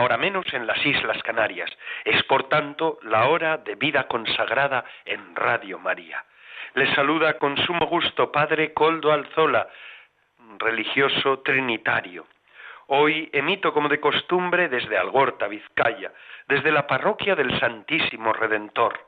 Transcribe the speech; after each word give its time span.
hora 0.00 0.16
menos 0.16 0.44
en 0.52 0.66
las 0.66 0.84
Islas 0.84 1.22
Canarias. 1.22 1.70
Es, 2.04 2.22
por 2.24 2.48
tanto, 2.48 2.98
la 3.02 3.28
hora 3.28 3.58
de 3.58 3.74
vida 3.74 4.06
consagrada 4.08 4.84
en 5.04 5.34
Radio 5.34 5.78
María. 5.78 6.24
Les 6.74 6.92
saluda 6.94 7.38
con 7.38 7.56
sumo 7.58 7.86
gusto 7.86 8.32
Padre 8.32 8.72
Coldo 8.72 9.12
Alzola, 9.12 9.68
religioso 10.58 11.40
trinitario. 11.40 12.26
Hoy 12.88 13.30
emito 13.32 13.72
como 13.72 13.88
de 13.88 14.00
costumbre 14.00 14.68
desde 14.68 14.98
Algorta, 14.98 15.48
Vizcaya, 15.48 16.12
desde 16.48 16.70
la 16.70 16.86
parroquia 16.86 17.34
del 17.34 17.58
Santísimo 17.58 18.32
Redentor. 18.32 19.06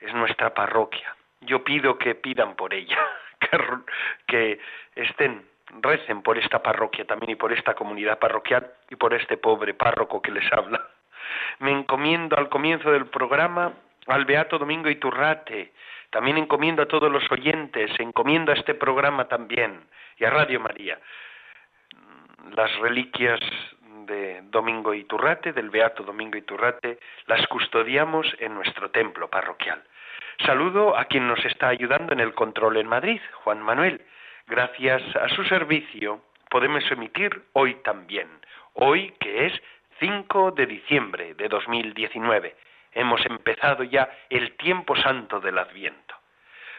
Es 0.00 0.12
nuestra 0.12 0.52
parroquia. 0.52 1.14
Yo 1.40 1.64
pido 1.64 1.96
que 1.96 2.14
pidan 2.14 2.56
por 2.56 2.74
ella, 2.74 2.98
que, 4.26 4.60
estén 4.94 5.46
recen 5.80 6.22
por 6.22 6.38
esta 6.38 6.62
parroquia 6.62 7.04
también 7.04 7.30
y 7.30 7.36
por 7.36 7.52
esta 7.52 7.74
comunidad 7.74 8.18
parroquial 8.18 8.72
y 8.90 8.96
por 8.96 9.14
este 9.14 9.36
pobre 9.36 9.74
párroco 9.74 10.22
que 10.22 10.30
les 10.30 10.50
habla. 10.52 10.86
Me 11.58 11.72
encomiendo 11.72 12.36
al 12.36 12.48
comienzo 12.48 12.90
del 12.92 13.06
programa 13.06 13.72
al 14.06 14.24
Beato 14.24 14.58
Domingo 14.58 14.88
Iturrate, 14.88 15.72
también 16.10 16.38
encomiendo 16.38 16.82
a 16.82 16.86
todos 16.86 17.10
los 17.10 17.30
oyentes, 17.30 17.90
encomiendo 17.98 18.52
a 18.52 18.54
este 18.54 18.74
programa 18.74 19.26
también 19.26 19.80
y 20.16 20.24
a 20.24 20.30
Radio 20.30 20.60
María. 20.60 20.98
Las 22.54 22.74
reliquias 22.78 23.40
de 24.06 24.42
Domingo 24.44 24.94
Iturrate, 24.94 25.52
del 25.52 25.70
Beato 25.70 26.04
Domingo 26.04 26.38
Iturrate, 26.38 27.00
las 27.26 27.44
custodiamos 27.48 28.26
en 28.38 28.54
nuestro 28.54 28.90
templo 28.90 29.28
parroquial. 29.28 29.82
Saludo 30.44 30.96
a 30.96 31.06
quien 31.06 31.26
nos 31.26 31.44
está 31.44 31.68
ayudando 31.68 32.12
en 32.12 32.20
el 32.20 32.34
control 32.34 32.76
en 32.76 32.86
Madrid, 32.86 33.20
Juan 33.42 33.60
Manuel, 33.60 34.00
Gracias 34.48 35.02
a 35.16 35.28
su 35.30 35.42
servicio 35.44 36.22
podemos 36.48 36.88
emitir 36.92 37.42
hoy 37.52 37.74
también, 37.82 38.28
hoy 38.74 39.12
que 39.18 39.46
es 39.46 39.52
5 39.98 40.52
de 40.52 40.66
diciembre 40.66 41.34
de 41.34 41.48
2019. 41.48 42.54
Hemos 42.92 43.26
empezado 43.26 43.82
ya 43.82 44.08
el 44.30 44.56
tiempo 44.56 44.94
santo 44.94 45.40
del 45.40 45.58
Adviento. 45.58 46.14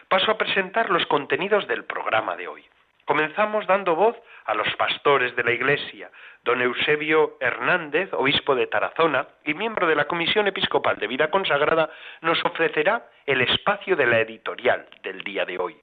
Paso 0.08 0.30
a 0.30 0.38
presentar 0.38 0.88
los 0.88 1.04
contenidos 1.06 1.68
del 1.68 1.84
programa 1.84 2.36
de 2.36 2.48
hoy. 2.48 2.64
Comenzamos 3.08 3.66
dando 3.66 3.96
voz 3.96 4.14
a 4.44 4.52
los 4.52 4.68
pastores 4.76 5.34
de 5.34 5.42
la 5.42 5.52
Iglesia. 5.52 6.10
Don 6.44 6.60
Eusebio 6.60 7.38
Hernández, 7.40 8.12
obispo 8.12 8.54
de 8.54 8.66
Tarazona 8.66 9.26
y 9.46 9.54
miembro 9.54 9.86
de 9.86 9.94
la 9.94 10.04
Comisión 10.04 10.46
Episcopal 10.46 10.98
de 10.98 11.06
Vida 11.06 11.30
Consagrada, 11.30 11.88
nos 12.20 12.44
ofrecerá 12.44 13.06
el 13.24 13.40
espacio 13.40 13.96
de 13.96 14.04
la 14.04 14.20
editorial 14.20 14.84
del 15.02 15.22
día 15.22 15.46
de 15.46 15.58
hoy. 15.58 15.74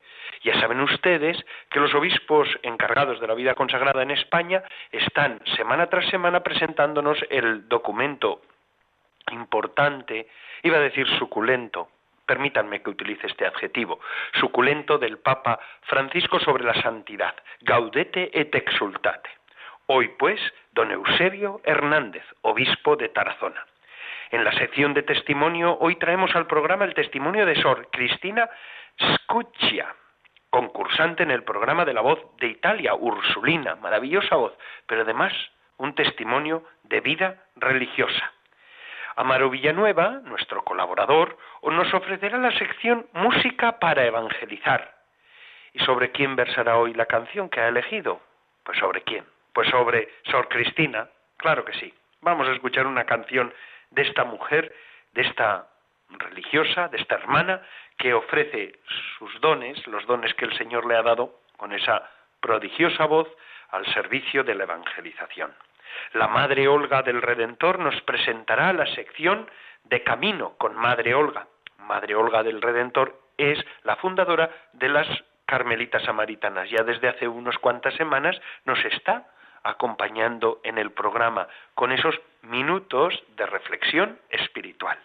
Ya 0.43 0.53
saben 0.59 0.79
ustedes 0.81 1.43
que 1.71 1.79
los 1.79 1.95
obispos 1.95 2.47
encargados 2.61 3.19
de 3.19 3.25
la 3.25 3.33
vida 3.33 3.55
consagrada 3.55 4.03
en 4.03 4.11
España 4.11 4.61
están 4.91 5.39
semana 5.57 5.87
tras 5.87 6.07
semana 6.11 6.41
presentándonos 6.41 7.17
el 7.31 7.67
documento 7.67 8.43
importante, 9.31 10.27
iba 10.61 10.77
a 10.77 10.81
decir 10.81 11.07
suculento, 11.17 11.89
permítanme 12.25 12.81
que 12.81 12.89
utilice 12.89 13.27
este 13.27 13.45
adjetivo, 13.45 13.99
suculento 14.33 14.97
del 14.97 15.19
Papa 15.19 15.59
Francisco 15.83 16.39
sobre 16.39 16.63
la 16.63 16.79
santidad, 16.81 17.35
Gaudete 17.61 18.29
et 18.33 18.53
exultate. 18.55 19.29
Hoy, 19.87 20.09
pues, 20.17 20.39
don 20.71 20.91
Eusebio 20.91 21.61
Hernández, 21.63 22.23
obispo 22.41 22.95
de 22.95 23.09
Tarazona. 23.09 23.65
En 24.31 24.43
la 24.43 24.51
sección 24.53 24.93
de 24.93 25.03
testimonio, 25.03 25.77
hoy 25.79 25.95
traemos 25.97 26.35
al 26.35 26.47
programa 26.47 26.85
el 26.85 26.95
testimonio 26.95 27.45
de 27.45 27.55
Sor 27.61 27.89
Cristina 27.91 28.49
Scuccia, 28.99 29.93
concursante 30.49 31.23
en 31.23 31.31
el 31.31 31.43
programa 31.43 31.85
de 31.85 31.93
la 31.93 32.01
voz 32.01 32.19
de 32.39 32.47
Italia, 32.47 32.95
Ursulina, 32.95 33.75
maravillosa 33.75 34.35
voz, 34.35 34.53
pero 34.87 35.01
además 35.01 35.33
un 35.77 35.93
testimonio 35.93 36.63
de 36.83 37.01
vida 37.01 37.43
religiosa. 37.55 38.34
Amaro 39.17 39.49
Villanueva, 39.49 40.19
nuestro 40.25 40.63
colaborador, 40.63 41.37
nos 41.63 41.93
ofrecerá 41.93 42.37
la 42.37 42.51
sección 42.51 43.07
Música 43.13 43.79
para 43.79 44.05
Evangelizar. 44.05 44.93
¿Y 45.73 45.79
sobre 45.79 46.11
quién 46.11 46.35
versará 46.35 46.77
hoy 46.77 46.93
la 46.93 47.05
canción 47.05 47.49
que 47.49 47.61
ha 47.61 47.69
elegido? 47.69 48.19
Pues 48.63 48.77
sobre 48.77 49.03
quién? 49.03 49.25
Pues 49.53 49.69
sobre 49.69 50.09
Sor 50.23 50.49
Cristina, 50.49 51.07
claro 51.37 51.63
que 51.63 51.73
sí. 51.73 51.93
Vamos 52.21 52.47
a 52.47 52.51
escuchar 52.51 52.87
una 52.87 53.05
canción 53.05 53.53
de 53.91 54.01
esta 54.01 54.25
mujer, 54.25 54.75
de 55.13 55.21
esta 55.21 55.67
religiosa, 56.09 56.89
de 56.89 56.97
esta 56.97 57.15
hermana, 57.15 57.61
que 57.97 58.13
ofrece 58.13 58.79
sus 59.17 59.39
dones, 59.39 59.85
los 59.87 60.05
dones 60.07 60.33
que 60.33 60.43
el 60.43 60.57
Señor 60.57 60.85
le 60.85 60.97
ha 60.97 61.03
dado, 61.03 61.39
con 61.55 61.71
esa 61.71 62.09
prodigiosa 62.41 63.05
voz, 63.05 63.29
al 63.69 63.85
servicio 63.93 64.43
de 64.43 64.55
la 64.55 64.63
evangelización. 64.63 65.53
La 66.13 66.27
Madre 66.27 66.67
Olga 66.67 67.01
del 67.01 67.21
Redentor 67.21 67.79
nos 67.79 67.99
presentará 68.01 68.73
la 68.73 68.85
sección 68.87 69.49
de 69.83 70.03
Camino 70.03 70.53
con 70.57 70.75
Madre 70.75 71.13
Olga. 71.13 71.47
Madre 71.79 72.15
Olga 72.15 72.43
del 72.43 72.61
Redentor 72.61 73.19
es 73.37 73.63
la 73.83 73.95
fundadora 73.97 74.49
de 74.73 74.89
las 74.89 75.07
Carmelitas 75.45 76.03
Samaritanas. 76.03 76.69
Ya 76.69 76.83
desde 76.83 77.07
hace 77.07 77.27
unas 77.27 77.57
cuantas 77.59 77.93
semanas 77.95 78.39
nos 78.65 78.83
está 78.85 79.27
acompañando 79.63 80.61
en 80.63 80.77
el 80.77 80.91
programa 80.91 81.47
con 81.73 81.91
esos 81.91 82.19
minutos 82.43 83.23
de 83.35 83.45
reflexión 83.45 84.19
espiritual. 84.29 84.97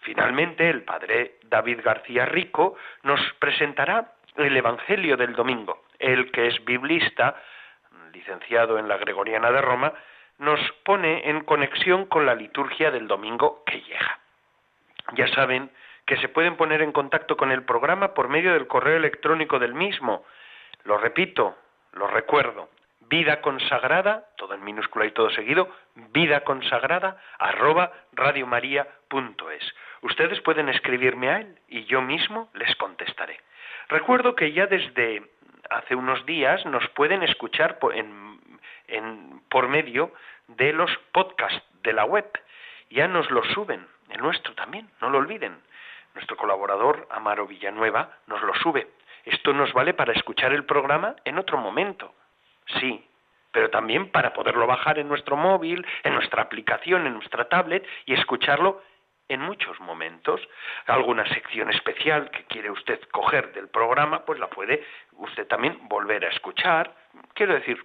Finalmente, 0.00 0.70
el 0.70 0.82
padre 0.82 1.38
David 1.44 1.80
García 1.82 2.26
Rico 2.26 2.76
nos 3.02 3.20
presentará 3.40 4.12
el 4.36 4.56
Evangelio 4.56 5.16
del 5.16 5.34
Domingo. 5.34 5.84
Él 5.98 6.30
que 6.30 6.46
es 6.46 6.64
biblista, 6.64 7.34
licenciado 8.12 8.78
en 8.78 8.88
la 8.88 8.96
Gregoriana 8.98 9.50
de 9.50 9.60
Roma, 9.60 9.92
nos 10.38 10.60
pone 10.84 11.28
en 11.28 11.44
conexión 11.44 12.06
con 12.06 12.26
la 12.26 12.34
liturgia 12.34 12.90
del 12.90 13.08
domingo 13.08 13.62
que 13.64 13.80
llega. 13.80 14.20
Ya 15.14 15.28
saben 15.28 15.70
que 16.04 16.16
se 16.18 16.28
pueden 16.28 16.56
poner 16.56 16.82
en 16.82 16.92
contacto 16.92 17.36
con 17.36 17.50
el 17.50 17.64
programa 17.64 18.14
por 18.14 18.28
medio 18.28 18.52
del 18.52 18.66
correo 18.66 18.96
electrónico 18.96 19.58
del 19.58 19.74
mismo. 19.74 20.24
Lo 20.84 20.98
repito, 20.98 21.56
lo 21.92 22.06
recuerdo, 22.06 22.68
vida 23.08 23.40
consagrada, 23.40 24.26
todo 24.36 24.54
en 24.54 24.64
minúscula 24.64 25.06
y 25.06 25.12
todo 25.12 25.30
seguido, 25.30 25.68
vida 26.12 26.40
consagrada 26.44 27.20
arroba 27.38 27.92
radiomaria.es. 28.12 29.74
Ustedes 30.02 30.40
pueden 30.42 30.68
escribirme 30.68 31.30
a 31.30 31.40
él 31.40 31.58
y 31.68 31.84
yo 31.84 32.02
mismo 32.02 32.50
les 32.54 32.74
contestaré. 32.76 33.40
Recuerdo 33.88 34.34
que 34.34 34.52
ya 34.52 34.66
desde 34.66 35.22
hace 35.70 35.94
unos 35.94 36.24
días 36.26 36.64
nos 36.66 36.86
pueden 36.90 37.22
escuchar 37.22 37.78
en 37.94 38.40
por 39.48 39.68
medio 39.68 40.12
de 40.48 40.72
los 40.72 40.90
podcasts 41.12 41.62
de 41.82 41.92
la 41.92 42.04
web. 42.04 42.26
Ya 42.90 43.08
nos 43.08 43.30
lo 43.30 43.42
suben, 43.44 43.86
el 44.10 44.20
nuestro 44.20 44.54
también, 44.54 44.90
no 45.00 45.10
lo 45.10 45.18
olviden. 45.18 45.60
Nuestro 46.14 46.36
colaborador 46.36 47.06
Amaro 47.10 47.46
Villanueva 47.46 48.18
nos 48.26 48.42
lo 48.42 48.54
sube. 48.54 48.88
Esto 49.24 49.52
nos 49.52 49.72
vale 49.72 49.92
para 49.92 50.12
escuchar 50.12 50.52
el 50.52 50.64
programa 50.64 51.16
en 51.24 51.38
otro 51.38 51.58
momento. 51.58 52.14
Sí, 52.80 53.06
pero 53.50 53.70
también 53.70 54.10
para 54.10 54.32
poderlo 54.32 54.66
bajar 54.66 54.98
en 54.98 55.08
nuestro 55.08 55.36
móvil, 55.36 55.84
en 56.04 56.14
nuestra 56.14 56.42
aplicación, 56.42 57.06
en 57.06 57.14
nuestra 57.14 57.48
tablet 57.48 57.86
y 58.04 58.14
escucharlo 58.14 58.82
en 59.28 59.40
muchos 59.40 59.80
momentos. 59.80 60.40
Alguna 60.86 61.26
sección 61.28 61.70
especial 61.70 62.30
que 62.30 62.44
quiere 62.44 62.70
usted 62.70 63.00
coger 63.10 63.52
del 63.52 63.68
programa, 63.68 64.24
pues 64.24 64.38
la 64.38 64.48
puede 64.48 64.84
usted 65.12 65.46
también 65.46 65.78
volver 65.88 66.24
a 66.24 66.28
escuchar. 66.28 66.94
Quiero 67.34 67.54
decir, 67.54 67.84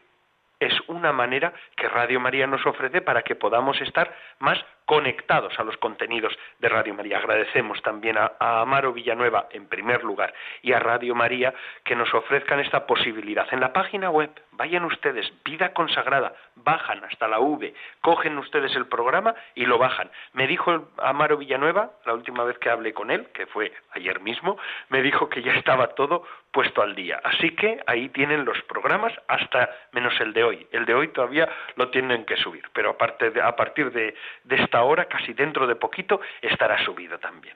es 0.62 0.74
una 0.88 1.12
manera 1.12 1.52
que 1.76 1.90
Radio 1.90 2.20
María 2.20 2.46
nos 2.48 2.66
ofrece 2.66 3.02
para 3.02 3.24
que 3.24 3.36
podamos 3.36 3.82
estar 3.82 4.16
más 4.40 4.64
conectados 4.86 5.58
a 5.60 5.64
los 5.64 5.78
contenidos 5.78 6.38
de 6.60 6.70
Radio 6.70 6.94
María. 6.94 7.18
Agradecemos 7.18 7.82
también 7.82 8.18
a, 8.18 8.34
Amaro 8.40 8.94
Villanueva, 8.94 9.48
en 9.52 9.68
primer 9.68 10.04
lugar, 10.04 10.34
y 10.62 10.74
a 10.74 10.80
Radio 10.80 11.16
María 11.16 11.54
que 11.84 11.96
nos 11.96 12.14
ofrezcan 12.14 12.60
esta 12.60 12.86
posibilidad. 12.86 13.48
En 13.52 13.60
la 13.60 13.74
página 13.74 14.10
web, 14.10 14.30
vayan 14.52 14.86
ustedes, 14.86 15.32
Vida 15.44 15.74
Consagrada, 15.74 16.34
bajan 16.56 17.04
hasta 17.04 17.28
la 17.28 17.40
V, 17.40 17.74
cogen 18.02 18.38
ustedes 18.38 18.76
el 18.76 18.88
programa 18.88 19.34
y 19.56 19.66
lo 19.66 19.78
bajan. 19.78 20.10
Me 20.34 20.48
dijo 20.48 20.90
Amaro 20.98 21.38
Villanueva, 21.38 21.92
la 22.06 22.14
última 22.14 22.44
vez 22.44 22.58
que 22.58 22.70
hablé 22.70 22.94
con 22.94 23.12
él, 23.12 23.28
que 23.34 23.48
fue 23.48 23.72
ayer 23.92 24.20
mismo, 24.20 24.58
me 24.90 25.02
dijo 25.02 25.30
que 25.30 25.42
ya 25.42 25.54
estaba 25.54 25.88
todo 25.96 26.24
puesto 26.52 26.82
al 26.82 26.96
día. 26.96 27.22
Así 27.24 27.52
que 27.56 27.80
ahí 27.88 28.10
tienen 28.10 28.46
los 28.46 28.62
programas 28.64 29.14
hasta 29.28 29.70
menos 29.94 30.14
el 30.20 30.34
de 30.34 30.44
hoy. 30.44 30.68
El 30.72 30.86
de 30.86 30.94
hoy 30.94 31.08
todavía 31.10 31.50
lo 31.76 31.90
tienen 31.90 32.26
que 32.26 32.38
subir, 32.38 32.64
pero 32.74 32.92
aparte 32.92 33.32
a 33.42 33.56
partir 33.56 33.92
de, 33.92 34.16
de 34.44 34.56
esta 34.72 34.84
hora, 34.84 35.06
casi 35.10 35.34
dentro 35.34 35.68
de 35.68 35.76
poquito, 35.76 36.22
estará 36.42 36.82
subido 36.86 37.20
también. 37.20 37.56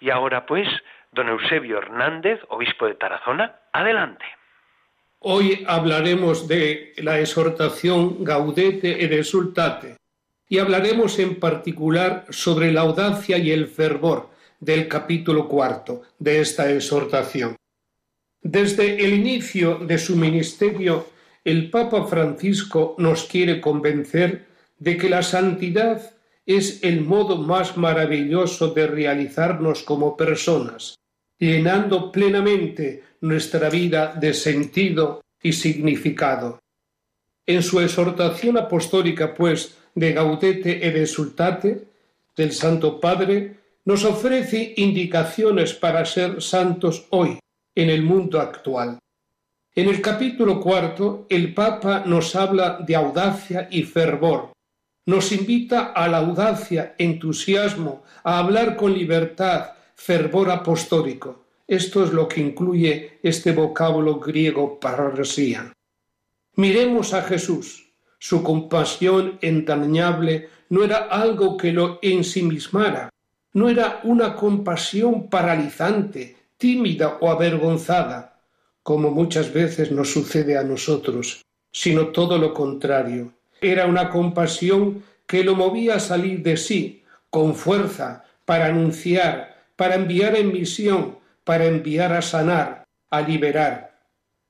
Y 0.00 0.10
ahora 0.10 0.44
pues, 0.44 0.68
don 1.10 1.30
Eusebio 1.30 1.78
Hernández, 1.78 2.40
obispo 2.50 2.84
de 2.86 2.94
Tarazona, 2.94 3.56
adelante. 3.72 4.26
Hoy 5.20 5.64
hablaremos 5.66 6.46
de 6.46 6.92
la 6.98 7.18
exhortación 7.18 8.22
Gaudete 8.22 9.02
et 9.02 9.12
Exultate 9.12 9.96
y 10.46 10.58
hablaremos 10.58 11.18
en 11.18 11.40
particular 11.40 12.26
sobre 12.28 12.70
la 12.70 12.82
audacia 12.82 13.38
y 13.38 13.50
el 13.50 13.66
fervor 13.66 14.28
del 14.60 14.88
capítulo 14.88 15.48
cuarto 15.48 16.02
de 16.18 16.40
esta 16.40 16.70
exhortación. 16.70 17.56
Desde 18.42 19.02
el 19.02 19.14
inicio 19.14 19.76
de 19.76 19.96
su 19.96 20.16
ministerio, 20.16 21.06
el 21.44 21.70
Papa 21.70 22.04
Francisco 22.04 22.94
nos 22.98 23.24
quiere 23.24 23.58
convencer 23.58 24.44
de 24.78 24.98
que 24.98 25.08
la 25.08 25.22
santidad 25.22 26.12
es 26.46 26.82
el 26.82 27.02
modo 27.02 27.36
más 27.36 27.76
maravilloso 27.76 28.68
de 28.68 28.86
realizarnos 28.86 29.82
como 29.82 30.16
personas, 30.16 30.96
llenando 31.38 32.10
plenamente 32.10 33.02
nuestra 33.20 33.70
vida 33.70 34.14
de 34.14 34.34
sentido 34.34 35.22
y 35.42 35.52
significado. 35.52 36.60
En 37.46 37.62
su 37.62 37.80
exhortación 37.80 38.56
apostólica, 38.58 39.34
pues, 39.34 39.76
de 39.94 40.12
Gaudete 40.12 40.86
et 40.86 40.96
Exultate, 40.96 41.88
del 42.36 42.52
Santo 42.52 43.00
Padre, 43.00 43.56
nos 43.84 44.04
ofrece 44.04 44.74
indicaciones 44.76 45.74
para 45.74 46.04
ser 46.04 46.40
santos 46.40 47.06
hoy, 47.10 47.38
en 47.74 47.90
el 47.90 48.02
mundo 48.02 48.40
actual. 48.40 48.98
En 49.74 49.88
el 49.88 50.00
capítulo 50.00 50.60
cuarto, 50.60 51.26
el 51.28 51.54
Papa 51.54 52.04
nos 52.06 52.36
habla 52.36 52.78
de 52.86 52.94
audacia 52.94 53.68
y 53.70 53.82
fervor. 53.82 54.51
Nos 55.04 55.32
invita 55.32 55.92
a 55.92 56.06
la 56.06 56.18
audacia, 56.18 56.94
entusiasmo, 56.96 58.04
a 58.22 58.38
hablar 58.38 58.76
con 58.76 58.92
libertad, 58.92 59.70
fervor 59.96 60.50
apostólico. 60.50 61.44
Esto 61.66 62.04
es 62.04 62.12
lo 62.12 62.28
que 62.28 62.40
incluye 62.40 63.18
este 63.22 63.52
vocablo 63.52 64.20
griego 64.20 64.78
parresía. 64.78 65.72
Miremos 66.54 67.14
a 67.14 67.22
Jesús. 67.22 67.92
Su 68.18 68.44
compasión 68.44 69.38
entrañable 69.40 70.48
no 70.68 70.84
era 70.84 70.98
algo 70.98 71.56
que 71.56 71.72
lo 71.72 71.98
ensimismara, 72.00 73.10
no 73.54 73.68
era 73.68 74.00
una 74.04 74.36
compasión 74.36 75.28
paralizante, 75.28 76.36
tímida 76.56 77.18
o 77.20 77.28
avergonzada, 77.28 78.40
como 78.84 79.10
muchas 79.10 79.52
veces 79.52 79.90
nos 79.90 80.12
sucede 80.12 80.56
a 80.56 80.62
nosotros, 80.62 81.42
sino 81.72 82.08
todo 82.08 82.38
lo 82.38 82.54
contrario. 82.54 83.32
Era 83.62 83.86
una 83.86 84.10
compasión 84.10 85.04
que 85.26 85.44
lo 85.44 85.54
movía 85.54 85.94
a 85.94 86.00
salir 86.00 86.42
de 86.42 86.56
sí, 86.56 87.04
con 87.30 87.54
fuerza, 87.54 88.24
para 88.44 88.66
anunciar, 88.66 89.56
para 89.76 89.94
enviar 89.94 90.36
en 90.36 90.52
misión, 90.52 91.18
para 91.44 91.64
enviar 91.66 92.12
a 92.12 92.22
sanar, 92.22 92.84
a 93.08 93.20
liberar. 93.22 94.00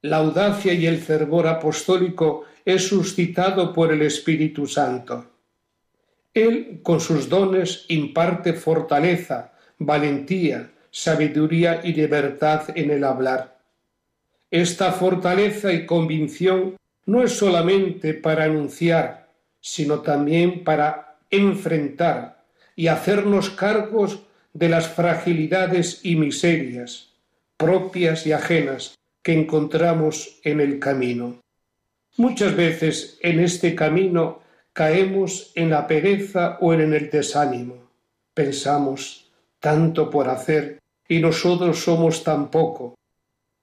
La 0.01 0.17
audacia 0.17 0.73
y 0.73 0.87
el 0.87 0.99
fervor 0.99 1.47
apostólico 1.47 2.45
es 2.65 2.89
suscitado 2.89 3.73
por 3.73 3.93
el 3.93 4.03
Espíritu 4.03 4.67
Santo. 4.67 5.27
Él, 6.35 6.81
con 6.83 7.01
sus 7.01 7.29
dones, 7.29 7.85
imparte 7.89 8.55
fortaleza, 8.55 9.53
valentía, 9.79 10.73
sabiduría 10.91 11.83
y 11.85 11.93
libertad 11.93 12.63
en 12.75 12.91
el 12.91 13.05
hablar. 13.05 13.59
Esta 14.51 14.93
fortaleza 14.93 15.73
y 15.73 15.87
convicción 15.87 16.77
no 17.07 17.23
es 17.23 17.33
solamente 17.33 18.15
para 18.15 18.45
anunciar, 18.45 19.29
sino 19.61 20.01
también 20.01 20.65
para 20.65 21.19
enfrentar 21.31 22.45
y 22.77 22.89
hacernos 22.89 23.51
cargos 23.51 24.23
de 24.53 24.69
las 24.69 24.89
fragilidades 24.89 26.01
y 26.05 26.17
miserias 26.17 27.13
propias 27.63 28.27
y 28.27 28.33
ajenas 28.33 28.99
que 29.23 29.33
encontramos 29.33 30.41
en 30.43 30.61
el 30.61 30.81
camino. 30.81 31.39
Muchas 32.17 32.57
veces 32.57 33.19
en 33.23 33.39
este 33.39 33.77
camino 33.77 34.41
caemos 34.73 35.53
en 35.55 35.71
la 35.71 35.87
pereza 35.87 36.59
o 36.61 36.75
en 36.75 36.93
el 36.93 37.09
desánimo. 37.09 37.77
Pensamos 38.35 39.31
tanto 39.61 40.11
por 40.11 40.29
hacer 40.29 40.81
y 41.09 41.21
nosotros 41.21 41.79
somos 41.79 42.25
tan 42.25 42.51
poco. 42.51 42.97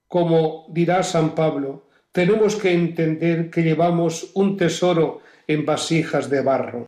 Como 0.08 0.66
dirá 0.70 1.02
San 1.02 1.34
Pablo, 1.34 1.89
tenemos 2.12 2.56
que 2.56 2.72
entender 2.72 3.50
que 3.50 3.62
llevamos 3.62 4.30
un 4.34 4.56
tesoro 4.56 5.20
en 5.46 5.64
vasijas 5.64 6.28
de 6.28 6.42
barro. 6.42 6.86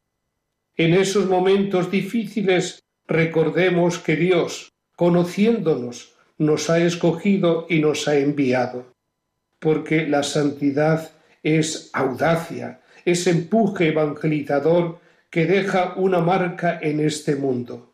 En 0.76 0.94
esos 0.94 1.26
momentos 1.26 1.90
difíciles 1.90 2.82
recordemos 3.06 3.98
que 3.98 4.16
Dios, 4.16 4.72
conociéndonos, 4.96 6.14
nos 6.38 6.70
ha 6.70 6.78
escogido 6.78 7.66
y 7.68 7.78
nos 7.78 8.08
ha 8.08 8.16
enviado, 8.16 8.86
porque 9.58 10.06
la 10.06 10.22
santidad 10.22 11.12
es 11.42 11.90
audacia, 11.92 12.80
es 13.04 13.26
empuje 13.26 13.88
evangelizador 13.88 14.98
que 15.30 15.46
deja 15.46 15.94
una 15.96 16.20
marca 16.20 16.78
en 16.80 17.00
este 17.00 17.36
mundo. 17.36 17.92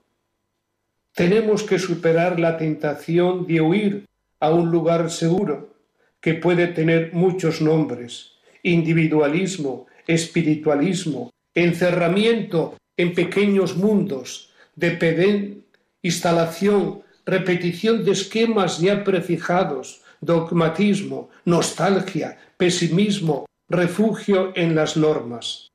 Tenemos 1.15 1.63
que 1.63 1.79
superar 1.79 2.39
la 2.39 2.57
tentación 2.57 3.47
de 3.47 3.61
huir 3.61 4.07
a 4.41 4.51
un 4.51 4.71
lugar 4.71 5.11
seguro, 5.11 5.75
que 6.21 6.35
puede 6.35 6.69
tener 6.69 7.13
muchos 7.13 7.61
nombres, 7.61 8.33
individualismo, 8.63 9.87
espiritualismo, 10.07 11.31
encerramiento 11.55 12.77
en 12.97 13.15
pequeños 13.15 13.77
mundos, 13.77 14.51
de 14.75 15.63
instalación, 16.03 17.03
repetición 17.27 18.05
de 18.05 18.13
esquemas 18.13 18.81
ya 18.81 19.05
prefijados, 19.05 20.03
dogmatismo, 20.21 21.31
nostalgia, 21.45 22.39
pesimismo, 22.57 23.47
refugio 23.69 24.53
en 24.57 24.75
las 24.75 24.97
normas. 24.97 25.71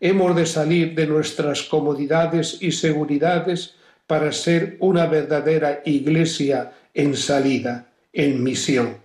Hemos 0.00 0.34
de 0.34 0.46
salir 0.46 0.94
de 0.94 1.06
nuestras 1.06 1.62
comodidades 1.62 2.58
y 2.60 2.72
seguridades 2.72 3.76
para 4.06 4.32
ser 4.32 4.76
una 4.80 5.06
verdadera 5.06 5.82
iglesia 5.84 6.72
en 6.92 7.16
salida, 7.16 7.86
en 8.12 8.42
misión. 8.42 8.96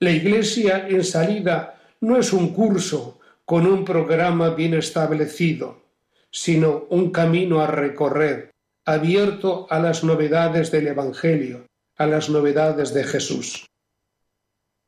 La 0.00 0.10
iglesia 0.10 0.88
en 0.88 1.04
salida 1.04 1.80
no 2.00 2.18
es 2.18 2.32
un 2.32 2.52
curso 2.52 3.20
con 3.44 3.66
un 3.66 3.84
programa 3.84 4.50
bien 4.50 4.74
establecido, 4.74 5.82
sino 6.30 6.86
un 6.90 7.10
camino 7.10 7.60
a 7.60 7.66
recorrer, 7.66 8.50
abierto 8.84 9.66
a 9.70 9.78
las 9.78 10.02
novedades 10.02 10.70
del 10.70 10.88
Evangelio, 10.88 11.66
a 11.96 12.06
las 12.06 12.28
novedades 12.28 12.92
de 12.92 13.04
Jesús. 13.04 13.66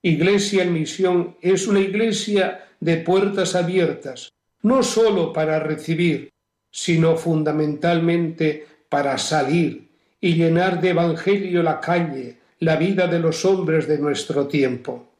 Iglesia 0.03 0.65
en 0.65 0.73
misión 0.73 1.37
es 1.41 1.67
una 1.67 1.81
iglesia 1.81 2.67
de 2.81 2.97
puertas 2.99 3.55
abiertas, 3.55 4.31
no 4.63 4.83
sólo 4.83 5.33
para 5.33 5.61
recibir, 5.61 6.31
sino 6.71 7.17
fundamentalmente 7.17 8.67
para 8.89 9.17
salir 9.19 9.89
y 10.21 10.35
llenar 10.35 10.81
de 10.81 10.91
Evangelio 10.91 11.63
la 11.63 11.81
calle, 11.81 12.36
la 12.59 12.77
vida 12.77 13.07
de 13.07 13.19
los 13.19 13.45
hombres 13.45 13.87
de 13.87 13.99
nuestro 13.99 14.47
tiempo. 14.47 15.13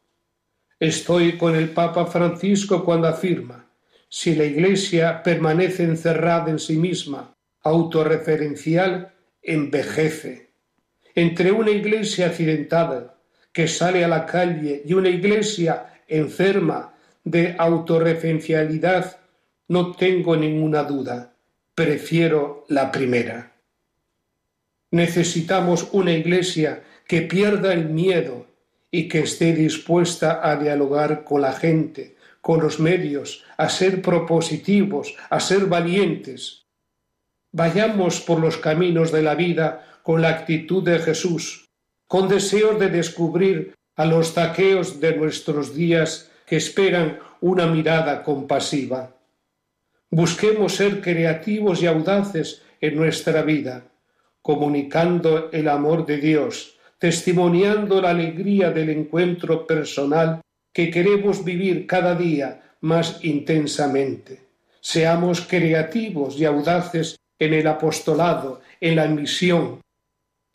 Estoy 0.79 1.37
con 1.37 1.55
el 1.55 1.71
Papa 1.71 2.07
Francisco 2.07 2.85
cuando 2.85 3.09
afirma, 3.09 3.67
si 4.09 4.35
la 4.35 4.45
Iglesia 4.45 5.23
permanece 5.23 5.85
encerrada 5.85 6.51
en 6.51 6.59
sí 6.59 6.77
misma, 6.77 7.35
autorreferencial, 7.63 9.13
envejece. 9.43 10.51
Entre 11.15 11.53
una 11.53 11.71
Iglesia 11.71 12.27
accidentada 12.27 13.19
que 13.53 13.69
sale 13.69 14.05
a 14.05 14.09
la 14.09 14.27
calle 14.27 14.83
y 14.85 14.93
una 14.95 15.09
Iglesia 15.09 16.03
enferma 16.09 16.95
de 17.25 17.57
autorreferencialidad, 17.59 19.19
no 19.69 19.93
tengo 19.93 20.37
ninguna 20.37 20.85
duda, 20.85 21.35
prefiero 21.75 22.65
la 22.69 22.93
primera. 22.93 23.53
Necesitamos 24.93 25.89
una 25.93 26.13
iglesia 26.13 26.85
que 27.07 27.23
pierda 27.23 27.73
el 27.73 27.89
miedo 27.89 28.47
y 28.91 29.09
que 29.09 29.21
esté 29.21 29.53
dispuesta 29.53 30.41
a 30.43 30.57
dialogar 30.57 31.25
con 31.25 31.43
la 31.43 31.53
gente, 31.53 32.17
con 32.41 32.61
los 32.61 32.81
medios, 32.81 33.45
a 33.57 33.69
ser 33.69 34.03
propositivos, 34.03 35.15
a 35.31 35.41
ser 35.41 35.67
valientes. 35.67 36.67
Vayamos 37.53 38.21
por 38.21 38.41
los 38.41 38.57
caminos 38.57 39.13
de 39.13 39.23
la 39.23 39.35
vida 39.35 40.01
con 40.03 40.23
la 40.23 40.31
actitud 40.31 40.83
de 40.83 40.99
Jesús, 40.99 41.67
con 42.07 42.29
deseos 42.29 42.79
de 42.79 42.89
descubrir 42.89 43.75
a 43.97 44.05
los 44.05 44.35
taqueos 44.35 45.01
de 45.01 45.17
nuestros 45.17 45.75
días 45.75 46.31
que 46.47 46.57
esperan 46.57 47.19
una 47.41 47.67
mirada 47.67 48.23
compasiva. 48.23 49.17
Busquemos 50.11 50.77
ser 50.77 51.01
creativos 51.01 51.83
y 51.83 51.87
audaces 51.87 52.63
en 52.81 52.95
nuestra 52.95 53.43
vida 53.43 53.85
comunicando 54.47 55.51
el 55.51 55.67
amor 55.67 56.07
de 56.07 56.19
Dios, 56.19 56.76
testimoniando 56.99 58.01
la 58.01 58.11
alegría 58.11 58.71
del 58.71 58.91
encuentro 58.91 59.67
personal 59.67 60.41
que 60.73 60.91
queremos 60.91 61.45
vivir 61.45 61.87
cada 61.87 62.15
día 62.15 62.77
más 62.81 63.25
intensamente, 63.25 64.47
Seamos 64.89 65.41
creativos 65.41 66.39
y 66.39 66.45
audaces 66.45 67.17
en 67.41 67.55
el 67.55 67.67
apostolado, 67.67 68.61
en 68.81 68.95
la 68.95 69.09
misión, 69.09 69.81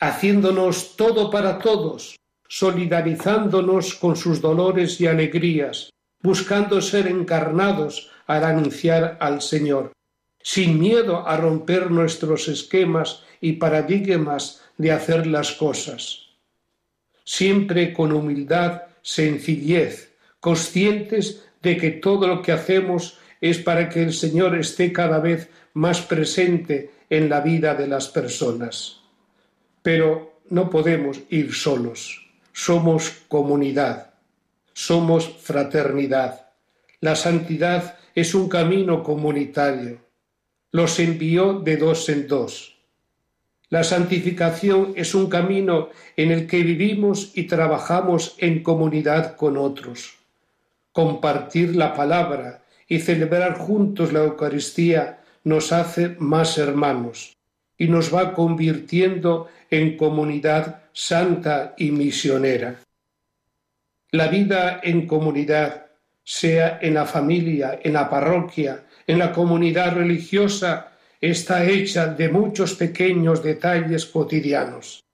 haciéndonos 0.00 0.96
todo 0.96 1.30
para 1.30 1.58
todos, 1.58 2.16
solidarizándonos 2.48 3.94
con 3.94 4.16
sus 4.16 4.40
dolores 4.40 4.98
y 5.02 5.06
alegrías, 5.06 5.90
buscando 6.22 6.80
ser 6.80 7.08
encarnados 7.08 8.10
al 8.26 8.44
anunciar 8.44 9.18
al 9.20 9.42
Señor, 9.42 9.92
sin 10.42 10.80
miedo 10.80 11.28
a 11.28 11.36
romper 11.36 11.90
nuestros 11.90 12.48
esquemas 12.48 13.24
y 13.38 13.52
paradigmas 13.54 14.62
de 14.78 14.92
hacer 14.92 15.26
las 15.26 15.52
cosas. 15.52 16.21
Siempre 17.24 17.92
con 17.92 18.12
humildad, 18.12 18.82
sencillez, 19.02 20.12
conscientes 20.40 21.44
de 21.62 21.76
que 21.76 21.90
todo 21.90 22.26
lo 22.26 22.42
que 22.42 22.52
hacemos 22.52 23.18
es 23.40 23.58
para 23.58 23.88
que 23.88 24.02
el 24.02 24.12
Señor 24.12 24.56
esté 24.56 24.92
cada 24.92 25.18
vez 25.18 25.48
más 25.74 26.00
presente 26.00 26.90
en 27.10 27.28
la 27.28 27.40
vida 27.40 27.74
de 27.74 27.86
las 27.86 28.08
personas. 28.08 29.00
Pero 29.82 30.40
no 30.48 30.70
podemos 30.70 31.20
ir 31.28 31.52
solos, 31.54 32.28
somos 32.52 33.10
comunidad, 33.28 34.14
somos 34.72 35.28
fraternidad. 35.40 36.50
La 37.00 37.16
santidad 37.16 37.98
es 38.14 38.34
un 38.34 38.48
camino 38.48 39.02
comunitario. 39.02 40.00
Los 40.70 40.98
envió 40.98 41.54
de 41.54 41.76
dos 41.76 42.08
en 42.08 42.28
dos. 42.28 42.71
La 43.72 43.84
santificación 43.84 44.92
es 44.96 45.14
un 45.14 45.30
camino 45.30 45.88
en 46.18 46.30
el 46.30 46.46
que 46.46 46.62
vivimos 46.62 47.32
y 47.34 47.44
trabajamos 47.44 48.34
en 48.36 48.62
comunidad 48.62 49.34
con 49.34 49.56
otros. 49.56 50.18
Compartir 50.92 51.74
la 51.74 51.94
palabra 51.94 52.64
y 52.86 52.98
celebrar 53.00 53.56
juntos 53.56 54.12
la 54.12 54.24
Eucaristía 54.24 55.20
nos 55.44 55.72
hace 55.72 56.16
más 56.18 56.58
hermanos 56.58 57.34
y 57.78 57.88
nos 57.88 58.14
va 58.14 58.34
convirtiendo 58.34 59.48
en 59.70 59.96
comunidad 59.96 60.82
santa 60.92 61.72
y 61.78 61.92
misionera. 61.92 62.78
La 64.10 64.28
vida 64.28 64.80
en 64.82 65.06
comunidad, 65.06 65.86
sea 66.22 66.78
en 66.82 66.92
la 66.92 67.06
familia, 67.06 67.80
en 67.82 67.94
la 67.94 68.10
parroquia, 68.10 68.84
en 69.06 69.18
la 69.18 69.32
comunidad 69.32 69.94
religiosa, 69.94 70.91
está 71.22 71.64
hecha 71.64 72.08
de 72.08 72.28
muchos 72.28 72.74
pequeños 72.74 73.44
detalles 73.44 74.04
cotidianos. 74.06 75.04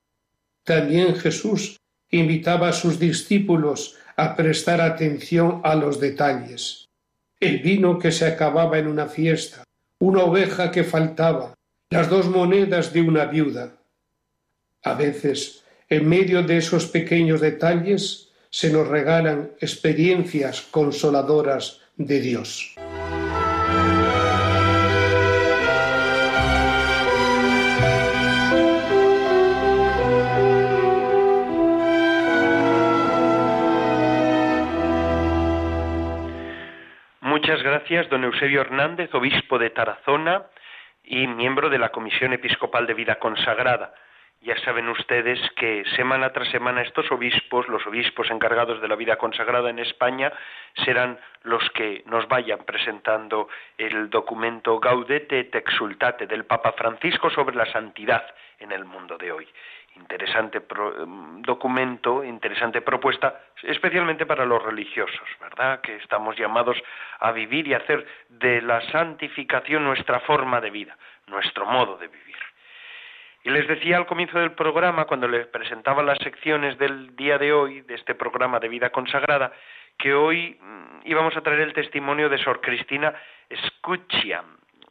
También 0.65 1.15
Jesús 1.15 1.77
invitaba 2.11 2.71
a 2.71 2.73
sus 2.73 2.99
discípulos 2.99 3.97
a 4.17 4.35
prestar 4.35 4.81
atención 4.81 5.61
a 5.65 5.75
los 5.75 6.01
detalles. 6.01 6.89
El 7.39 7.59
vino 7.59 7.99
que 7.99 8.11
se 8.11 8.27
acababa 8.27 8.79
en 8.79 8.89
una 8.89 9.07
fiesta, 9.07 9.65
una 9.99 10.25
oveja 10.25 10.71
que 10.71 10.83
faltaba, 10.83 11.55
las 11.91 12.09
dos 12.09 12.27
monedas 12.27 12.93
de 12.95 13.03
una 13.03 13.27
viuda. 13.27 13.75
A 14.83 14.95
veces, 14.95 15.63
en 15.91 16.09
medio 16.09 16.43
de 16.43 16.57
esos 16.57 16.87
pequeños 16.87 17.43
detalles, 17.43 18.31
se 18.51 18.73
nos 18.73 18.89
regalan 18.89 19.51
experiencias 19.61 20.63
consoladoras 20.63 21.81
de 21.97 22.21
Dios. 22.21 22.75
Gracias, 37.89 38.11
don 38.11 38.23
Eusebio 38.25 38.61
Hernández, 38.61 39.15
obispo 39.15 39.59
de 39.59 39.71
Tarazona 39.71 40.43
y 41.05 41.27
miembro 41.27 41.71
de 41.71 41.79
la 41.79 41.89
Comisión 41.89 42.35
Episcopal 42.35 42.87
de 42.87 42.93
Vida 42.93 43.19
Consagrada. 43.19 43.95
Ya 44.43 44.59
saben 44.59 44.91
ustedes 44.91 45.41
que 45.57 45.85
semana 45.97 46.31
tras 46.35 46.51
semana 46.51 46.83
estos 46.83 47.11
obispos, 47.11 47.67
los 47.67 47.87
obispos 47.87 48.31
encargados 48.31 48.83
de 48.83 48.89
la 48.89 48.95
vida 48.95 49.17
consagrada 49.17 49.71
en 49.71 49.79
España, 49.79 50.31
serán 50.85 51.19
los 51.45 51.63
que 51.71 52.03
nos 52.05 52.29
vayan 52.29 52.59
presentando 52.67 53.49
el 53.79 54.11
documento 54.11 54.79
Gaudete 54.81 55.41
et 55.41 55.55
Exultate 55.55 56.27
del 56.27 56.45
Papa 56.45 56.73
Francisco 56.73 57.31
sobre 57.31 57.57
la 57.57 57.65
santidad 57.73 58.27
en 58.59 58.71
el 58.71 58.85
mundo 58.85 59.17
de 59.17 59.33
hoy. 59.33 59.49
Interesante 59.99 60.61
mm, 60.61 61.43
documento, 61.43 62.25
interesante 62.25 62.81
propuesta, 62.81 63.41
especialmente 63.63 64.27
para 64.27 64.45
los 64.45 64.63
religiosos, 64.63 65.29
¿verdad? 65.41 65.81
Que 65.81 65.97
estamos 65.97 66.37
llamados 66.37 66.77
a 67.19 67.33
vivir 67.33 67.67
y 67.69 67.75
hacer 67.75 68.07
de 68.29 68.63
la 68.63 68.81
santificación 68.91 69.85
nuestra 69.85 70.21
forma 70.21 70.61
de 70.61 70.71
vida, 70.71 70.97
nuestro 71.27 71.67
modo 71.67 71.97
de 71.99 72.09
vivir. 72.09 72.37
Y 73.45 73.51
les 73.51 73.67
decía 73.67 73.97
al 73.97 74.07
comienzo 74.07 74.39
del 74.39 74.53
programa, 74.53 75.07
cuando 75.07 75.29
les 75.29 75.47
presentaba 75.47 76.03
las 76.03 76.19
secciones 76.19 76.77
del 76.79 77.15
día 77.17 77.39
de 77.39 77.53
hoy, 77.53 77.83
de 77.83 77.95
este 77.95 78.15
programa 78.15 78.59
de 78.61 78.69
vida 78.69 78.91
consagrada, 78.91 79.53
que 79.97 80.15
hoy 80.15 80.59
mm, 80.61 81.01
íbamos 81.05 81.37
a 81.37 81.41
traer 81.41 81.61
el 81.61 81.73
testimonio 81.73 82.29
de 82.29 82.39
Sor 82.39 82.61
Cristina 82.61 83.15
Scuccia. 83.67 84.45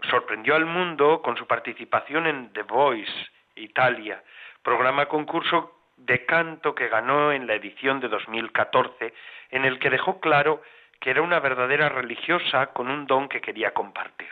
Sorprendió 0.09 0.55
al 0.55 0.65
mundo 0.65 1.21
con 1.21 1.37
su 1.37 1.47
participación 1.47 2.27
en 2.27 2.53
The 2.53 2.63
Voice, 2.63 3.11
Italia, 3.55 4.21
programa 4.67 5.05
concurso 5.05 5.71
de 5.95 6.25
canto 6.25 6.75
que 6.75 6.89
ganó 6.89 7.31
en 7.31 7.47
la 7.47 7.53
edición 7.53 8.01
de 8.01 8.09
2014, 8.09 9.13
en 9.51 9.63
el 9.63 9.79
que 9.79 9.89
dejó 9.89 10.19
claro 10.19 10.61
que 10.99 11.09
era 11.09 11.21
una 11.21 11.39
verdadera 11.39 11.87
religiosa 11.87 12.73
con 12.73 12.89
un 12.89 13.07
don 13.07 13.29
que 13.29 13.39
quería 13.39 13.73
compartir. 13.73 14.27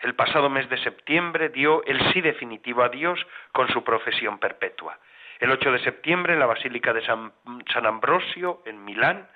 El 0.00 0.14
pasado 0.14 0.50
mes 0.50 0.68
de 0.68 0.76
septiembre 0.76 1.48
dio 1.48 1.82
el 1.86 2.12
sí 2.12 2.20
definitivo 2.20 2.82
a 2.82 2.90
Dios 2.90 3.18
con 3.52 3.66
su 3.68 3.82
profesión 3.82 4.38
perpetua. 4.38 4.98
El 5.40 5.50
8 5.50 5.72
de 5.72 5.78
septiembre 5.78 6.34
en 6.34 6.40
la 6.40 6.44
Basílica 6.44 6.92
de 6.92 7.06
San, 7.06 7.32
Ambrosio, 7.86 8.62
en 8.66 8.84
Milán, 8.84 9.26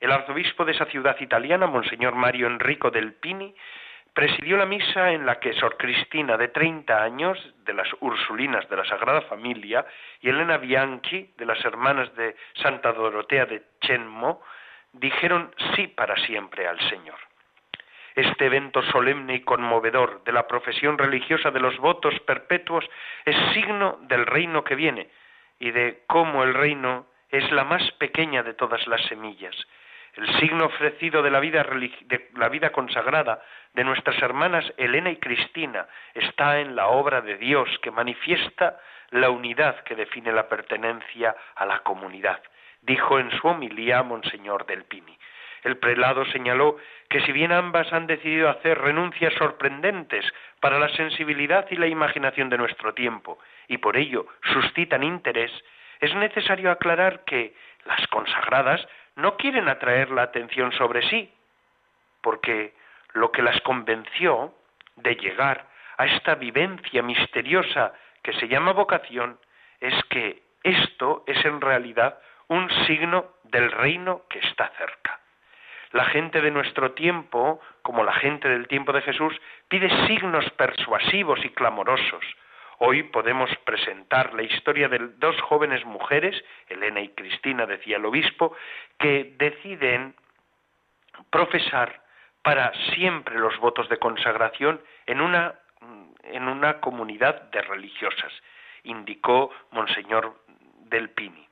el 0.00 0.12
arzobispo 0.12 0.66
de 0.66 0.72
esa 0.72 0.84
ciudad 0.84 1.16
italiana, 1.18 1.66
Monseñor 1.66 2.14
Mario 2.14 2.46
Enrico 2.46 2.90
del 2.90 3.14
Pini, 3.14 3.54
presidió 4.18 4.56
la 4.56 4.66
misa 4.66 5.12
en 5.12 5.24
la 5.24 5.38
que 5.38 5.52
Sor 5.52 5.76
Cristina, 5.76 6.36
de 6.36 6.48
30 6.48 7.04
años, 7.04 7.38
de 7.64 7.72
las 7.72 7.86
Ursulinas 8.00 8.68
de 8.68 8.76
la 8.76 8.84
Sagrada 8.84 9.20
Familia, 9.20 9.86
y 10.20 10.28
Elena 10.28 10.56
Bianchi, 10.56 11.34
de 11.36 11.46
las 11.46 11.64
Hermanas 11.64 12.12
de 12.16 12.34
Santa 12.54 12.92
Dorotea 12.92 13.46
de 13.46 13.62
Chenmo, 13.80 14.42
dijeron 14.92 15.54
sí 15.76 15.86
para 15.86 16.16
siempre 16.26 16.66
al 16.66 16.80
Señor. 16.90 17.14
Este 18.16 18.46
evento 18.46 18.82
solemne 18.90 19.36
y 19.36 19.42
conmovedor 19.42 20.24
de 20.24 20.32
la 20.32 20.48
profesión 20.48 20.98
religiosa 20.98 21.52
de 21.52 21.60
los 21.60 21.76
votos 21.78 22.18
perpetuos 22.26 22.84
es 23.24 23.36
signo 23.54 24.00
del 24.08 24.26
reino 24.26 24.64
que 24.64 24.74
viene 24.74 25.10
y 25.60 25.70
de 25.70 26.02
cómo 26.08 26.42
el 26.42 26.54
reino 26.54 27.06
es 27.30 27.48
la 27.52 27.62
más 27.62 27.88
pequeña 27.92 28.42
de 28.42 28.54
todas 28.54 28.84
las 28.88 29.00
semillas. 29.02 29.54
El 30.18 30.26
signo 30.40 30.66
ofrecido 30.66 31.22
de 31.22 31.30
la 31.30 31.38
vida, 31.38 31.64
la 32.34 32.48
vida 32.48 32.70
consagrada 32.70 33.40
de 33.74 33.84
nuestras 33.84 34.20
hermanas 34.20 34.64
Elena 34.76 35.10
y 35.10 35.16
Cristina 35.18 35.86
está 36.12 36.58
en 36.58 36.74
la 36.74 36.88
obra 36.88 37.20
de 37.20 37.36
Dios 37.36 37.68
que 37.82 37.92
manifiesta 37.92 38.80
la 39.10 39.30
unidad 39.30 39.78
que 39.84 39.94
define 39.94 40.32
la 40.32 40.48
pertenencia 40.48 41.36
a 41.54 41.64
la 41.66 41.78
comunidad, 41.84 42.42
dijo 42.82 43.20
en 43.20 43.30
su 43.30 43.46
homilía 43.46 44.02
Monseñor 44.02 44.66
del 44.66 44.86
Pini. 44.86 45.16
El 45.62 45.76
prelado 45.76 46.24
señaló 46.26 46.78
que 47.08 47.20
si 47.20 47.30
bien 47.30 47.52
ambas 47.52 47.92
han 47.92 48.08
decidido 48.08 48.48
hacer 48.48 48.76
renuncias 48.76 49.32
sorprendentes 49.34 50.24
para 50.58 50.80
la 50.80 50.88
sensibilidad 50.88 51.64
y 51.70 51.76
la 51.76 51.86
imaginación 51.86 52.48
de 52.48 52.58
nuestro 52.58 52.92
tiempo, 52.92 53.38
y 53.68 53.78
por 53.78 53.96
ello 53.96 54.26
suscitan 54.52 55.04
interés, 55.04 55.52
es 56.00 56.12
necesario 56.16 56.72
aclarar 56.72 57.24
que 57.24 57.54
las 57.84 58.04
consagradas 58.08 58.84
no 59.18 59.36
quieren 59.36 59.68
atraer 59.68 60.10
la 60.10 60.22
atención 60.22 60.70
sobre 60.72 61.02
sí, 61.08 61.32
porque 62.22 62.74
lo 63.14 63.32
que 63.32 63.42
las 63.42 63.60
convenció 63.62 64.54
de 64.94 65.16
llegar 65.16 65.66
a 65.96 66.06
esta 66.06 66.36
vivencia 66.36 67.02
misteriosa 67.02 67.92
que 68.22 68.32
se 68.34 68.46
llama 68.46 68.72
vocación 68.72 69.38
es 69.80 69.94
que 70.04 70.44
esto 70.62 71.24
es 71.26 71.44
en 71.44 71.60
realidad 71.60 72.20
un 72.46 72.70
signo 72.86 73.26
del 73.42 73.72
reino 73.72 74.22
que 74.30 74.38
está 74.38 74.68
cerca. 74.78 75.18
La 75.90 76.04
gente 76.04 76.40
de 76.40 76.52
nuestro 76.52 76.92
tiempo, 76.92 77.60
como 77.82 78.04
la 78.04 78.12
gente 78.12 78.48
del 78.48 78.68
tiempo 78.68 78.92
de 78.92 79.02
Jesús, 79.02 79.34
pide 79.68 79.88
signos 80.06 80.48
persuasivos 80.50 81.44
y 81.44 81.50
clamorosos. 81.50 82.24
Hoy 82.80 83.02
podemos 83.02 83.50
presentar 83.64 84.34
la 84.34 84.44
historia 84.44 84.88
de 84.88 84.98
dos 85.16 85.40
jóvenes 85.42 85.84
mujeres, 85.84 86.44
Elena 86.68 87.00
y 87.00 87.08
Cristina, 87.08 87.66
decía 87.66 87.96
el 87.96 88.06
obispo, 88.06 88.56
que 88.98 89.34
deciden 89.36 90.14
profesar 91.30 92.00
para 92.42 92.72
siempre 92.94 93.36
los 93.36 93.58
votos 93.58 93.88
de 93.88 93.98
consagración 93.98 94.80
en 95.06 95.20
una, 95.20 95.56
en 96.22 96.46
una 96.46 96.78
comunidad 96.80 97.42
de 97.50 97.62
religiosas, 97.62 98.32
indicó 98.84 99.50
Monseñor 99.72 100.36
del 100.84 101.10
Pini. 101.10 101.48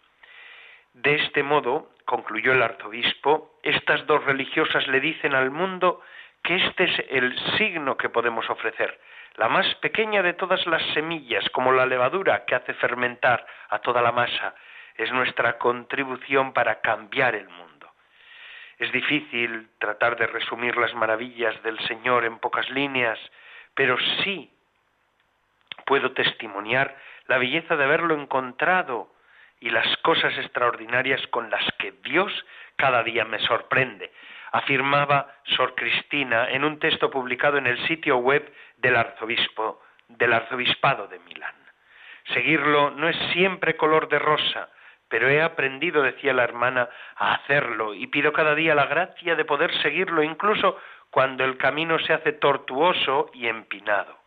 De 0.94 1.16
este 1.16 1.42
modo, 1.42 1.90
concluyó 2.04 2.52
el 2.52 2.62
arzobispo, 2.62 3.58
estas 3.64 4.06
dos 4.06 4.24
religiosas 4.24 4.86
le 4.86 5.00
dicen 5.00 5.34
al 5.34 5.50
mundo 5.50 6.00
que 6.44 6.54
este 6.54 6.84
es 6.84 7.04
el 7.10 7.36
signo 7.58 7.96
que 7.96 8.08
podemos 8.08 8.48
ofrecer, 8.48 8.98
la 9.36 9.48
más 9.48 9.74
pequeña 9.76 10.22
de 10.22 10.32
todas 10.32 10.66
las 10.66 10.82
semillas, 10.94 11.48
como 11.50 11.72
la 11.72 11.86
levadura 11.86 12.44
que 12.44 12.54
hace 12.54 12.74
fermentar 12.74 13.46
a 13.68 13.78
toda 13.80 14.02
la 14.02 14.12
masa, 14.12 14.54
es 14.96 15.12
nuestra 15.12 15.58
contribución 15.58 16.52
para 16.52 16.80
cambiar 16.80 17.34
el 17.34 17.48
mundo. 17.48 17.90
Es 18.78 18.90
difícil 18.92 19.68
tratar 19.78 20.16
de 20.16 20.26
resumir 20.26 20.76
las 20.76 20.94
maravillas 20.94 21.62
del 21.62 21.78
Señor 21.80 22.24
en 22.24 22.38
pocas 22.38 22.68
líneas, 22.70 23.18
pero 23.74 23.96
sí 24.22 24.50
puedo 25.84 26.12
testimoniar 26.12 26.96
la 27.26 27.38
belleza 27.38 27.76
de 27.76 27.84
haberlo 27.84 28.14
encontrado 28.14 29.12
y 29.60 29.70
las 29.70 29.96
cosas 29.98 30.36
extraordinarias 30.36 31.26
con 31.28 31.50
las 31.50 31.64
que 31.78 31.92
Dios 32.02 32.32
cada 32.76 33.02
día 33.02 33.24
me 33.24 33.38
sorprende, 33.40 34.12
afirmaba 34.56 35.34
Sor 35.44 35.74
Cristina 35.74 36.48
en 36.50 36.64
un 36.64 36.78
texto 36.78 37.10
publicado 37.10 37.58
en 37.58 37.66
el 37.66 37.78
sitio 37.86 38.16
web 38.16 38.52
del 38.78 38.96
arzobispo 38.96 39.82
del 40.08 40.32
arzobispado 40.32 41.08
de 41.08 41.18
Milán. 41.18 41.54
Seguirlo 42.32 42.90
no 42.90 43.08
es 43.08 43.16
siempre 43.32 43.76
color 43.76 44.08
de 44.08 44.18
rosa, 44.18 44.68
pero 45.08 45.28
he 45.28 45.42
aprendido, 45.42 46.02
decía 46.02 46.32
la 46.32 46.44
hermana, 46.44 46.88
a 47.16 47.34
hacerlo 47.34 47.94
y 47.94 48.06
pido 48.06 48.32
cada 48.32 48.54
día 48.54 48.74
la 48.74 48.86
gracia 48.86 49.36
de 49.36 49.44
poder 49.44 49.72
seguirlo 49.82 50.22
incluso 50.22 50.78
cuando 51.10 51.44
el 51.44 51.56
camino 51.56 51.98
se 51.98 52.12
hace 52.12 52.32
tortuoso 52.32 53.30
y 53.34 53.48
empinado. 53.48 54.18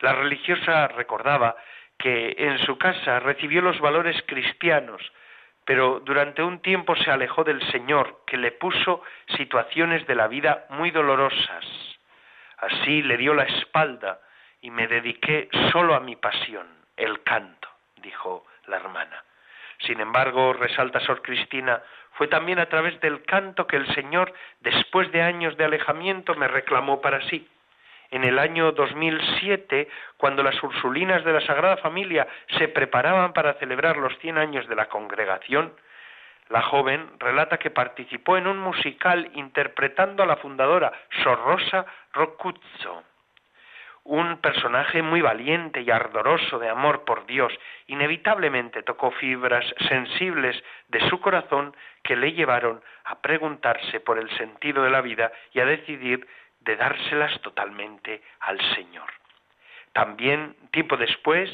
La 0.00 0.12
religiosa 0.12 0.88
recordaba 0.88 1.56
que 1.98 2.36
en 2.38 2.58
su 2.58 2.78
casa 2.78 3.18
recibió 3.18 3.60
los 3.62 3.80
valores 3.80 4.22
cristianos, 4.26 5.00
pero 5.68 6.00
durante 6.00 6.42
un 6.42 6.60
tiempo 6.60 6.96
se 6.96 7.10
alejó 7.10 7.44
del 7.44 7.60
Señor, 7.70 8.22
que 8.26 8.38
le 8.38 8.52
puso 8.52 9.02
situaciones 9.36 10.06
de 10.06 10.14
la 10.14 10.26
vida 10.26 10.64
muy 10.70 10.90
dolorosas. 10.90 11.66
Así 12.56 13.02
le 13.02 13.18
dio 13.18 13.34
la 13.34 13.42
espalda 13.42 14.18
y 14.62 14.70
me 14.70 14.88
dediqué 14.88 15.50
solo 15.70 15.94
a 15.94 16.00
mi 16.00 16.16
pasión, 16.16 16.66
el 16.96 17.22
canto, 17.22 17.68
dijo 17.96 18.46
la 18.66 18.76
hermana. 18.76 19.22
Sin 19.80 20.00
embargo, 20.00 20.54
resalta 20.54 21.00
Sor 21.00 21.20
Cristina, 21.20 21.82
fue 22.12 22.28
también 22.28 22.60
a 22.60 22.70
través 22.70 22.98
del 23.02 23.22
canto 23.24 23.66
que 23.66 23.76
el 23.76 23.94
Señor, 23.94 24.32
después 24.60 25.12
de 25.12 25.20
años 25.20 25.54
de 25.58 25.66
alejamiento, 25.66 26.34
me 26.34 26.48
reclamó 26.48 27.02
para 27.02 27.20
sí. 27.28 27.46
En 28.10 28.24
el 28.24 28.38
año 28.38 28.72
2007, 28.72 29.88
cuando 30.16 30.42
las 30.42 30.62
Ursulinas 30.62 31.24
de 31.24 31.32
la 31.32 31.40
Sagrada 31.42 31.76
Familia 31.76 32.26
se 32.58 32.68
preparaban 32.68 33.32
para 33.32 33.54
celebrar 33.54 33.98
los 33.98 34.16
100 34.18 34.38
años 34.38 34.66
de 34.66 34.76
la 34.76 34.88
congregación, 34.88 35.72
la 36.48 36.62
joven 36.62 37.10
relata 37.18 37.58
que 37.58 37.70
participó 37.70 38.38
en 38.38 38.46
un 38.46 38.58
musical 38.58 39.30
interpretando 39.34 40.22
a 40.22 40.26
la 40.26 40.36
fundadora 40.36 40.92
Sor 41.22 41.38
Rosa 41.44 41.84
un 44.04 44.38
personaje 44.38 45.02
muy 45.02 45.20
valiente 45.20 45.82
y 45.82 45.90
ardoroso 45.90 46.58
de 46.58 46.70
amor 46.70 47.04
por 47.04 47.26
Dios, 47.26 47.52
inevitablemente 47.88 48.82
tocó 48.82 49.10
fibras 49.10 49.66
sensibles 49.86 50.56
de 50.88 51.06
su 51.10 51.20
corazón 51.20 51.76
que 52.02 52.16
le 52.16 52.32
llevaron 52.32 52.82
a 53.04 53.20
preguntarse 53.20 54.00
por 54.00 54.18
el 54.18 54.30
sentido 54.38 54.82
de 54.82 54.90
la 54.90 55.02
vida 55.02 55.30
y 55.52 55.60
a 55.60 55.66
decidir 55.66 56.26
de 56.68 56.76
dárselas 56.76 57.40
totalmente 57.40 58.20
al 58.40 58.60
Señor. 58.74 59.10
También, 59.94 60.54
tiempo 60.70 60.98
después, 60.98 61.50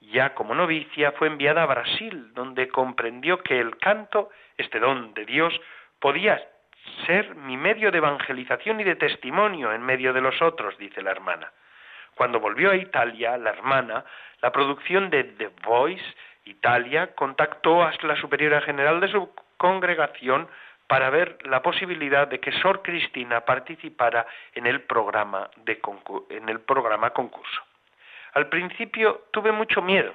ya 0.00 0.34
como 0.34 0.56
novicia, 0.56 1.12
fue 1.12 1.28
enviada 1.28 1.62
a 1.62 1.66
Brasil, 1.66 2.34
donde 2.34 2.66
comprendió 2.66 3.38
que 3.44 3.60
el 3.60 3.78
canto, 3.78 4.30
este 4.58 4.80
don 4.80 5.14
de 5.14 5.24
Dios, 5.24 5.54
podía 6.00 6.44
ser 7.06 7.36
mi 7.36 7.56
medio 7.56 7.92
de 7.92 7.98
evangelización 7.98 8.80
y 8.80 8.84
de 8.84 8.96
testimonio 8.96 9.72
en 9.72 9.82
medio 9.82 10.12
de 10.12 10.20
los 10.20 10.42
otros, 10.42 10.76
dice 10.78 11.00
la 11.00 11.12
hermana. 11.12 11.52
Cuando 12.16 12.40
volvió 12.40 12.72
a 12.72 12.76
Italia, 12.76 13.36
la 13.36 13.50
hermana, 13.50 14.04
la 14.42 14.50
producción 14.50 15.10
de 15.10 15.22
The 15.22 15.50
Voice 15.62 16.04
Italia 16.44 17.14
contactó 17.14 17.84
a 17.84 17.92
la 18.02 18.16
superiora 18.16 18.60
general 18.62 19.00
de 19.00 19.12
su 19.12 19.30
congregación 19.58 20.48
para 20.86 21.10
ver 21.10 21.38
la 21.46 21.62
posibilidad 21.62 22.28
de 22.28 22.40
que 22.40 22.52
Sor 22.52 22.82
Cristina 22.82 23.40
participara 23.42 24.26
en 24.54 24.66
el 24.66 24.82
programa, 24.82 25.50
de 25.56 25.80
en 26.30 26.48
el 26.48 26.60
programa 26.60 27.10
concurso. 27.10 27.62
Al 28.34 28.48
principio 28.48 29.24
tuve 29.32 29.52
mucho 29.52 29.82
miedo, 29.82 30.14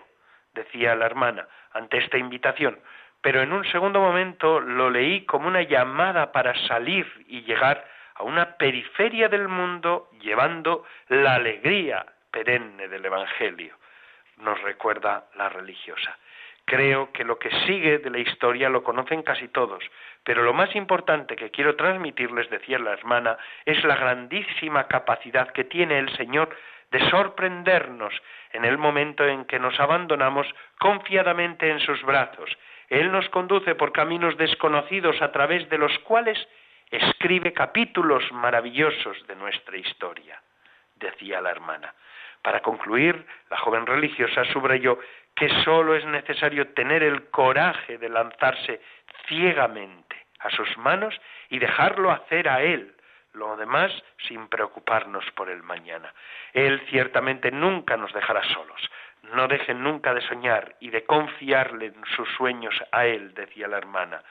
decía 0.54 0.96
la 0.96 1.06
hermana, 1.06 1.48
ante 1.74 1.98
esta 1.98 2.18
invitación, 2.18 2.80
pero 3.22 3.42
en 3.42 3.54
un 3.54 3.66
segundo 3.66 4.00
momento 4.00 4.60
lo 4.60 4.90
leí 4.90 5.26
como 5.26 5.48
una 5.48 5.62
llamada 5.62 6.32
para 6.32 6.56
salir 6.68 7.08
y 7.28 7.42
llegar 7.44 7.86
a 8.16 8.24
una 8.24 8.58
periferia 8.58 9.28
del 9.28 9.48
mundo 9.48 10.10
llevando 10.20 10.86
la 11.08 11.36
alegría 11.36 12.06
perenne 12.32 12.88
del 12.88 13.06
Evangelio, 13.06 13.76
nos 14.38 14.60
recuerda 14.62 15.26
la 15.36 15.50
religiosa. 15.50 16.18
Creo 16.72 17.12
que 17.12 17.26
lo 17.26 17.38
que 17.38 17.52
sigue 17.66 17.98
de 17.98 18.10
la 18.10 18.20
historia 18.20 18.70
lo 18.70 18.82
conocen 18.82 19.24
casi 19.24 19.50
todos, 19.50 19.84
pero 20.24 20.42
lo 20.42 20.54
más 20.54 20.74
importante 20.74 21.36
que 21.36 21.52
quiero 21.52 21.76
transmitirles, 21.76 22.50
decía 22.50 22.80
la 22.80 22.94
hermana, 22.94 23.38
es 23.66 23.84
la 23.84 23.98
grandísima 23.98 24.88
capacidad 24.88 25.52
que 25.52 25.66
tiene 25.66 26.00
el 26.00 26.08
Señor 26.16 26.56
de 26.92 27.10
sorprendernos 27.10 28.14
en 28.54 28.64
el 28.64 28.78
momento 28.78 29.28
en 29.28 29.44
que 29.44 29.60
nos 29.60 29.78
abandonamos 29.82 30.48
confiadamente 30.80 31.70
en 31.70 31.82
sus 31.82 32.02
brazos. 32.04 32.50
Él 32.88 33.12
nos 33.12 33.28
conduce 33.28 33.76
por 33.76 33.92
caminos 33.92 34.38
desconocidos 34.38 35.22
a 35.22 35.34
través 35.34 35.70
de 35.70 35.78
los 35.78 36.00
cuales 36.00 36.40
escribe 36.90 37.52
capítulos 37.52 38.24
maravillosos 38.32 39.28
de 39.28 39.36
nuestra 39.36 39.76
historia, 39.76 40.42
decía 40.96 41.42
la 41.42 41.52
hermana. 41.52 41.94
Para 42.42 42.62
concluir, 42.62 43.26
la 43.50 43.58
joven 43.58 43.86
religiosa 43.86 44.44
subrayó 44.46 44.98
que 45.36 45.50
sólo 45.64 45.96
es 45.96 46.06
necesario 46.06 46.70
tener 46.70 47.04
el 47.04 47.30
coraje 47.30 47.98
de 47.98 48.10
lanzarse 48.10 48.82
ciegamente 49.28 50.16
a 50.40 50.50
sus 50.50 50.78
manos 50.78 51.20
y 51.50 51.60
dejarlo 51.60 52.12
hacer 52.12 52.50
a 52.50 52.62
Él, 52.62 52.94
lo 53.34 53.56
demás 53.56 53.92
sin 54.28 54.48
preocuparnos 54.48 55.24
por 55.32 55.50
el 55.50 55.64
mañana. 55.64 56.14
Él 56.54 56.82
ciertamente 56.90 57.52
nunca 57.52 57.98
nos 57.98 58.14
dejará 58.14 58.44
solos. 58.54 58.82
No 59.34 59.48
dejen 59.48 59.84
nunca 59.84 60.14
de 60.14 60.22
soñar 60.22 60.76
y 60.80 60.90
de 60.90 61.06
confiarle 61.06 61.88
en 61.88 62.06
sus 62.16 62.28
sueños 62.36 62.76
a 62.92 63.06
Él, 63.06 63.34
decía 63.34 63.68
la 63.68 63.78
hermana. 63.78 64.22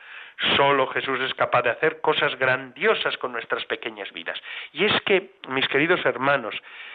Solo 0.57 0.87
Jesús 0.89 1.21
es 1.21 1.35
capaz 1.35 1.63
de 1.63 1.71
hacer 1.71 2.01
cosas 2.01 2.35
grandiosas 2.39 3.17
con 3.19 3.33
nuestras 3.33 3.65
pequeñas 3.67 4.11
vidas. 4.13 4.41
Y 4.73 4.87
es 4.87 5.01
que, 5.03 5.33
mis 5.49 5.69
queridos 5.69 6.05
hermanos, 6.07 6.55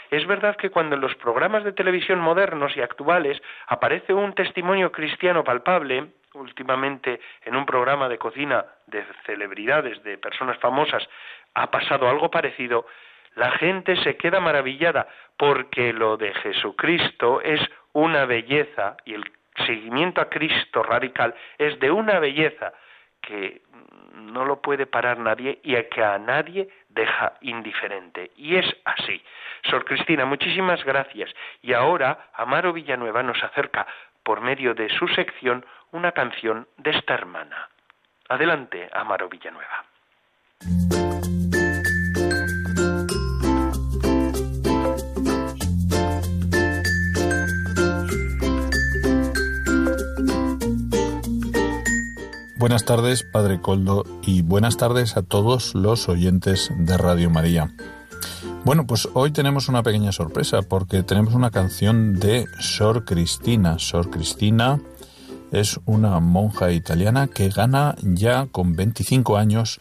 es 0.10 0.26
verdad 0.26 0.56
que 0.56 0.72
cuando 0.72 0.96
en 0.96 1.02
los 1.02 1.16
programas 1.16 1.64
de 1.64 1.72
televisión 1.72 2.20
modernos 2.20 2.76
y 2.76 2.82
actuales 2.82 3.40
aparece 3.68 4.14
un 4.14 4.34
testimonio 4.34 4.92
cristiano 4.92 5.44
palpable, 5.44 6.08
últimamente 6.34 7.20
en 7.44 7.56
un 7.56 7.66
programa 7.66 8.10
de 8.10 8.18
cocina 8.18 8.66
de 8.88 9.06
celebridades, 9.26 10.02
de 10.04 10.18
personas 10.18 10.58
famosas, 10.58 11.08
ha 11.54 11.70
pasado 11.70 12.10
algo 12.10 12.32
parecido, 12.32 12.88
la 13.36 13.52
gente 13.52 13.96
se 13.98 14.18
queda 14.18 14.40
maravillada 14.40 15.08
porque 15.38 15.94
lo 15.94 16.18
de 16.18 16.34
Jesucristo 16.34 17.42
es 17.42 17.62
una 17.94 18.26
belleza 18.26 18.98
y 19.06 19.14
el 19.14 19.24
seguimiento 19.66 20.20
a 20.20 20.30
Cristo 20.30 20.84
radical 20.84 21.34
es 21.58 21.80
de 21.80 21.92
una 21.92 22.20
belleza 22.20 22.74
que 23.28 23.62
no 24.16 24.46
lo 24.46 24.62
puede 24.62 24.86
parar 24.86 25.18
nadie 25.18 25.60
y 25.64 25.76
a 25.76 25.90
que 25.90 26.04
a 26.04 26.18
nadie 26.18 26.70
deja 26.90 27.34
indiferente. 27.42 28.32
Y 28.38 28.56
es 28.56 28.66
así. 28.86 29.22
Sor 29.70 29.86
Cristina, 29.86 30.26
muchísimas 30.26 30.84
gracias. 30.84 31.30
Y 31.62 31.74
ahora 31.74 32.30
Amaro 32.34 32.74
Villanueva 32.74 33.24
nos 33.24 33.44
acerca, 33.44 33.86
por 34.24 34.42
medio 34.42 34.74
de 34.74 34.90
su 34.90 35.08
sección, 35.10 35.66
una 35.92 36.12
canción 36.12 36.68
de 36.78 36.92
esta 36.92 37.14
hermana. 37.14 37.70
Adelante, 38.30 38.90
Amaro 38.92 39.30
Villanueva. 39.30 39.86
Buenas 52.66 52.84
tardes, 52.84 53.22
Padre 53.22 53.62
Coldo, 53.62 54.04
y 54.24 54.42
buenas 54.42 54.76
tardes 54.76 55.18
a 55.18 55.22
todos 55.22 55.76
los 55.76 56.10
oyentes 56.10 56.72
de 56.76 56.98
Radio 56.98 57.30
María. 57.30 57.72
Bueno, 58.64 58.88
pues 58.88 59.08
hoy 59.14 59.30
tenemos 59.30 59.70
una 59.70 59.84
pequeña 59.84 60.12
sorpresa 60.12 60.64
porque 60.64 61.04
tenemos 61.04 61.36
una 61.36 61.52
canción 61.52 62.20
de 62.20 62.48
Sor 62.60 63.06
Cristina. 63.06 63.78
Sor 63.78 64.10
Cristina 64.10 64.82
es 65.52 65.80
una 65.86 66.20
monja 66.20 66.72
italiana 66.72 67.28
que 67.28 67.50
gana 67.50 67.94
ya 68.02 68.48
con 68.48 68.76
25 68.76 69.38
años 69.38 69.78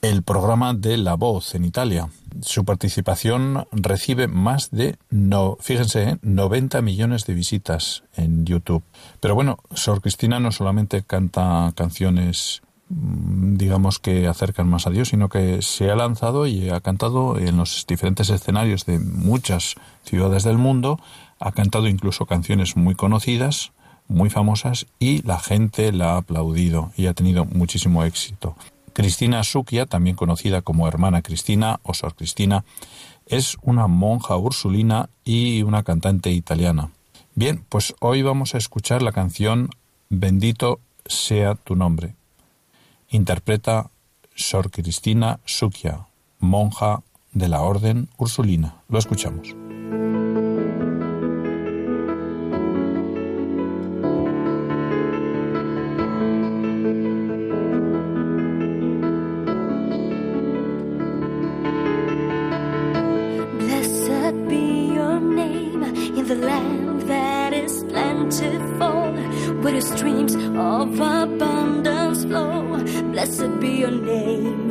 el 0.00 0.22
programa 0.22 0.72
de 0.72 0.96
La 0.96 1.16
Voz 1.16 1.54
en 1.54 1.66
Italia. 1.66 2.08
Su 2.42 2.64
participación 2.64 3.66
recibe 3.72 4.28
más 4.28 4.70
de, 4.70 4.96
no, 5.10 5.56
fíjense, 5.60 6.18
90 6.22 6.78
¿eh? 6.78 6.82
millones 6.82 7.26
de 7.26 7.34
visitas 7.34 8.04
en 8.16 8.44
YouTube. 8.44 8.82
Pero 9.20 9.34
bueno, 9.34 9.58
Sor 9.74 10.00
Cristina 10.00 10.40
no 10.40 10.52
solamente 10.52 11.02
canta 11.02 11.72
canciones 11.74 12.62
mm, 12.88 13.56
digamos 13.56 13.98
que 13.98 14.26
acercan 14.26 14.68
más 14.68 14.86
a 14.86 14.90
Dios, 14.90 15.08
sino 15.08 15.28
que 15.28 15.62
se 15.62 15.90
ha 15.90 15.96
lanzado 15.96 16.46
y 16.46 16.70
ha 16.70 16.80
cantado 16.80 17.38
en 17.38 17.56
los 17.56 17.84
diferentes 17.86 18.30
escenarios 18.30 18.86
de 18.86 18.98
muchas 18.98 19.74
ciudades 20.04 20.44
del 20.44 20.58
mundo, 20.58 21.00
ha 21.38 21.52
cantado 21.52 21.88
incluso 21.88 22.26
canciones 22.26 22.76
muy 22.76 22.94
conocidas, 22.94 23.72
muy 24.08 24.30
famosas 24.30 24.86
y 24.98 25.22
la 25.22 25.38
gente 25.38 25.92
la 25.92 26.12
ha 26.12 26.16
aplaudido 26.18 26.92
y 26.96 27.06
ha 27.06 27.14
tenido 27.14 27.44
muchísimo 27.44 28.04
éxito. 28.04 28.56
Cristina 28.96 29.44
Suquia, 29.44 29.84
también 29.84 30.16
conocida 30.16 30.62
como 30.62 30.88
hermana 30.88 31.20
Cristina 31.20 31.80
o 31.82 31.92
Sor 31.92 32.14
Cristina, 32.14 32.64
es 33.26 33.58
una 33.60 33.88
monja 33.88 34.38
ursulina 34.38 35.10
y 35.22 35.60
una 35.64 35.82
cantante 35.82 36.30
italiana. 36.30 36.92
Bien, 37.34 37.62
pues 37.68 37.94
hoy 38.00 38.22
vamos 38.22 38.54
a 38.54 38.58
escuchar 38.58 39.02
la 39.02 39.12
canción 39.12 39.68
Bendito 40.08 40.80
sea 41.04 41.56
tu 41.56 41.76
nombre. 41.76 42.14
Interpreta 43.10 43.90
Sor 44.34 44.70
Cristina 44.70 45.40
Suquia, 45.44 46.06
monja 46.38 47.02
de 47.32 47.48
la 47.48 47.60
Orden 47.60 48.08
Ursulina. 48.16 48.76
Lo 48.88 48.98
escuchamos. 48.98 49.54
Blessed 73.16 73.60
be 73.60 73.68
your 73.68 73.92
name. 73.92 74.65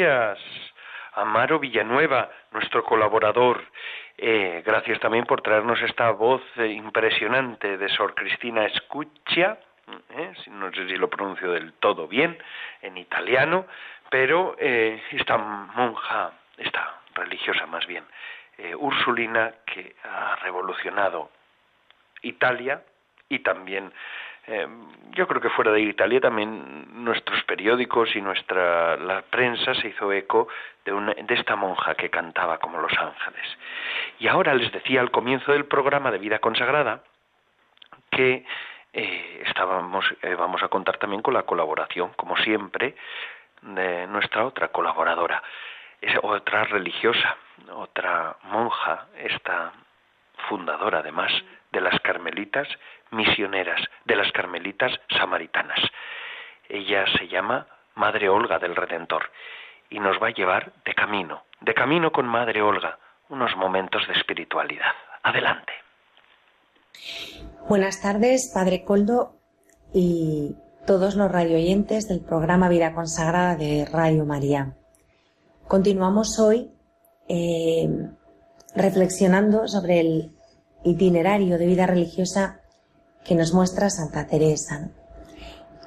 Gracias, 0.00 0.38
Amaro 1.12 1.58
Villanueva, 1.58 2.30
nuestro 2.52 2.82
colaborador. 2.84 3.62
Eh, 4.16 4.62
gracias 4.64 4.98
también 5.00 5.26
por 5.26 5.42
traernos 5.42 5.80
esta 5.82 6.10
voz 6.12 6.40
eh, 6.56 6.68
impresionante 6.68 7.76
de 7.76 7.88
Sor 7.90 8.14
Cristina 8.14 8.64
Escucha, 8.64 9.58
eh, 10.16 10.32
no 10.52 10.72
sé 10.72 10.88
si 10.88 10.96
lo 10.96 11.10
pronuncio 11.10 11.52
del 11.52 11.74
todo 11.74 12.08
bien, 12.08 12.38
en 12.80 12.96
italiano, 12.96 13.66
pero 14.10 14.56
esta 14.58 15.36
monja, 15.36 16.32
esta 16.56 17.00
religiosa 17.14 17.66
más 17.66 17.86
bien, 17.86 18.04
Ursulina, 18.78 19.52
que 19.66 19.96
ha 20.02 20.36
revolucionado 20.36 21.30
Italia 22.22 22.82
y 23.28 23.40
también 23.40 23.92
eh, 24.50 24.66
yo 25.12 25.28
creo 25.28 25.40
que 25.40 25.50
fuera 25.50 25.70
de 25.70 25.80
Italia 25.80 26.20
también 26.20 27.04
nuestros 27.04 27.42
periódicos 27.44 28.14
y 28.16 28.20
nuestra 28.20 28.96
la 28.96 29.22
prensa 29.22 29.74
se 29.74 29.88
hizo 29.88 30.12
eco 30.12 30.48
de, 30.84 30.92
de 30.92 31.34
esta 31.34 31.54
monja 31.54 31.94
que 31.94 32.10
cantaba 32.10 32.58
como 32.58 32.78
los 32.78 32.92
ángeles. 32.98 33.58
Y 34.18 34.26
ahora 34.26 34.54
les 34.54 34.72
decía 34.72 35.00
al 35.00 35.12
comienzo 35.12 35.52
del 35.52 35.66
programa 35.66 36.10
de 36.10 36.18
vida 36.18 36.40
consagrada 36.40 37.04
que 38.10 38.44
eh, 38.92 39.42
estábamos, 39.46 40.04
eh, 40.22 40.34
vamos 40.34 40.62
a 40.64 40.68
contar 40.68 40.98
también 40.98 41.22
con 41.22 41.34
la 41.34 41.44
colaboración, 41.44 42.12
como 42.16 42.36
siempre, 42.38 42.96
de 43.62 44.08
nuestra 44.08 44.44
otra 44.44 44.68
colaboradora, 44.68 45.42
otra 46.22 46.64
religiosa, 46.64 47.36
otra 47.72 48.36
monja, 48.44 49.06
esta 49.16 49.72
fundadora 50.48 50.98
además 51.00 51.30
de 51.70 51.80
las 51.80 52.00
carmelitas 52.00 52.66
misioneras, 53.10 53.80
de 54.04 54.16
las 54.16 54.30
carmelitas 54.32 54.92
samaritanas. 55.16 55.80
Ella 56.68 57.04
se 57.18 57.28
llama 57.28 57.66
Madre 57.94 58.28
Olga 58.28 58.58
del 58.58 58.76
Redentor 58.76 59.30
y 59.90 59.98
nos 59.98 60.22
va 60.22 60.28
a 60.28 60.34
llevar 60.34 60.72
de 60.84 60.94
camino, 60.94 61.42
de 61.60 61.74
camino 61.74 62.12
con 62.12 62.26
Madre 62.26 62.62
Olga, 62.62 62.98
unos 63.28 63.56
momentos 63.56 64.06
de 64.06 64.14
espiritualidad. 64.14 64.92
Adelante. 65.22 65.72
Buenas 67.68 68.00
tardes, 68.00 68.50
Padre 68.54 68.84
Coldo 68.84 69.36
y 69.92 70.54
todos 70.86 71.14
los 71.14 71.30
radioyentes 71.30 72.08
del 72.08 72.20
programa 72.20 72.68
Vida 72.68 72.94
Consagrada 72.94 73.56
de 73.56 73.86
Radio 73.92 74.24
María. 74.24 74.76
Continuamos 75.68 76.38
hoy 76.38 76.70
eh, 77.28 77.88
reflexionando 78.74 79.68
sobre 79.68 80.00
el 80.00 80.32
itinerario 80.84 81.58
de 81.58 81.66
vida 81.66 81.86
religiosa 81.86 82.59
que 83.24 83.34
nos 83.34 83.52
muestra 83.52 83.90
Santa 83.90 84.26
Teresa. 84.26 84.90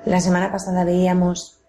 La 0.05 0.19
semana 0.19 0.51
pasada 0.51 0.83
veíamos 0.83 1.59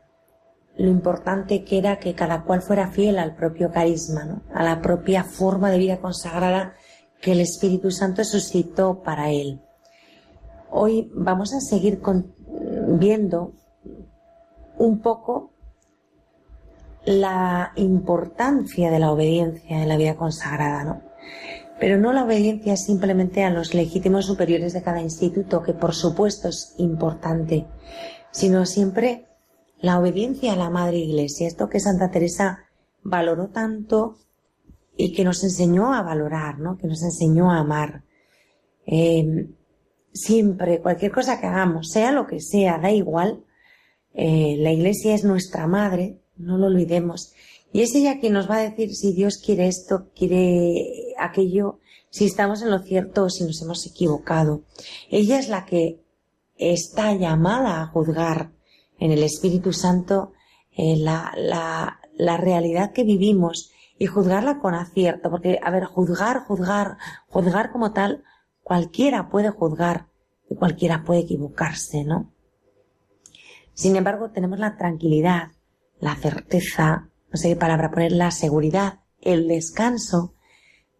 lo 0.77 0.89
importante 0.89 1.65
que 1.65 1.79
era 1.79 1.99
que 1.99 2.15
cada 2.15 2.43
cual 2.43 2.63
fuera 2.63 2.89
fiel 2.89 3.19
al 3.19 3.35
propio 3.35 3.71
carisma, 3.71 4.43
a 4.53 4.65
la 4.65 4.83
propia 4.83 5.25
forma 5.25 5.71
de 5.71 5.79
vida 5.79 5.99
consagrada 5.99 6.75
que 7.21 7.33
el 7.33 7.41
Espíritu 7.41 7.91
Santo 7.91 8.25
suscitó 8.25 9.03
para 9.03 9.31
él. 9.31 9.61
Hoy 10.71 11.11
vamos 11.15 11.55
a 11.55 11.61
seguir 11.61 12.03
viendo 12.89 13.53
un 14.77 15.01
poco 15.01 15.53
la 17.05 17.73
importancia 17.77 18.91
de 18.91 18.99
la 18.99 19.13
obediencia 19.13 19.83
en 19.83 19.89
la 19.89 19.97
vida 19.97 20.17
consagrada, 20.17 20.85
¿no? 20.85 21.01
Pero 21.85 21.99
no 21.99 22.15
la 22.15 22.25
obediencia 22.25 22.79
simplemente 22.79 23.45
a 23.45 23.51
los 23.51 23.75
legítimos 23.75 24.25
superiores 24.25 24.73
de 24.73 24.83
cada 24.83 25.03
instituto, 25.03 25.63
que 25.63 25.75
por 25.75 25.95
supuesto 25.95 26.49
es 26.49 26.75
importante, 26.79 27.67
sino 28.31 28.65
siempre 28.65 29.27
la 29.83 29.99
obediencia 29.99 30.55
a 30.55 30.57
la 30.57 30.71
Madre 30.71 30.97
Iglesia, 30.97 31.47
esto 31.47 31.69
que 31.69 31.81
Santa 31.81 32.11
Teresa 32.11 32.61
valoró 33.03 33.49
tanto 33.49 34.17
y 34.97 35.13
que 35.13 35.25
nos 35.25 35.45
enseñó 35.45 35.93
a 35.93 36.01
valorar, 36.01 36.59
¿no? 36.59 36.79
Que 36.79 36.87
nos 36.87 37.03
enseñó 37.03 37.51
a 37.51 37.59
amar. 37.59 38.05
Em, 38.87 39.53
siempre, 40.11 40.81
cualquier 40.81 41.13
cosa 41.13 41.39
que 41.39 41.49
hagamos, 41.49 41.91
sea 41.91 42.13
lo 42.13 42.27
que 42.27 42.41
sea, 42.41 42.79
da 42.79 42.93
igual, 42.93 43.45
eh, 44.15 44.57
la 44.59 44.73
Iglesia 44.73 45.15
es 45.15 45.23
nuestra 45.23 45.67
madre, 45.67 46.23
no 46.39 46.57
lo 46.57 46.69
olvidemos. 46.69 47.35
Y 47.75 47.83
es 47.83 47.93
ella 47.97 48.21
quien 48.21 48.35
nos 48.35 48.49
va 48.49 48.59
a 48.59 48.71
decir 48.71 48.95
si 48.95 49.13
Dios 49.13 49.43
quiere 49.45 49.67
esto, 49.67 50.09
quiere 50.15 51.13
aquello, 51.25 51.81
si 52.11 52.27
estamos 52.27 52.63
en 52.63 52.71
lo 52.71 52.79
cierto 52.79 53.25
o 53.25 53.31
si 53.31 53.45
nos 53.45 53.61
hemos 53.63 53.87
equivocado. 53.87 54.63
Ella 55.11 55.39
es 55.39 55.49
la 55.49 55.65
que 55.65 56.01
está 56.57 57.15
llamada 57.15 57.83
a 57.83 57.87
juzgar 57.87 58.53
en 58.99 59.11
el 59.11 59.23
Espíritu 59.23 59.73
Santo 59.73 60.33
la, 60.77 61.33
la, 61.37 62.01
la 62.17 62.37
realidad 62.37 62.93
que 62.93 63.05
vivimos 63.05 63.73
y 63.99 64.07
juzgarla 64.07 64.59
con 64.59 64.75
acierto, 64.75 65.31
porque, 65.31 65.61
a 65.63 65.71
ver, 65.71 65.85
juzgar, 65.85 66.45
juzgar, 66.45 66.99
juzgar 67.29 67.71
como 67.71 67.93
tal, 67.93 68.25
cualquiera 68.63 69.29
puede 69.29 69.51
juzgar 69.51 70.09
y 70.51 70.57
cualquiera 70.57 71.05
puede 71.05 71.21
equivocarse, 71.21 72.05
¿no? 72.05 72.33
Sin 73.73 73.97
embargo, 73.97 74.31
tenemos 74.31 74.59
la 74.59 74.77
tranquilidad, 74.77 75.53
la 76.01 76.17
certeza, 76.17 77.09
no 77.31 77.37
sé 77.37 77.51
qué 77.51 77.57
palabra 77.57 77.91
poner, 77.91 78.13
la 78.13 78.31
seguridad, 78.31 79.01
el 79.21 79.49
descanso 79.49 80.34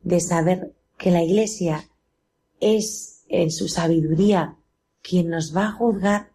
de 0.05 0.21
saber 0.21 0.75
que 0.97 1.11
la 1.11 1.23
Iglesia 1.23 1.91
es 2.61 3.25
en 3.29 3.51
su 3.51 3.69
sabiduría 3.69 4.57
quien 5.03 5.29
nos 5.29 5.55
va 5.55 5.67
a 5.67 5.73
juzgar 5.73 6.31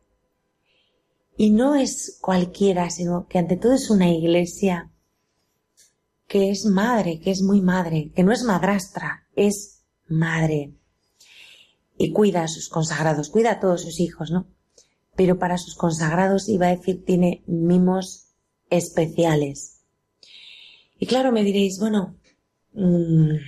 y 1.37 1.51
no 1.51 1.75
es 1.75 2.17
cualquiera, 2.19 2.89
sino 2.89 3.27
que 3.27 3.39
ante 3.39 3.55
todo 3.55 3.73
es 3.73 3.89
una 3.89 4.11
Iglesia 4.11 4.91
que 6.27 6.51
es 6.51 6.65
madre, 6.65 7.19
que 7.19 7.31
es 7.31 7.41
muy 7.41 7.61
madre, 7.61 8.11
que 8.15 8.23
no 8.23 8.31
es 8.31 8.43
madrastra, 8.43 9.27
es 9.35 9.83
madre. 10.07 10.73
Y 11.97 12.11
cuida 12.11 12.43
a 12.43 12.47
sus 12.47 12.69
consagrados, 12.69 13.29
cuida 13.29 13.51
a 13.51 13.59
todos 13.59 13.81
sus 13.81 13.99
hijos, 13.99 14.29
¿no? 14.29 14.47
Pero 15.15 15.39
para 15.39 15.57
sus 15.57 15.75
consagrados, 15.75 16.49
iba 16.49 16.67
a 16.67 16.75
decir, 16.75 17.03
tiene 17.03 17.43
mimos 17.47 18.27
especiales. 18.69 19.81
Y 20.99 21.07
claro, 21.07 21.31
me 21.31 21.43
diréis, 21.43 21.79
bueno, 21.79 22.18
¿y 22.73 23.39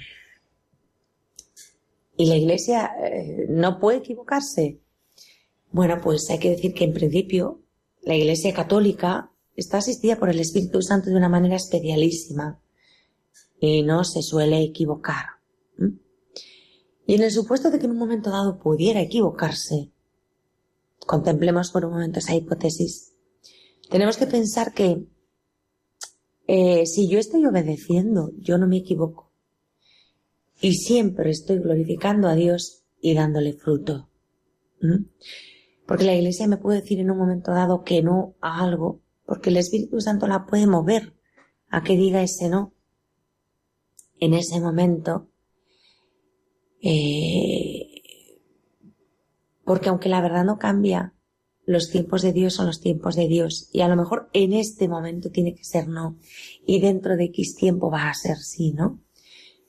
la 2.26 2.36
Iglesia 2.36 2.92
eh, 3.04 3.48
no 3.50 3.80
puede 3.80 4.00
equivocarse? 4.00 4.82
Bueno, 5.72 6.00
pues 6.02 6.30
hay 6.30 6.40
que 6.40 6.52
decir 6.52 6.74
que 6.74 6.84
en 6.84 6.94
principio 6.94 7.62
la 8.02 8.16
Iglesia 8.16 8.54
católica 8.54 9.32
está 9.56 9.78
asistida 9.78 10.18
por 10.18 10.30
el 10.30 10.40
Espíritu 10.40 10.82
Santo 10.82 11.10
de 11.10 11.16
una 11.16 11.30
manera 11.30 11.56
especialísima 11.56 12.62
y 13.60 13.84
no 13.84 14.04
se 14.04 14.22
suele 14.22 14.62
equivocar. 14.62 15.26
Y 17.06 17.16
en 17.16 17.24
el 17.24 17.32
supuesto 17.32 17.70
de 17.70 17.80
que 17.80 17.86
en 17.86 17.92
un 17.92 17.98
momento 17.98 18.30
dado 18.30 18.60
pudiera 18.60 19.02
equivocarse, 19.02 19.92
contemplemos 21.06 21.72
por 21.72 21.86
un 21.86 21.94
momento 21.94 22.20
esa 22.20 22.36
hipótesis, 22.36 23.14
tenemos 23.90 24.18
que 24.18 24.28
pensar 24.28 24.74
que 24.74 25.06
eh, 26.48 26.86
si 26.86 27.08
yo 27.08 27.20
estoy 27.20 27.46
obedeciendo, 27.46 28.32
yo 28.38 28.58
no 28.58 28.68
me 28.68 28.78
equivoco. 28.78 29.32
Y 30.60 30.74
siempre 30.74 31.32
estoy 31.32 31.60
glorificando 31.60 32.28
a 32.28 32.36
Dios 32.36 32.84
y 33.02 33.14
dándole 33.14 33.54
fruto. 33.54 34.10
Porque 35.86 36.04
la 36.04 36.16
iglesia 36.16 36.48
me 36.48 36.58
puede 36.58 36.82
decir 36.82 37.00
en 37.00 37.12
un 37.12 37.18
momento 37.18 37.52
dado 37.52 37.84
que 37.84 38.02
no 38.02 38.36
a 38.42 38.64
algo, 38.64 39.02
porque 39.26 39.50
el 39.50 39.58
Espíritu 39.58 40.02
Santo 40.02 40.28
la 40.28 40.46
puede 40.46 40.68
mover 40.68 41.14
a 41.70 41.84
que 41.84 41.98
diga 41.98 42.22
ese 42.22 42.50
no. 42.50 42.74
En 44.20 44.34
ese 44.36 44.60
momento, 44.60 45.30
eh, 46.82 48.02
porque 49.64 49.90
aunque 49.90 50.10
la 50.10 50.22
verdad 50.22 50.46
no 50.46 50.60
cambia, 50.60 51.16
los 51.72 51.90
tiempos 51.90 52.22
de 52.22 52.34
Dios 52.34 52.54
son 52.54 52.68
los 52.68 52.82
tiempos 52.82 53.16
de 53.16 53.28
Dios 53.28 53.70
y 53.72 53.82
a 53.82 53.88
lo 53.88 53.96
mejor 53.96 54.30
en 54.34 54.54
este 54.54 54.88
momento 54.88 55.30
tiene 55.30 55.56
que 55.56 55.64
ser 55.64 55.88
no 55.88 56.18
y 56.66 56.80
dentro 56.80 57.18
de 57.18 57.26
X 57.26 57.56
tiempo 57.56 57.90
va 57.90 58.10
a 58.10 58.14
ser 58.14 58.38
sí, 58.38 58.74
¿no? 58.74 59.02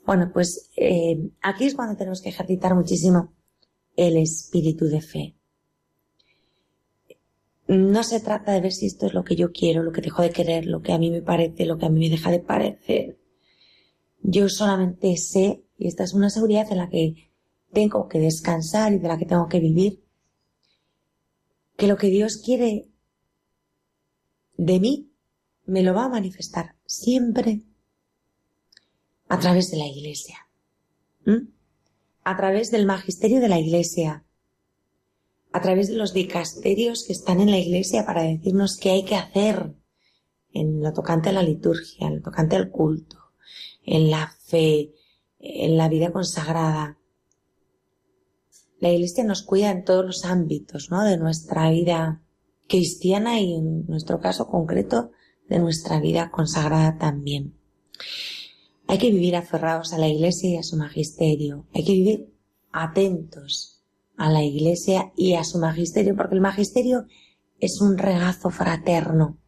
Bueno, 0.05 0.31
pues 0.33 0.71
eh, 0.77 1.31
aquí 1.41 1.65
es 1.65 1.75
cuando 1.75 1.97
tenemos 1.97 2.21
que 2.21 2.31
ejercitar 2.31 2.75
muchísimo 2.75 3.33
el 3.97 4.17
espíritu 4.17 4.87
de 4.87 5.01
fe. 5.01 5.37
No 7.69 8.03
se 8.03 8.21
trata 8.21 8.53
de 8.53 8.61
ver 8.61 8.73
si 8.73 8.87
esto 8.87 9.07
es 9.07 9.15
lo 9.15 9.25
que 9.25 9.37
yo 9.37 9.53
quiero, 9.53 9.83
lo 9.83 9.93
que 9.93 10.01
dejo 10.01 10.23
de 10.23 10.31
querer, 10.31 10.67
lo 10.67 10.83
que 10.83 10.93
a 10.93 10.99
mí 10.99 11.11
me 11.11 11.23
parece, 11.23 11.65
lo 11.65 11.79
que 11.79 11.87
a 11.87 11.89
mí 11.89 12.01
me 12.01 12.11
deja 12.11 12.31
de 12.31 12.41
parecer. 12.41 13.19
Yo 14.21 14.49
solamente 14.49 15.17
sé, 15.17 15.65
y 15.79 15.87
esta 15.87 16.05
es 16.05 16.15
una 16.15 16.31
seguridad 16.31 16.71
en 16.71 16.79
la 16.79 16.89
que 16.89 17.31
tengo 17.73 18.09
que 18.09 18.19
descansar 18.19 18.93
y 18.93 18.99
de 18.99 19.09
la 19.09 19.19
que 19.19 19.27
tengo 19.27 19.49
que 19.49 19.61
vivir, 19.61 20.02
que 21.77 21.87
lo 21.87 21.97
que 21.97 22.09
Dios 22.09 22.37
quiere 22.45 22.89
de 24.57 24.81
mí 24.81 25.13
me 25.65 25.83
lo 25.83 25.95
va 25.95 26.05
a 26.05 26.09
manifestar 26.09 26.77
siempre 26.87 27.63
a 29.29 29.39
través 29.39 29.71
de 29.71 29.79
la 29.79 29.87
iglesia, 29.87 30.49
a 32.25 32.37
través 32.37 32.71
del 32.71 32.87
magisterio 32.87 33.41
de 33.41 33.49
la 33.49 33.59
iglesia, 33.59 34.25
a 35.53 35.61
través 35.61 35.89
de 35.89 35.97
los 35.97 36.13
dicasterios 36.13 37.05
que 37.07 37.13
están 37.13 37.41
en 37.41 37.51
la 37.51 37.59
iglesia 37.59 38.05
para 38.05 38.23
decirnos 38.23 38.77
qué 38.77 38.91
hay 38.91 39.05
que 39.05 39.17
hacer 39.17 39.75
en 40.53 40.83
lo 40.83 40.93
tocante 40.93 41.31
a 41.31 41.33
la 41.33 41.43
liturgia, 41.43 42.07
en 42.07 42.17
lo 42.17 42.23
tocante 42.23 42.57
al 42.57 42.71
culto, 42.71 43.17
en 43.85 44.11
la 44.11 44.35
fe, 44.45 44.93
en 45.39 45.77
la 45.77 45.89
vida 45.89 46.13
consagrada, 46.13 46.99
la 48.83 48.91
Iglesia 48.91 49.23
nos 49.23 49.45
cuida 49.45 49.71
en 49.71 49.85
todos 49.85 50.05
los 50.05 50.25
ámbitos, 50.25 50.91
¿no? 50.91 51.05
De 51.05 51.17
nuestra 51.17 51.71
vida 51.71 52.21
cristiana 52.69 53.39
y 53.39 53.55
en 53.55 53.87
nuestro 53.87 54.19
caso 54.19 54.49
concreto 54.49 55.13
de 55.49 55.61
nuestra 55.61 56.01
vida 56.01 56.33
consagrada 56.33 56.99
también. 56.99 57.55
Hay 58.89 58.99
que 58.99 59.13
vivir 59.13 59.37
aferrados 59.37 59.93
a 59.93 59.99
la 59.99 60.09
Iglesia 60.09 60.51
y 60.51 60.57
a 60.57 60.65
su 60.65 60.77
magisterio. 60.77 61.65
Hay 61.73 61.85
que 61.85 61.93
vivir 61.93 62.35
atentos 62.73 63.85
a 64.17 64.29
la 64.33 64.43
Iglesia 64.43 65.13
y 65.17 65.35
a 65.35 65.45
su 65.45 65.59
magisterio, 65.59 66.17
porque 66.17 66.35
el 66.35 66.41
magisterio 66.41 67.07
es 67.61 67.81
un 67.81 67.97
regazo 67.97 68.51
fraterno. 68.51 69.39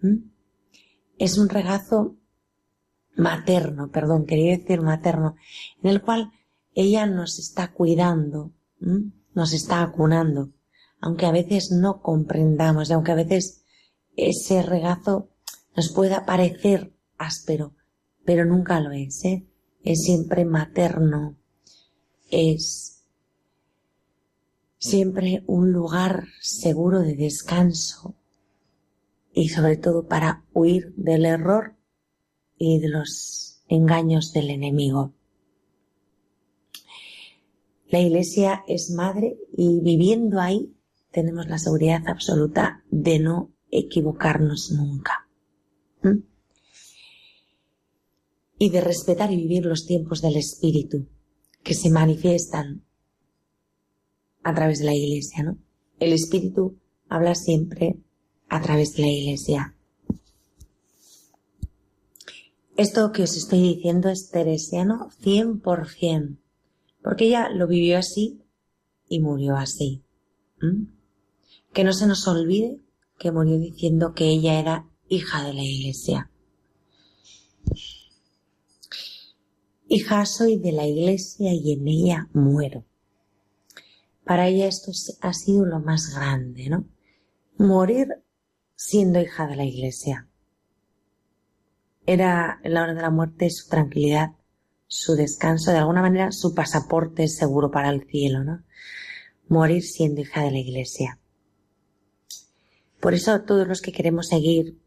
¿Mm? 0.00 0.28
Es 1.18 1.38
un 1.38 1.48
regazo 1.48 2.16
materno, 3.14 3.92
perdón, 3.92 4.26
quería 4.26 4.58
decir 4.58 4.80
materno, 4.80 5.36
en 5.84 5.90
el 5.90 6.02
cual 6.02 6.32
ella 6.74 7.06
nos 7.06 7.38
está 7.38 7.72
cuidando 7.72 8.52
nos 9.34 9.52
está 9.52 9.82
acunando, 9.82 10.52
aunque 11.00 11.26
a 11.26 11.32
veces 11.32 11.70
no 11.70 12.02
comprendamos 12.02 12.90
aunque 12.90 13.12
a 13.12 13.16
veces 13.16 13.64
ese 14.16 14.62
regazo 14.62 15.30
nos 15.76 15.90
pueda 15.90 16.26
parecer 16.26 16.92
áspero, 17.16 17.74
pero 18.24 18.44
nunca 18.44 18.80
lo 18.80 18.92
es, 18.92 19.24
¿eh? 19.24 19.46
es 19.82 20.02
siempre 20.02 20.44
materno, 20.44 21.36
es 22.30 23.04
siempre 24.78 25.44
un 25.46 25.72
lugar 25.72 26.26
seguro 26.40 27.00
de 27.00 27.14
descanso 27.14 28.16
y 29.32 29.48
sobre 29.48 29.76
todo 29.76 30.06
para 30.08 30.44
huir 30.52 30.92
del 30.96 31.24
error 31.24 31.76
y 32.58 32.80
de 32.80 32.88
los 32.88 33.62
engaños 33.68 34.32
del 34.32 34.50
enemigo. 34.50 35.14
La 37.92 38.00
Iglesia 38.00 38.64
es 38.66 38.90
madre 38.90 39.36
y 39.54 39.80
viviendo 39.80 40.40
ahí 40.40 40.74
tenemos 41.10 41.46
la 41.46 41.58
seguridad 41.58 42.02
absoluta 42.08 42.82
de 42.90 43.18
no 43.18 43.52
equivocarnos 43.70 44.72
nunca. 44.72 45.28
¿Mm? 46.02 46.24
Y 48.56 48.70
de 48.70 48.80
respetar 48.80 49.30
y 49.30 49.36
vivir 49.36 49.66
los 49.66 49.84
tiempos 49.84 50.22
del 50.22 50.36
Espíritu 50.36 51.06
que 51.62 51.74
se 51.74 51.90
manifiestan 51.90 52.82
a 54.42 54.54
través 54.54 54.78
de 54.78 54.86
la 54.86 54.94
Iglesia, 54.94 55.42
¿no? 55.42 55.58
El 56.00 56.14
Espíritu 56.14 56.78
habla 57.10 57.34
siempre 57.34 57.98
a 58.48 58.62
través 58.62 58.94
de 58.96 59.02
la 59.02 59.08
Iglesia. 59.08 59.76
Esto 62.78 63.12
que 63.12 63.24
os 63.24 63.36
estoy 63.36 63.60
diciendo 63.60 64.08
es 64.08 64.30
teresiano 64.30 65.10
100% 65.22 66.41
porque 67.02 67.26
ella 67.26 67.48
lo 67.50 67.66
vivió 67.66 67.98
así 67.98 68.42
y 69.08 69.20
murió 69.20 69.56
así. 69.56 70.04
Que 71.72 71.84
no 71.84 71.92
se 71.92 72.06
nos 72.06 72.26
olvide 72.28 72.80
que 73.18 73.32
murió 73.32 73.58
diciendo 73.58 74.14
que 74.14 74.28
ella 74.28 74.58
era 74.58 74.88
hija 75.08 75.44
de 75.44 75.54
la 75.54 75.62
iglesia. 75.62 76.30
Hija 79.88 80.24
soy 80.24 80.58
de 80.58 80.72
la 80.72 80.86
iglesia 80.86 81.52
y 81.52 81.72
en 81.72 81.86
ella 81.86 82.28
muero. 82.32 82.84
Para 84.24 84.48
ella 84.48 84.66
esto 84.66 84.92
ha 85.20 85.34
sido 85.34 85.66
lo 85.66 85.80
más 85.80 86.14
grande, 86.14 86.70
¿no? 86.70 86.88
Morir 87.58 88.08
siendo 88.74 89.20
hija 89.20 89.46
de 89.46 89.56
la 89.56 89.64
iglesia. 89.64 90.28
Era 92.06 92.60
en 92.62 92.74
la 92.74 92.82
hora 92.82 92.94
de 92.94 93.02
la 93.02 93.10
muerte 93.10 93.50
su 93.50 93.68
tranquilidad 93.68 94.30
su 94.92 95.14
descanso, 95.14 95.70
de 95.70 95.78
alguna 95.78 96.02
manera 96.02 96.32
su 96.32 96.54
pasaporte 96.54 97.26
seguro 97.26 97.70
para 97.70 97.88
el 97.88 98.04
cielo, 98.04 98.44
¿no? 98.44 98.62
Morir 99.48 99.82
siendo 99.82 100.20
hija 100.20 100.42
de 100.42 100.50
la 100.50 100.58
iglesia. 100.58 101.18
Por 103.00 103.14
eso 103.14 103.40
todos 103.40 103.66
los 103.66 103.80
que 103.80 103.90
queremos 103.90 104.28
seguir 104.28 104.78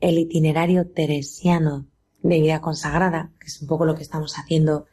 el 0.00 0.18
itinerario 0.18 0.86
teresiano 0.90 1.86
de 2.22 2.40
vida 2.42 2.60
consagrada, 2.60 3.32
que 3.40 3.46
es 3.46 3.62
un 3.62 3.68
poco 3.68 3.86
lo 3.86 3.94
que 3.94 4.02
estamos 4.02 4.34
haciendo 4.36 4.84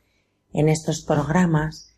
en 0.53 0.69
estos 0.69 1.01
programas, 1.01 1.97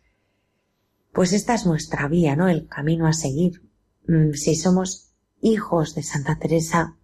pues 1.12 1.32
esta 1.32 1.54
es 1.54 1.64
nuestra 1.64 2.08
vía, 2.08 2.34
¿no? 2.34 2.48
El 2.48 2.66
camino 2.66 3.06
a 3.06 3.12
seguir. 3.12 3.62
Mm, 4.08 4.32
si 4.32 4.56
somos 4.56 5.12
hijos 5.40 5.94
de 5.94 6.02
Santa 6.02 6.40
Teresa, 6.40 6.96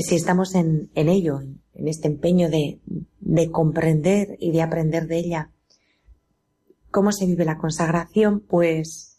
si 0.00 0.14
estamos 0.14 0.54
en, 0.54 0.90
ello, 0.94 1.40
en, 1.40 1.88
este 1.88 2.08
empeño 2.08 2.48
de, 2.48 2.80
de 3.20 3.50
comprender 3.50 4.36
y 4.38 4.52
de 4.52 4.62
aprender 4.62 5.06
de 5.06 5.18
ella 5.18 5.50
cómo 6.90 7.12
se 7.12 7.26
vive 7.26 7.44
la 7.44 7.58
consagración, 7.58 8.40
pues 8.40 9.12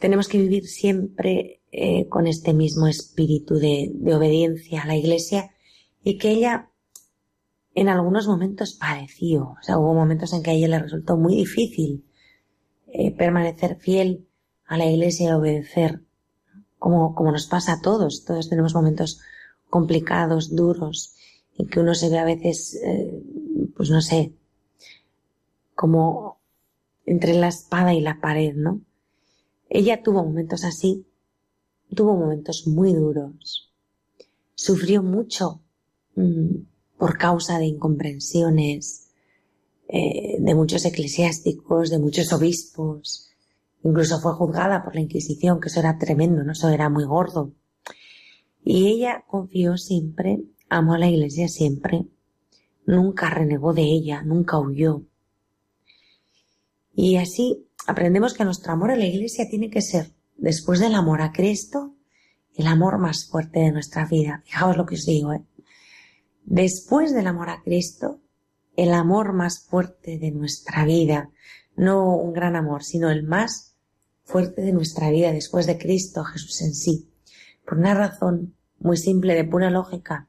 tenemos 0.00 0.26
que 0.26 0.38
vivir 0.38 0.66
siempre 0.66 1.60
eh, 1.70 2.08
con 2.08 2.26
este 2.26 2.52
mismo 2.52 2.88
espíritu 2.88 3.54
de, 3.54 3.92
obediencia 4.12 4.82
a 4.82 4.86
la 4.86 4.96
Iglesia 4.96 5.52
y 6.02 6.18
que 6.18 6.30
ella 6.30 6.70
en 7.74 7.88
algunos 7.88 8.26
momentos 8.26 8.74
pareció, 8.74 9.50
o 9.50 9.62
sea, 9.62 9.78
hubo 9.78 9.94
momentos 9.94 10.32
en 10.32 10.42
que 10.42 10.50
a 10.50 10.54
ella 10.54 10.66
le 10.66 10.80
resultó 10.80 11.16
muy 11.16 11.36
difícil 11.36 12.04
eh, 12.88 13.12
permanecer 13.12 13.76
fiel 13.76 14.26
a 14.64 14.76
la 14.78 14.86
Iglesia 14.86 15.28
y 15.28 15.32
obedecer 15.32 16.00
como, 16.80 17.14
como 17.14 17.30
nos 17.30 17.46
pasa 17.46 17.74
a 17.74 17.80
todos. 17.80 18.24
Todos 18.24 18.48
tenemos 18.48 18.74
momentos 18.74 19.20
complicados, 19.68 20.56
duros, 20.56 21.14
en 21.56 21.68
que 21.68 21.78
uno 21.78 21.94
se 21.94 22.08
ve 22.08 22.18
a 22.18 22.24
veces, 22.24 22.74
eh, 22.82 23.22
pues 23.76 23.90
no 23.90 24.00
sé, 24.00 24.32
como 25.76 26.40
entre 27.06 27.34
la 27.34 27.48
espada 27.48 27.94
y 27.94 28.00
la 28.00 28.20
pared, 28.20 28.54
¿no? 28.56 28.80
Ella 29.68 30.02
tuvo 30.02 30.24
momentos 30.24 30.64
así, 30.64 31.06
tuvo 31.94 32.16
momentos 32.16 32.66
muy 32.66 32.92
duros, 32.94 33.70
sufrió 34.54 35.02
mucho 35.02 35.60
mm, 36.16 36.54
por 36.98 37.18
causa 37.18 37.58
de 37.58 37.66
incomprensiones 37.66 39.10
eh, 39.88 40.36
de 40.40 40.54
muchos 40.54 40.84
eclesiásticos, 40.84 41.90
de 41.90 41.98
muchos 41.98 42.32
obispos, 42.32 43.29
Incluso 43.82 44.20
fue 44.20 44.34
juzgada 44.34 44.84
por 44.84 44.94
la 44.94 45.00
Inquisición, 45.00 45.60
que 45.60 45.68
eso 45.68 45.80
era 45.80 45.98
tremendo, 45.98 46.44
¿no? 46.44 46.52
Eso 46.52 46.68
era 46.68 46.88
muy 46.88 47.04
gordo. 47.04 47.52
Y 48.62 48.88
ella 48.88 49.24
confió 49.26 49.76
siempre, 49.76 50.42
amó 50.68 50.94
a 50.94 50.98
la 50.98 51.08
Iglesia 51.08 51.48
siempre, 51.48 52.06
nunca 52.86 53.30
renegó 53.30 53.72
de 53.72 53.82
ella, 53.82 54.22
nunca 54.22 54.58
huyó. 54.58 55.02
Y 56.94 57.16
así 57.16 57.66
aprendemos 57.86 58.34
que 58.34 58.44
nuestro 58.44 58.72
amor 58.72 58.90
a 58.90 58.96
la 58.96 59.06
Iglesia 59.06 59.48
tiene 59.48 59.70
que 59.70 59.80
ser, 59.80 60.12
después 60.36 60.80
del 60.80 60.94
amor 60.94 61.22
a 61.22 61.32
Cristo, 61.32 61.94
el 62.54 62.66
amor 62.66 62.98
más 62.98 63.26
fuerte 63.26 63.60
de 63.60 63.72
nuestra 63.72 64.06
vida. 64.06 64.42
Fijaos 64.44 64.76
lo 64.76 64.84
que 64.84 64.96
os 64.96 65.06
digo, 65.06 65.32
¿eh? 65.32 65.42
Después 66.44 67.14
del 67.14 67.26
amor 67.26 67.48
a 67.48 67.62
Cristo, 67.62 68.20
el 68.76 68.92
amor 68.92 69.32
más 69.32 69.60
fuerte 69.60 70.18
de 70.18 70.30
nuestra 70.30 70.84
vida, 70.84 71.30
no 71.76 72.16
un 72.16 72.32
gran 72.32 72.56
amor, 72.56 72.82
sino 72.82 73.10
el 73.10 73.22
más 73.22 73.69
fuerte 74.30 74.62
de 74.62 74.72
nuestra 74.72 75.10
vida 75.10 75.32
después 75.32 75.66
de 75.66 75.78
Cristo 75.78 76.24
Jesús 76.24 76.62
en 76.62 76.74
sí, 76.74 77.10
por 77.66 77.78
una 77.78 77.94
razón 77.94 78.54
muy 78.78 78.96
simple 78.96 79.34
de 79.34 79.44
pura 79.44 79.70
lógica, 79.70 80.28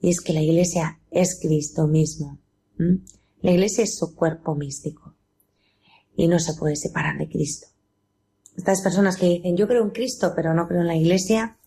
y 0.00 0.10
es 0.10 0.20
que 0.20 0.32
la 0.32 0.42
Iglesia 0.42 1.00
es 1.10 1.38
Cristo 1.40 1.86
mismo. 1.86 2.38
La 3.40 3.52
Iglesia 3.52 3.84
es 3.84 3.96
su 3.96 4.14
cuerpo 4.14 4.54
místico 4.54 5.14
y 6.16 6.28
no 6.28 6.38
se 6.38 6.54
puede 6.54 6.76
separar 6.76 7.18
de 7.18 7.28
Cristo. 7.28 7.68
Estas 8.56 8.82
personas 8.82 9.16
que 9.16 9.26
dicen 9.26 9.56
yo 9.56 9.68
creo 9.68 9.82
en 9.82 9.90
Cristo 9.90 10.32
pero 10.34 10.54
no 10.54 10.66
creo 10.68 10.80
en 10.80 10.86
la 10.86 10.96
Iglesia 10.96 11.58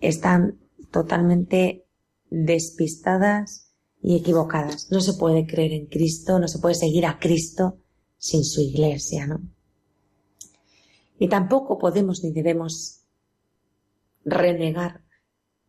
están 0.00 0.58
totalmente 0.90 1.86
despistadas 2.30 3.72
y 4.02 4.16
equivocadas. 4.16 4.90
No 4.90 5.00
se 5.00 5.14
puede 5.14 5.46
creer 5.46 5.72
en 5.72 5.86
Cristo, 5.86 6.38
no 6.38 6.48
se 6.48 6.58
puede 6.58 6.74
seguir 6.74 7.06
a 7.06 7.18
Cristo 7.18 7.78
sin 8.18 8.44
su 8.44 8.60
Iglesia, 8.60 9.26
¿no? 9.26 9.55
Y 11.18 11.28
tampoco 11.28 11.78
podemos 11.78 12.22
ni 12.22 12.32
debemos 12.32 13.02
renegar 14.24 15.02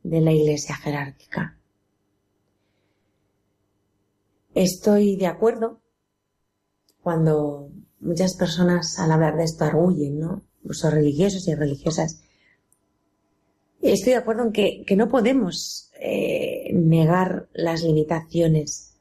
de 0.03 0.21
la 0.21 0.31
iglesia 0.31 0.75
jerárquica. 0.75 1.57
Estoy 4.53 5.15
de 5.15 5.27
acuerdo 5.27 5.81
cuando 7.01 7.69
muchas 7.99 8.35
personas 8.35 8.99
al 8.99 9.11
hablar 9.11 9.37
de 9.37 9.43
esto 9.43 9.65
arguyen, 9.65 10.19
¿no? 10.19 10.41
Son 10.71 10.91
religiosos 10.91 11.47
y 11.47 11.55
religiosas. 11.55 12.21
Estoy 13.81 14.13
de 14.13 14.19
acuerdo 14.19 14.43
en 14.43 14.51
que, 14.51 14.95
no 14.97 15.07
podemos 15.07 15.91
eh, 15.99 16.71
negar 16.73 17.47
las 17.53 17.83
limitaciones 17.83 18.97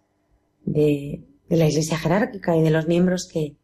de 0.65 1.25
la 1.49 1.67
iglesia 1.67 1.99
jerárquica 1.99 2.57
y 2.57 2.63
de 2.63 2.71
los 2.71 2.87
miembros 2.87 3.27
que, 3.27 3.57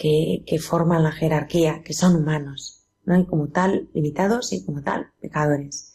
que, 0.00 0.58
forman 0.58 1.02
la 1.02 1.12
jerarquía, 1.12 1.82
que 1.84 1.92
son 1.92 2.16
humanos, 2.16 2.86
¿no? 3.04 3.14
hay 3.14 3.26
como 3.26 3.48
tal 3.48 3.90
limitados 3.92 4.50
y 4.54 4.64
como 4.64 4.82
tal 4.82 5.12
pecadores. 5.20 5.94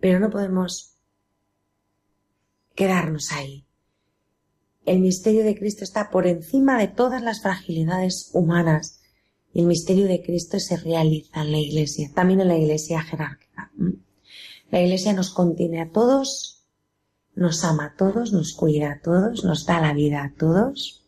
Pero 0.00 0.18
no 0.20 0.30
podemos 0.30 0.96
quedarnos 2.74 3.30
ahí. 3.30 3.66
El 4.86 5.00
misterio 5.00 5.44
de 5.44 5.54
Cristo 5.54 5.84
está 5.84 6.08
por 6.08 6.26
encima 6.26 6.78
de 6.78 6.88
todas 6.88 7.20
las 7.22 7.42
fragilidades 7.42 8.30
humanas 8.32 9.02
y 9.52 9.60
el 9.60 9.66
misterio 9.66 10.06
de 10.06 10.22
Cristo 10.22 10.58
se 10.58 10.78
realiza 10.78 11.42
en 11.42 11.52
la 11.52 11.58
iglesia, 11.58 12.10
también 12.14 12.40
en 12.40 12.48
la 12.48 12.56
iglesia 12.56 13.02
jerárquica. 13.02 13.70
La 14.70 14.80
iglesia 14.80 15.12
nos 15.12 15.28
contiene 15.28 15.82
a 15.82 15.90
todos, 15.90 16.64
nos 17.34 17.62
ama 17.64 17.84
a 17.84 17.96
todos, 17.96 18.32
nos 18.32 18.54
cuida 18.54 18.92
a 18.92 19.00
todos, 19.02 19.44
nos 19.44 19.66
da 19.66 19.78
la 19.78 19.92
vida 19.92 20.24
a 20.24 20.32
todos 20.34 21.01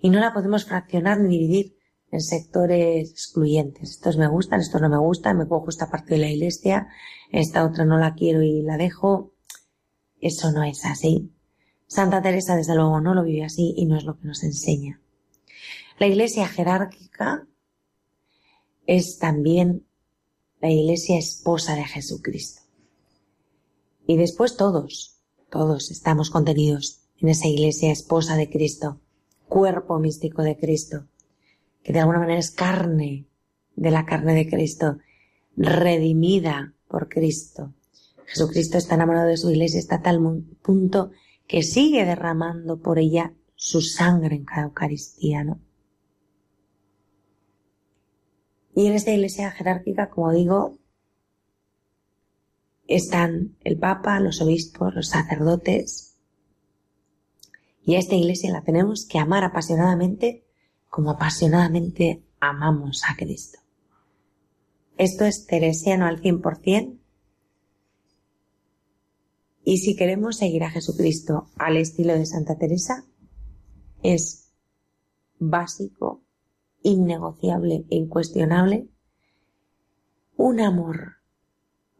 y 0.00 0.10
no 0.10 0.20
la 0.20 0.32
podemos 0.32 0.64
fraccionar 0.64 1.20
ni 1.20 1.38
dividir 1.38 1.76
en 2.10 2.20
sectores 2.20 3.10
excluyentes. 3.10 3.90
Estos 3.90 4.16
me 4.16 4.28
gustan, 4.28 4.60
estos 4.60 4.80
no 4.80 4.88
me 4.88 4.98
gustan, 4.98 5.38
me 5.38 5.46
cojo 5.46 5.68
esta 5.68 5.90
parte 5.90 6.14
de 6.14 6.20
la 6.20 6.30
iglesia, 6.30 6.88
esta 7.30 7.64
otra 7.64 7.84
no 7.84 7.98
la 7.98 8.14
quiero 8.14 8.42
y 8.42 8.62
la 8.62 8.76
dejo. 8.76 9.34
Eso 10.20 10.50
no 10.50 10.64
es 10.64 10.84
así, 10.84 11.32
Santa 11.88 12.20
Teresa, 12.20 12.54
desde 12.54 12.74
luego, 12.74 13.00
no 13.00 13.14
lo 13.14 13.24
vive 13.24 13.44
así 13.44 13.72
y 13.74 13.86
no 13.86 13.96
es 13.96 14.04
lo 14.04 14.18
que 14.18 14.26
nos 14.26 14.44
enseña. 14.44 15.00
La 15.98 16.06
iglesia 16.06 16.46
jerárquica 16.46 17.48
es 18.86 19.18
también 19.18 19.86
la 20.60 20.70
iglesia 20.70 21.18
esposa 21.18 21.76
de 21.76 21.84
Jesucristo. 21.84 22.62
Y 24.06 24.18
después 24.18 24.56
todos, 24.56 25.18
todos 25.50 25.90
estamos 25.90 26.30
contenidos 26.30 27.08
en 27.16 27.30
esa 27.30 27.48
iglesia 27.48 27.90
esposa 27.90 28.36
de 28.36 28.50
Cristo, 28.50 29.00
cuerpo 29.48 29.98
místico 29.98 30.42
de 30.42 30.56
Cristo, 30.56 31.06
que 31.82 31.92
de 31.92 32.00
alguna 32.00 32.20
manera 32.20 32.38
es 32.38 32.50
carne 32.50 33.26
de 33.74 33.90
la 33.90 34.04
carne 34.04 34.34
de 34.34 34.48
Cristo, 34.48 34.98
redimida 35.56 36.74
por 36.86 37.08
Cristo. 37.08 37.74
Jesucristo 38.26 38.78
está 38.78 38.94
enamorado 38.94 39.28
de 39.28 39.36
su 39.36 39.50
iglesia 39.50 39.80
hasta 39.80 40.02
tal 40.02 40.20
punto 40.62 41.10
que 41.46 41.62
sigue 41.62 42.04
derramando 42.04 42.80
por 42.80 42.98
ella 42.98 43.32
su 43.54 43.80
sangre 43.80 44.36
en 44.36 44.44
cada 44.44 44.64
Eucaristía, 44.64 45.44
¿no? 45.44 45.60
Y 48.74 48.86
en 48.86 48.92
esta 48.92 49.10
iglesia 49.10 49.50
jerárquica, 49.50 50.08
como 50.08 50.32
digo, 50.32 50.78
están 52.86 53.56
el 53.64 53.76
Papa, 53.76 54.20
los 54.20 54.40
obispos, 54.40 54.94
los 54.94 55.08
sacerdotes. 55.08 56.07
Y 57.88 57.94
a 57.94 58.00
esta 58.00 58.16
iglesia 58.16 58.52
la 58.52 58.60
tenemos 58.60 59.06
que 59.06 59.18
amar 59.18 59.44
apasionadamente 59.44 60.44
como 60.90 61.08
apasionadamente 61.08 62.22
amamos 62.38 63.02
a 63.08 63.16
Cristo. 63.16 63.60
Esto 64.98 65.24
es 65.24 65.46
teresiano 65.46 66.04
al 66.04 66.20
100%. 66.20 66.98
Y 69.64 69.78
si 69.78 69.96
queremos 69.96 70.36
seguir 70.36 70.64
a 70.64 70.70
Jesucristo 70.70 71.48
al 71.56 71.78
estilo 71.78 72.12
de 72.12 72.26
Santa 72.26 72.58
Teresa, 72.58 73.06
es 74.02 74.52
básico 75.38 76.22
innegociable 76.82 77.86
e 77.88 77.96
incuestionable, 77.96 78.86
un 80.36 80.60
amor 80.60 81.22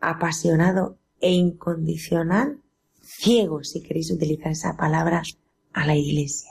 apasionado 0.01 0.99
e 1.23 1.33
incondicional, 1.33 2.61
ciego, 3.01 3.65
si 3.65 3.81
queréis 3.81 4.11
utilizar 4.11 4.53
esa 4.53 4.77
palabra, 4.77 5.23
a 5.79 5.87
la 5.87 5.95
Iglesia. 5.95 6.51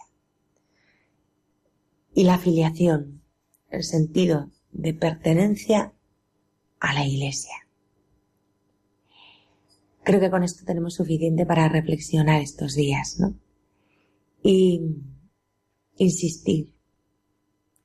Y 2.14 2.24
la 2.24 2.36
afiliación, 2.36 3.22
el 3.70 3.84
sentido 3.84 4.50
de 4.72 4.94
pertenencia 4.94 5.94
a 6.80 6.94
la 6.94 7.06
Iglesia. 7.06 7.68
Creo 10.04 10.22
que 10.22 10.32
con 10.32 10.44
esto 10.44 10.64
tenemos 10.66 10.94
suficiente 10.94 11.46
para 11.46 11.68
reflexionar 11.68 12.42
estos 12.42 12.76
días, 12.76 13.20
¿no? 13.20 13.38
Y 14.42 14.96
insistir 15.98 16.74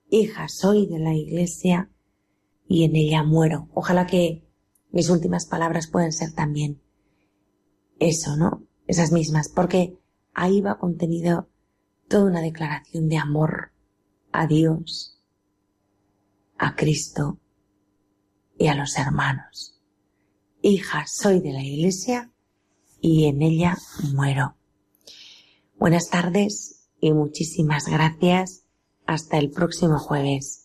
hija 0.09 0.47
soy 0.49 0.87
de 0.87 1.01
la 1.01 1.15
Iglesia 1.15 1.91
y 2.69 2.85
en 2.85 2.95
ella 2.95 3.25
muero. 3.25 3.69
Ojalá 3.75 4.07
que 4.07 4.47
mis 4.93 5.11
últimas 5.11 5.47
palabras 5.47 5.89
puedan 5.89 6.13
ser 6.13 6.33
también 6.33 6.81
eso, 7.99 8.37
¿no? 8.37 8.65
Esas 8.87 9.11
mismas, 9.11 9.49
porque 9.49 9.99
ahí 10.35 10.61
va 10.61 10.79
contenido 10.79 11.49
toda 12.09 12.25
una 12.25 12.41
declaración 12.41 13.09
de 13.09 13.19
amor 13.19 13.73
a 14.33 14.47
Dios, 14.47 15.19
a 16.59 16.75
Cristo 16.77 17.39
y 18.59 18.69
a 18.69 18.75
los 18.75 18.97
hermanos. 18.99 19.81
Hija 20.63 21.05
soy 21.07 21.41
de 21.41 21.53
la 21.53 21.63
Iglesia 21.63 22.31
y 23.01 23.27
en 23.27 23.43
ella 23.43 23.77
muero. 24.15 24.57
Buenas 25.77 26.09
tardes 26.09 26.89
y 27.01 27.13
muchísimas 27.13 27.89
gracias 27.89 28.65
hasta 29.07 29.39
el 29.39 29.51
próximo 29.51 29.99
jueves. 29.99 30.63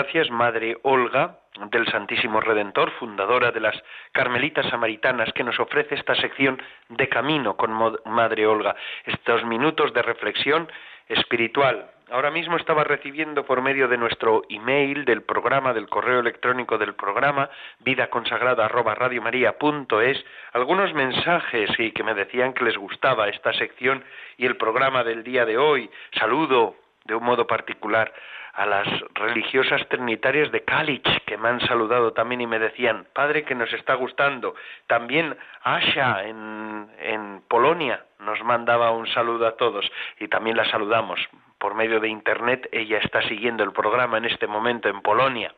Muchas 0.00 0.14
gracias, 0.14 0.30
Madre 0.30 0.78
Olga 0.82 1.36
del 1.70 1.86
Santísimo 1.88 2.40
Redentor, 2.40 2.90
fundadora 2.92 3.52
de 3.52 3.60
las 3.60 3.76
Carmelitas 4.12 4.64
Samaritanas, 4.70 5.30
que 5.34 5.44
nos 5.44 5.60
ofrece 5.60 5.94
esta 5.94 6.14
sección 6.14 6.58
de 6.88 7.06
camino 7.06 7.54
con 7.54 7.70
Madre 8.06 8.46
Olga, 8.46 8.74
estos 9.04 9.44
minutos 9.44 9.92
de 9.92 10.00
reflexión 10.00 10.72
espiritual. 11.06 11.90
Ahora 12.10 12.30
mismo 12.30 12.56
estaba 12.56 12.82
recibiendo 12.82 13.44
por 13.44 13.60
medio 13.60 13.88
de 13.88 13.98
nuestro 13.98 14.40
email 14.48 15.04
del 15.04 15.20
programa, 15.20 15.74
del 15.74 15.90
correo 15.90 16.20
electrónico 16.20 16.78
del 16.78 16.94
programa, 16.94 17.50
vidaconsagrada@radiomaria.es, 17.80 20.24
algunos 20.54 20.94
mensajes 20.94 21.76
que 21.76 22.02
me 22.02 22.14
decían 22.14 22.54
que 22.54 22.64
les 22.64 22.78
gustaba 22.78 23.28
esta 23.28 23.52
sección 23.52 24.02
y 24.38 24.46
el 24.46 24.56
programa 24.56 25.04
del 25.04 25.22
día 25.22 25.44
de 25.44 25.58
hoy. 25.58 25.90
Saludo 26.18 26.76
de 27.04 27.14
un 27.14 27.24
modo 27.24 27.46
particular 27.46 28.10
a 28.54 28.66
las 28.66 28.86
religiosas 29.14 29.86
trinitarias 29.88 30.50
de 30.52 30.64
Kalich, 30.64 31.24
que 31.26 31.36
me 31.36 31.48
han 31.48 31.60
saludado 31.60 32.12
también 32.12 32.40
y 32.40 32.46
me 32.46 32.58
decían, 32.58 33.06
Padre, 33.12 33.44
que 33.44 33.54
nos 33.54 33.72
está 33.72 33.94
gustando. 33.94 34.54
También 34.86 35.36
Asha 35.62 36.24
en, 36.24 36.88
en 36.98 37.42
Polonia 37.48 38.04
nos 38.18 38.42
mandaba 38.42 38.90
un 38.90 39.06
saludo 39.08 39.46
a 39.46 39.56
todos 39.56 39.90
y 40.18 40.28
también 40.28 40.56
la 40.56 40.70
saludamos 40.70 41.20
por 41.58 41.74
medio 41.74 42.00
de 42.00 42.08
Internet. 42.08 42.68
Ella 42.72 42.98
está 42.98 43.22
siguiendo 43.22 43.64
el 43.64 43.72
programa 43.72 44.18
en 44.18 44.24
este 44.24 44.46
momento 44.46 44.88
en 44.88 45.00
Polonia 45.02 45.54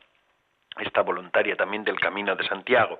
esta 0.79 1.01
voluntaria 1.01 1.55
también 1.55 1.83
del 1.83 1.99
Camino 1.99 2.35
de 2.35 2.47
Santiago 2.47 2.99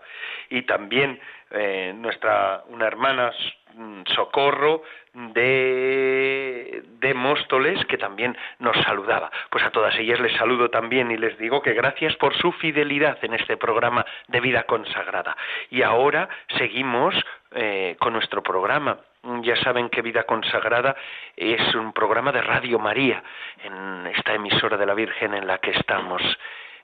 y 0.50 0.64
también 0.64 1.20
eh, 1.52 1.94
nuestra 1.96 2.64
una 2.70 2.88
hermana 2.88 3.32
mm, 3.76 4.04
Socorro 4.14 4.84
de, 5.14 6.84
de 7.00 7.14
Móstoles 7.14 7.86
que 7.86 7.98
también 7.98 8.36
nos 8.60 8.76
saludaba. 8.84 9.32
Pues 9.50 9.64
a 9.64 9.72
todas 9.72 9.96
ellas 9.98 10.20
les 10.20 10.36
saludo 10.38 10.70
también 10.70 11.12
y 11.12 11.18
les 11.18 11.38
digo 11.38 11.62
que 11.62 11.74
gracias 11.74 12.16
por 12.16 12.36
su 12.36 12.52
fidelidad 12.54 13.18
en 13.24 13.34
este 13.34 13.58
programa 13.58 14.06
de 14.28 14.40
vida 14.40 14.64
consagrada. 14.64 15.36
Y 15.70 15.84
ahora 15.84 16.30
seguimos 16.58 17.16
eh, 17.56 17.96
con 18.00 18.14
nuestro 18.14 18.42
programa. 18.42 18.98
Ya 19.42 19.56
saben 19.58 19.90
que 19.90 20.02
Vida 20.02 20.24
Consagrada 20.24 20.96
es 21.38 21.76
un 21.76 21.94
programa 21.94 22.32
de 22.32 22.42
Radio 22.42 22.80
María, 22.80 23.24
en 23.64 24.08
esta 24.08 24.34
emisora 24.34 24.76
de 24.76 24.86
la 24.86 24.96
Virgen 24.96 25.34
en 25.34 25.48
la 25.48 25.60
que 25.60 25.72
estamos. 25.72 26.22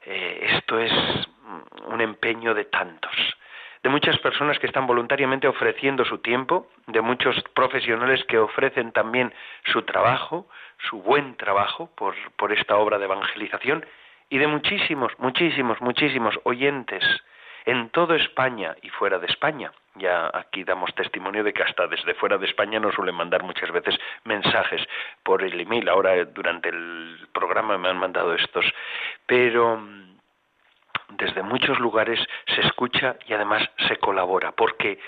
Eh, 0.05 0.57
esto 0.57 0.79
es 0.79 0.91
un 1.87 2.01
empeño 2.01 2.53
de 2.53 2.65
tantos, 2.65 3.15
de 3.83 3.89
muchas 3.89 4.17
personas 4.19 4.59
que 4.59 4.67
están 4.67 4.87
voluntariamente 4.87 5.47
ofreciendo 5.47 6.05
su 6.05 6.19
tiempo, 6.19 6.67
de 6.87 7.01
muchos 7.01 7.41
profesionales 7.53 8.23
que 8.25 8.37
ofrecen 8.37 8.91
también 8.91 9.33
su 9.65 9.81
trabajo, 9.83 10.47
su 10.89 11.01
buen 11.01 11.35
trabajo 11.35 11.89
por, 11.95 12.15
por 12.37 12.51
esta 12.51 12.77
obra 12.77 12.97
de 12.97 13.05
evangelización, 13.05 13.85
y 14.29 14.37
de 14.37 14.47
muchísimos, 14.47 15.11
muchísimos, 15.17 15.81
muchísimos 15.81 16.39
oyentes 16.43 17.03
en 17.69 17.89
toda 17.89 18.15
España 18.15 18.75
y 18.81 18.89
fuera 18.89 19.19
de 19.19 19.27
España. 19.27 19.71
Ya 19.95 20.29
aquí 20.33 20.63
damos 20.63 20.93
testimonio 20.95 21.43
de 21.43 21.53
que 21.53 21.63
hasta 21.63 21.87
desde 21.87 22.13
fuera 22.15 22.37
de 22.37 22.45
España 22.45 22.79
nos 22.79 22.95
suelen 22.95 23.15
mandar 23.15 23.43
muchas 23.43 23.71
veces 23.71 23.95
mensajes 24.23 24.81
por 25.23 25.43
el 25.43 25.59
email. 25.59 25.89
Ahora 25.89 26.23
durante 26.25 26.69
el 26.69 27.27
programa 27.33 27.77
me 27.77 27.89
han 27.89 27.97
mandado 27.97 28.33
estos. 28.33 28.65
Pero 29.25 29.77
mm, 29.77 30.17
desde 31.09 31.43
muchos 31.43 31.79
lugares 31.79 32.19
se 32.47 32.61
escucha 32.61 33.17
y 33.27 33.33
además 33.33 33.69
se 33.87 33.97
colabora, 33.97 34.51
porque 34.53 34.99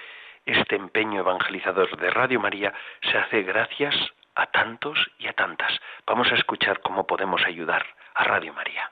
este 0.45 0.75
empeño 0.75 1.21
evangelizador 1.21 1.95
de 1.97 2.09
Radio 2.09 2.39
María 2.39 2.73
se 3.01 3.17
hace 3.17 3.43
gracias 3.43 3.95
a 4.35 4.47
tantos 4.47 4.97
y 5.19 5.27
a 5.27 5.33
tantas. 5.33 5.71
Vamos 6.05 6.31
a 6.31 6.35
escuchar 6.35 6.81
cómo 6.81 7.05
podemos 7.05 7.43
ayudar 7.45 7.85
a 8.15 8.23
Radio 8.23 8.53
María. 8.53 8.91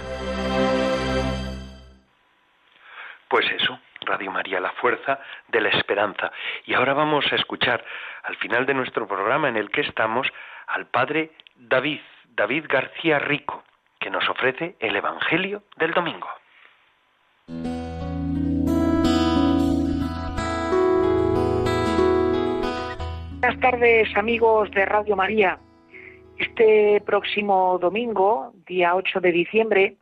La 4.61 4.71
fuerza 4.71 5.19
de 5.49 5.61
la 5.61 5.69
esperanza. 5.69 6.31
Y 6.65 6.73
ahora 6.73 6.93
vamos 6.93 7.25
a 7.31 7.35
escuchar 7.35 7.83
al 8.23 8.35
final 8.37 8.65
de 8.65 8.73
nuestro 8.73 9.07
programa 9.07 9.49
en 9.49 9.57
el 9.57 9.69
que 9.69 9.81
estamos 9.81 10.27
al 10.67 10.87
padre 10.87 11.31
David, 11.55 12.01
David 12.29 12.65
García 12.69 13.19
Rico, 13.19 13.63
que 13.99 14.09
nos 14.09 14.27
ofrece 14.29 14.75
el 14.79 14.95
Evangelio 14.95 15.63
del 15.77 15.91
domingo. 15.91 16.27
Buenas 23.41 23.59
tardes 23.59 24.15
amigos 24.15 24.69
de 24.71 24.85
Radio 24.85 25.15
María. 25.15 25.57
Este 26.37 27.01
próximo 27.05 27.77
domingo, 27.79 28.53
día 28.67 28.95
8 28.95 29.19
de 29.19 29.31
diciembre, 29.31 29.97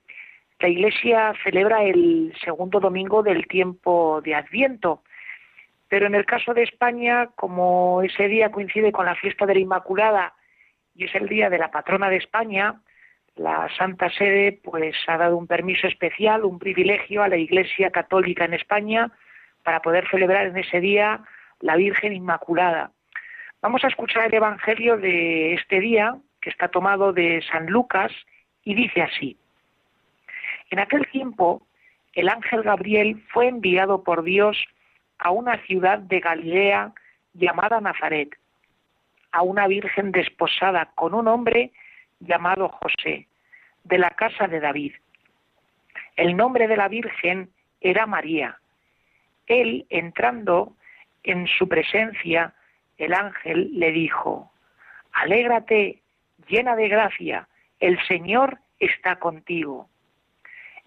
la 0.59 0.67
Iglesia 0.67 1.33
celebra 1.43 1.83
el 1.83 2.33
segundo 2.43 2.79
domingo 2.79 3.23
del 3.23 3.47
tiempo 3.47 4.21
de 4.21 4.35
Adviento. 4.35 5.03
Pero 5.87 6.05
en 6.05 6.15
el 6.15 6.25
caso 6.25 6.53
de 6.53 6.63
España, 6.63 7.29
como 7.35 8.01
ese 8.03 8.27
día 8.27 8.51
coincide 8.51 8.91
con 8.91 9.05
la 9.05 9.15
fiesta 9.15 9.45
de 9.45 9.53
la 9.55 9.61
Inmaculada 9.61 10.33
y 10.93 11.05
es 11.05 11.15
el 11.15 11.29
día 11.29 11.49
de 11.49 11.57
la 11.57 11.71
patrona 11.71 12.09
de 12.09 12.17
España, 12.17 12.81
la 13.35 13.69
Santa 13.77 14.09
Sede 14.09 14.59
pues 14.61 14.95
ha 15.07 15.17
dado 15.17 15.37
un 15.37 15.47
permiso 15.47 15.87
especial, 15.87 16.43
un 16.43 16.59
privilegio 16.59 17.23
a 17.23 17.29
la 17.29 17.37
Iglesia 17.37 17.89
Católica 17.89 18.43
en 18.43 18.53
España 18.53 19.11
para 19.63 19.81
poder 19.81 20.09
celebrar 20.09 20.47
en 20.47 20.57
ese 20.57 20.81
día 20.81 21.21
la 21.61 21.77
Virgen 21.77 22.11
Inmaculada. 22.11 22.91
Vamos 23.61 23.83
a 23.85 23.87
escuchar 23.87 24.27
el 24.27 24.33
Evangelio 24.33 24.97
de 24.97 25.53
este 25.53 25.79
día, 25.79 26.17
que 26.41 26.49
está 26.49 26.67
tomado 26.67 27.13
de 27.13 27.41
San 27.49 27.67
Lucas, 27.67 28.11
y 28.63 28.75
dice 28.75 29.01
así. 29.01 29.38
En 30.69 30.79
aquel 30.79 31.07
tiempo, 31.07 31.65
el 32.13 32.29
ángel 32.29 32.63
Gabriel 32.63 33.23
fue 33.31 33.47
enviado 33.47 34.03
por 34.03 34.23
Dios 34.23 34.57
a 35.17 35.31
una 35.31 35.57
ciudad 35.65 35.99
de 35.99 36.19
Galilea 36.19 36.93
llamada 37.33 37.81
Nazaret, 37.81 38.35
a 39.31 39.41
una 39.41 39.67
virgen 39.67 40.11
desposada 40.11 40.91
con 40.95 41.13
un 41.13 41.27
hombre 41.27 41.71
llamado 42.19 42.69
José, 42.69 43.27
de 43.83 43.97
la 43.97 44.09
casa 44.11 44.47
de 44.47 44.59
David. 44.59 44.93
El 46.15 46.35
nombre 46.35 46.67
de 46.67 46.77
la 46.77 46.87
virgen 46.87 47.49
era 47.81 48.05
María. 48.05 48.59
Él, 49.47 49.85
entrando 49.89 50.73
en 51.23 51.47
su 51.47 51.67
presencia, 51.67 52.53
el 52.97 53.13
ángel 53.13 53.71
le 53.73 53.91
dijo, 53.91 54.51
Alégrate, 55.13 56.01
llena 56.47 56.75
de 56.75 56.87
gracia, 56.87 57.47
el 57.79 57.99
Señor 58.07 58.59
está 58.79 59.17
contigo. 59.17 59.89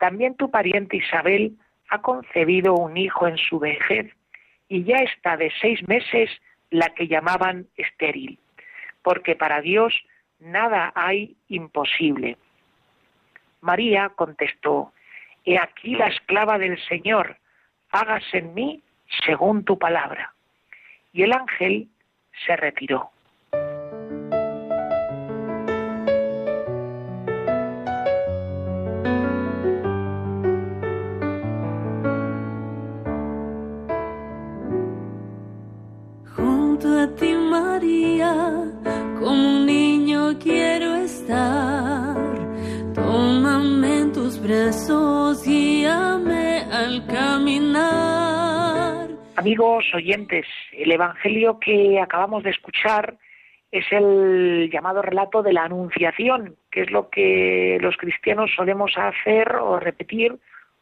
también 0.00 0.34
tu 0.34 0.50
pariente 0.50 0.96
Isabel 0.96 1.58
ha 1.90 2.00
concebido 2.00 2.74
un 2.74 2.96
hijo 2.96 3.28
en 3.28 3.36
su 3.36 3.58
vejez 3.58 4.10
y 4.66 4.82
ya 4.84 4.96
está 4.96 5.36
de 5.36 5.52
seis 5.60 5.86
meses 5.86 6.30
la 6.70 6.88
que 6.94 7.06
llamaban 7.06 7.66
estéril, 7.76 8.38
porque 9.02 9.36
para 9.36 9.60
Dios 9.60 9.92
nada 10.38 10.90
hay 10.94 11.36
imposible. 11.48 12.38
María 13.60 14.08
contestó, 14.16 14.92
He 15.44 15.58
aquí 15.58 15.94
la 15.94 16.06
esclava 16.06 16.56
del 16.56 16.78
Señor, 16.88 17.36
hágase 17.90 18.38
en 18.38 18.54
mí 18.54 18.82
según 19.26 19.64
tu 19.64 19.78
palabra. 19.78 20.32
Y 21.12 21.24
el 21.24 21.32
ángel 21.32 21.88
se 22.46 22.56
retiró. 22.56 23.10
Amigos 49.40 49.86
oyentes, 49.94 50.44
el 50.70 50.92
Evangelio 50.92 51.58
que 51.60 51.98
acabamos 51.98 52.42
de 52.42 52.50
escuchar 52.50 53.16
es 53.72 53.86
el 53.90 54.68
llamado 54.70 55.00
relato 55.00 55.42
de 55.42 55.54
la 55.54 55.64
Anunciación, 55.64 56.56
que 56.70 56.82
es 56.82 56.90
lo 56.90 57.08
que 57.08 57.78
los 57.80 57.96
cristianos 57.96 58.50
solemos 58.54 58.92
hacer 58.98 59.56
o 59.56 59.80
repetir 59.80 60.36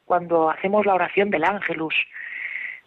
cuando 0.06 0.50
hacemos 0.50 0.84
la 0.86 0.94
oración 0.94 1.30
del 1.30 1.44
Ángelus. 1.44 1.94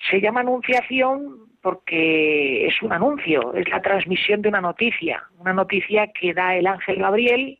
Se 0.09 0.19
llama 0.19 0.41
Anunciación 0.41 1.37
porque 1.61 2.67
es 2.67 2.81
un 2.81 2.91
anuncio, 2.91 3.53
es 3.53 3.69
la 3.69 3.81
transmisión 3.81 4.41
de 4.41 4.49
una 4.49 4.59
noticia, 4.59 5.23
una 5.39 5.53
noticia 5.53 6.07
que 6.07 6.33
da 6.33 6.53
el 6.53 6.67
ángel 6.67 6.97
Gabriel, 6.97 7.59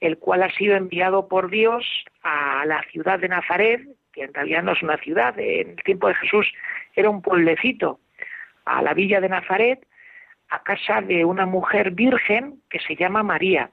el 0.00 0.18
cual 0.18 0.44
ha 0.44 0.52
sido 0.52 0.76
enviado 0.76 1.26
por 1.26 1.50
Dios 1.50 1.84
a 2.22 2.64
la 2.64 2.84
ciudad 2.92 3.18
de 3.18 3.28
Nazaret, 3.28 3.80
en 4.22 4.34
realidad 4.34 4.62
no 4.62 4.72
es 4.72 4.82
una 4.82 4.96
ciudad, 4.98 5.38
en 5.38 5.70
el 5.70 5.82
tiempo 5.84 6.08
de 6.08 6.14
Jesús 6.14 6.52
era 6.94 7.10
un 7.10 7.22
pueblecito, 7.22 8.00
a 8.64 8.82
la 8.82 8.94
villa 8.94 9.20
de 9.20 9.28
Nazaret, 9.28 9.86
a 10.50 10.62
casa 10.62 11.00
de 11.00 11.24
una 11.24 11.46
mujer 11.46 11.92
virgen 11.92 12.60
que 12.68 12.80
se 12.80 12.96
llama 12.96 13.22
María 13.22 13.70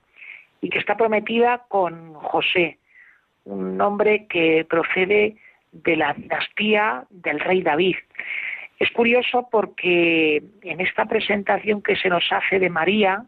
y 0.62 0.70
que 0.70 0.80
está 0.80 0.95
prometida 0.95 1.66
con 1.68 2.14
José, 2.14 2.78
un 3.45 3.80
hombre 3.82 4.28
que 4.28 4.66
procede 4.70 5.36
de 5.72 5.95
la 5.95 6.14
dinastía 6.14 7.06
del 7.10 7.39
rey 7.39 7.62
David. 7.62 7.95
Es 8.80 8.91
curioso 8.91 9.48
porque 9.52 10.43
en 10.62 10.82
esta 10.82 11.06
presentación 11.06 11.82
que 11.82 11.95
se 11.95 12.10
nos 12.10 12.24
hace 12.32 12.60
de 12.60 12.70
María 12.70 13.26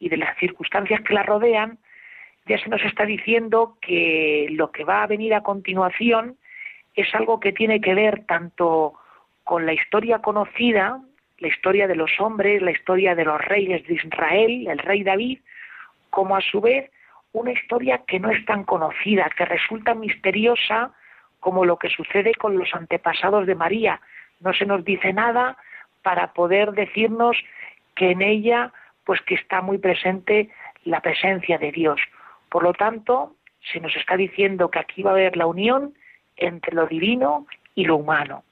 y 0.00 0.08
de 0.08 0.16
las 0.16 0.36
circunstancias 0.38 1.00
que 1.02 1.14
la 1.14 1.22
rodean, 1.22 1.78
ya 2.46 2.58
se 2.58 2.68
nos 2.68 2.82
está 2.82 3.04
diciendo 3.04 3.76
que 3.80 4.48
lo 4.50 4.72
que 4.72 4.84
va 4.84 5.02
a 5.02 5.06
venir 5.06 5.34
a 5.34 5.42
continuación 5.42 6.36
es 7.00 7.14
algo 7.14 7.38
que 7.38 7.52
tiene 7.52 7.80
que 7.80 7.94
ver 7.94 8.24
tanto 8.26 8.94
con 9.44 9.66
la 9.66 9.72
historia 9.72 10.18
conocida, 10.18 11.00
la 11.38 11.48
historia 11.48 11.86
de 11.86 11.94
los 11.94 12.10
hombres, 12.18 12.60
la 12.60 12.72
historia 12.72 13.14
de 13.14 13.24
los 13.24 13.40
reyes 13.40 13.86
de 13.86 13.94
Israel, 13.94 14.66
el 14.68 14.78
rey 14.78 15.04
David, 15.04 15.38
como 16.10 16.36
a 16.36 16.40
su 16.40 16.60
vez 16.60 16.90
una 17.32 17.52
historia 17.52 18.02
que 18.06 18.18
no 18.18 18.30
es 18.30 18.44
tan 18.46 18.64
conocida, 18.64 19.30
que 19.36 19.44
resulta 19.44 19.94
misteriosa 19.94 20.92
como 21.38 21.64
lo 21.64 21.76
que 21.78 21.88
sucede 21.88 22.34
con 22.34 22.58
los 22.58 22.74
antepasados 22.74 23.46
de 23.46 23.54
María. 23.54 24.00
No 24.40 24.52
se 24.52 24.66
nos 24.66 24.84
dice 24.84 25.12
nada 25.12 25.56
para 26.02 26.32
poder 26.32 26.72
decirnos 26.72 27.36
que 27.94 28.10
en 28.10 28.22
ella 28.22 28.72
pues 29.04 29.20
que 29.22 29.36
está 29.36 29.62
muy 29.62 29.78
presente 29.78 30.50
la 30.84 31.00
presencia 31.00 31.58
de 31.58 31.70
Dios. 31.70 32.00
Por 32.50 32.64
lo 32.64 32.72
tanto, 32.72 33.36
se 33.72 33.78
nos 33.80 33.94
está 33.96 34.16
diciendo 34.16 34.70
que 34.70 34.80
aquí 34.80 35.02
va 35.02 35.10
a 35.10 35.14
haber 35.14 35.36
la 35.36 35.46
unión 35.46 35.94
entre 36.38 36.74
lo 36.74 36.86
divino 36.86 37.46
y 37.74 37.84
lo 37.84 37.96
humano. 37.96 38.44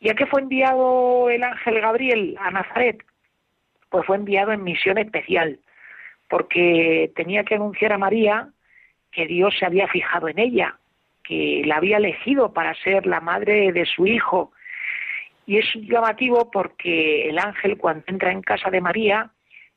¿Y 0.00 0.10
a 0.10 0.14
qué 0.14 0.26
fue 0.26 0.40
enviado 0.40 1.30
el 1.30 1.42
ángel 1.42 1.80
Gabriel 1.80 2.36
a 2.40 2.50
Nazaret? 2.50 3.02
Pues 3.88 4.06
fue 4.06 4.16
enviado 4.16 4.52
en 4.52 4.64
misión 4.64 4.98
especial, 4.98 5.60
porque 6.28 7.12
tenía 7.14 7.44
que 7.44 7.54
anunciar 7.54 7.92
a 7.92 7.98
María 7.98 8.48
que 9.12 9.26
Dios 9.26 9.54
se 9.58 9.66
había 9.66 9.86
fijado 9.88 10.28
en 10.28 10.38
ella, 10.38 10.76
que 11.22 11.62
la 11.66 11.76
había 11.76 11.98
elegido 11.98 12.52
para 12.52 12.74
ser 12.74 13.06
la 13.06 13.20
madre 13.20 13.70
de 13.70 13.84
su 13.84 14.06
hijo. 14.06 14.52
Y 15.46 15.58
es 15.58 15.66
llamativo 15.74 16.50
porque 16.50 17.28
el 17.28 17.38
ángel 17.38 17.76
cuando 17.76 18.04
entra 18.06 18.32
en 18.32 18.42
casa 18.42 18.70
de 18.70 18.80
María 18.80 19.30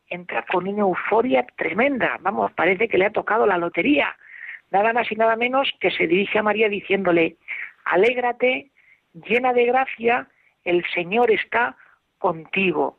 entra 0.09 0.43
con 0.43 0.68
una 0.68 0.82
euforia 0.82 1.45
tremenda. 1.55 2.18
Vamos, 2.22 2.51
parece 2.53 2.88
que 2.88 2.97
le 2.97 3.05
ha 3.05 3.11
tocado 3.11 3.45
la 3.45 3.57
lotería. 3.57 4.16
Nada 4.76 4.91
más 4.91 5.09
y 5.09 5.15
nada 5.15 5.38
menos 5.38 5.71
que 5.80 5.89
se 5.89 6.05
dirige 6.05 6.38
a 6.38 6.43
María 6.43 6.67
diciéndole, 6.67 7.38
alégrate, 7.86 8.71
llena 9.13 9.53
de 9.53 9.67
gracia, 9.67 10.28
el 10.65 10.84
Señor 10.93 11.32
está 11.32 11.78
contigo. 12.17 12.97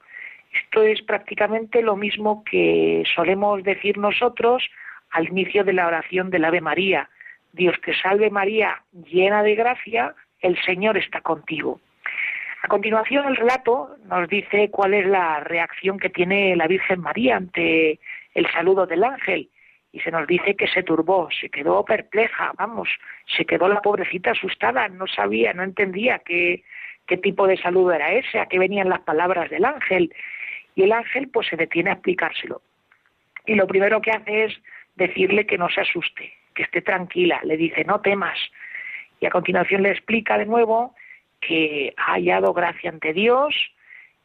Esto 0.54 0.82
es 0.84 1.02
prácticamente 1.02 1.82
lo 1.82 1.94
mismo 1.94 2.42
que 2.44 3.02
solemos 3.14 3.62
decir 3.62 3.98
nosotros 3.98 4.66
al 5.10 5.28
inicio 5.28 5.64
de 5.64 5.74
la 5.74 5.86
oración 5.86 6.30
del 6.30 6.46
Ave 6.46 6.62
María. 6.62 7.10
Dios 7.52 7.76
te 7.84 7.94
salve 7.94 8.30
María, 8.30 8.82
llena 8.92 9.42
de 9.42 9.54
gracia, 9.54 10.14
el 10.40 10.56
Señor 10.62 10.96
está 10.96 11.20
contigo. 11.20 11.78
A 12.62 12.68
continuación, 12.68 13.26
el 13.26 13.36
relato 13.36 13.98
nos 14.06 14.26
dice 14.30 14.70
cuál 14.70 14.94
es 14.94 15.06
la 15.06 15.40
reacción 15.40 15.98
que 15.98 16.08
tiene 16.08 16.56
la 16.56 16.68
Virgen 16.68 17.02
María 17.02 17.36
ante 17.36 18.00
el 18.32 18.50
saludo 18.50 18.86
del 18.86 19.04
ángel. 19.04 19.50
Y 19.92 20.00
se 20.00 20.10
nos 20.10 20.26
dice 20.26 20.56
que 20.56 20.66
se 20.68 20.82
turbó, 20.82 21.28
se 21.40 21.48
quedó 21.48 21.84
perpleja, 21.84 22.52
vamos, 22.58 22.88
se 23.36 23.44
quedó 23.44 23.68
la 23.68 23.80
pobrecita 23.80 24.32
asustada, 24.32 24.88
no 24.88 25.06
sabía, 25.06 25.52
no 25.54 25.62
entendía 25.62 26.18
qué, 26.18 26.64
qué 27.06 27.16
tipo 27.16 27.46
de 27.46 27.56
saludo 27.56 27.92
era 27.92 28.12
ese, 28.12 28.38
a 28.38 28.46
qué 28.46 28.58
venían 28.58 28.88
las 28.88 29.00
palabras 29.00 29.48
del 29.50 29.64
ángel. 29.64 30.14
Y 30.74 30.82
el 30.82 30.92
ángel 30.92 31.28
pues 31.28 31.46
se 31.48 31.56
detiene 31.56 31.90
a 31.90 31.94
explicárselo. 31.94 32.60
Y 33.46 33.54
lo 33.54 33.66
primero 33.66 34.00
que 34.00 34.10
hace 34.10 34.44
es 34.44 34.54
decirle 34.96 35.46
que 35.46 35.58
no 35.58 35.68
se 35.70 35.80
asuste, 35.80 36.32
que 36.54 36.64
esté 36.64 36.82
tranquila, 36.82 37.40
le 37.44 37.56
dice 37.56 37.84
no 37.84 38.00
temas. 38.00 38.38
Y 39.20 39.26
a 39.26 39.30
continuación 39.30 39.82
le 39.82 39.90
explica 39.90 40.36
de 40.36 40.46
nuevo 40.46 40.94
que 41.40 41.94
ha 41.96 42.14
hallado 42.14 42.52
gracia 42.52 42.90
ante 42.90 43.12
Dios 43.12 43.54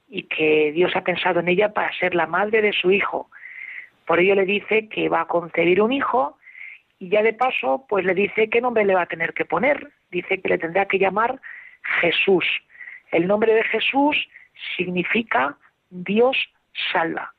y 0.09 0.23
que 0.23 0.71
Dios 0.73 0.95
ha 0.95 1.03
pensado 1.03 1.39
en 1.39 1.47
ella 1.47 1.73
para 1.73 1.93
ser 1.97 2.15
la 2.15 2.27
madre 2.27 2.61
de 2.61 2.73
su 2.73 2.91
hijo. 2.91 3.29
Por 4.05 4.19
ello 4.19 4.35
le 4.35 4.45
dice 4.45 4.89
que 4.89 5.09
va 5.09 5.21
a 5.21 5.27
concebir 5.27 5.81
un 5.81 5.91
hijo 5.91 6.37
y 6.99 7.09
ya 7.09 7.23
de 7.23 7.33
paso 7.33 7.85
pues 7.89 8.05
le 8.05 8.13
dice 8.13 8.49
qué 8.49 8.61
nombre 8.61 8.85
le 8.85 8.95
va 8.95 9.03
a 9.03 9.07
tener 9.07 9.33
que 9.33 9.45
poner. 9.45 9.91
Dice 10.11 10.41
que 10.41 10.49
le 10.49 10.57
tendrá 10.57 10.85
que 10.85 10.99
llamar 10.99 11.39
Jesús. 12.01 12.45
El 13.11 13.27
nombre 13.27 13.53
de 13.53 13.63
Jesús 13.63 14.17
significa 14.77 15.57
Dios 15.89 16.37
salva. 16.91 17.33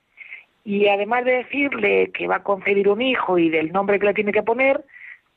Y 0.64 0.88
además 0.88 1.24
de 1.24 1.38
decirle 1.38 2.10
que 2.12 2.26
va 2.26 2.36
a 2.36 2.42
concebir 2.42 2.88
un 2.88 3.02
hijo 3.02 3.38
y 3.38 3.50
del 3.50 3.72
nombre 3.72 3.98
que 3.98 4.06
le 4.06 4.14
tiene 4.14 4.32
que 4.32 4.42
poner, 4.42 4.84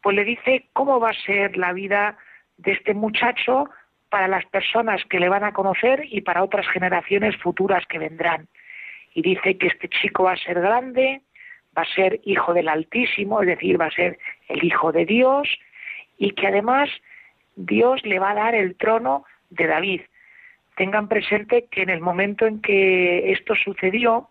pues 0.02 0.16
le 0.16 0.24
dice 0.24 0.68
cómo 0.74 1.00
va 1.00 1.10
a 1.10 1.26
ser 1.26 1.58
la 1.58 1.74
vida 1.74 2.18
de 2.58 2.74
este 2.74 2.94
muchacho 2.94 3.70
para 4.10 4.28
las 4.28 4.46
personas 4.46 5.04
que 5.06 5.20
le 5.20 5.30
van 5.30 5.44
a 5.44 5.54
conocer 5.54 6.06
y 6.10 6.22
para 6.22 6.44
otras 6.44 6.68
generaciones 6.68 7.36
futuras 7.38 7.86
que 7.88 8.00
vendrán. 8.00 8.48
Y 9.16 9.24
dice 9.24 9.58
que 9.58 9.68
este 9.68 9.90
chico 9.90 10.26
va 10.26 10.34
a 10.34 10.38
ser 10.38 10.62
grande, 10.62 11.22
va 11.76 11.82
a 11.82 11.96
ser 11.96 12.20
hijo 12.26 12.54
del 12.54 12.68
Altísimo, 12.68 13.42
es 13.42 13.48
decir, 13.48 13.82
va 13.82 13.88
a 13.88 13.92
ser 13.92 14.20
el 14.50 14.64
hijo 14.64 14.92
de 14.92 15.06
Dios, 15.06 15.48
y 16.18 16.32
que 16.32 16.48
además 16.48 16.90
Dios 17.56 18.06
le 18.06 18.20
va 18.20 18.32
a 18.32 18.36
dar 18.36 18.56
el 18.56 18.76
trono 18.76 19.26
de 19.50 19.68
David. 19.68 20.02
Tengan 20.76 21.08
presente 21.08 21.66
que 21.72 21.82
en 21.82 21.90
el 21.90 22.02
momento 22.02 22.46
en 22.46 22.62
que 22.62 23.32
esto 23.32 23.56
sucedió, 23.56 24.30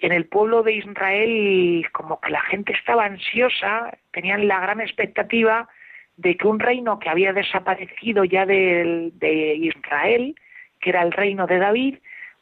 en 0.00 0.12
el 0.12 0.26
pueblo 0.26 0.62
de 0.62 0.74
Israel 0.74 1.86
como 1.92 2.20
que 2.20 2.30
la 2.30 2.42
gente 2.42 2.72
estaba 2.72 3.04
ansiosa, 3.04 3.96
tenían 4.12 4.46
la 4.46 4.60
gran 4.60 4.80
expectativa 4.80 5.68
de 6.16 6.36
que 6.36 6.46
un 6.46 6.58
reino 6.58 6.98
que 6.98 7.08
había 7.08 7.32
desaparecido 7.32 8.24
ya 8.24 8.44
de, 8.44 9.10
de 9.14 9.54
Israel, 9.54 10.34
que 10.80 10.90
era 10.90 11.02
el 11.02 11.12
reino 11.12 11.46
de 11.46 11.58
David, 11.58 11.98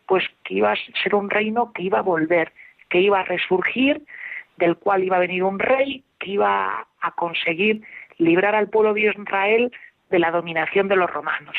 pues 0.06 0.24
que 0.44 0.54
iba 0.54 0.72
a 0.72 0.76
ser 1.02 1.14
un 1.14 1.30
reino 1.30 1.72
que 1.72 1.82
iba 1.82 1.98
a 1.98 2.02
volver, 2.02 2.52
que 2.88 3.00
iba 3.00 3.20
a 3.20 3.24
resurgir, 3.24 4.02
del 4.56 4.76
cual 4.76 5.02
iba 5.02 5.16
a 5.16 5.20
venir 5.20 5.42
un 5.42 5.58
rey 5.58 6.04
que 6.18 6.30
iba 6.32 6.86
a 7.00 7.10
conseguir 7.12 7.82
librar 8.18 8.54
al 8.54 8.68
pueblo 8.68 8.94
de 8.94 9.02
Israel 9.02 9.72
de 10.10 10.18
la 10.18 10.30
dominación 10.30 10.88
de 10.88 10.96
los 10.96 11.10
romanos. 11.10 11.56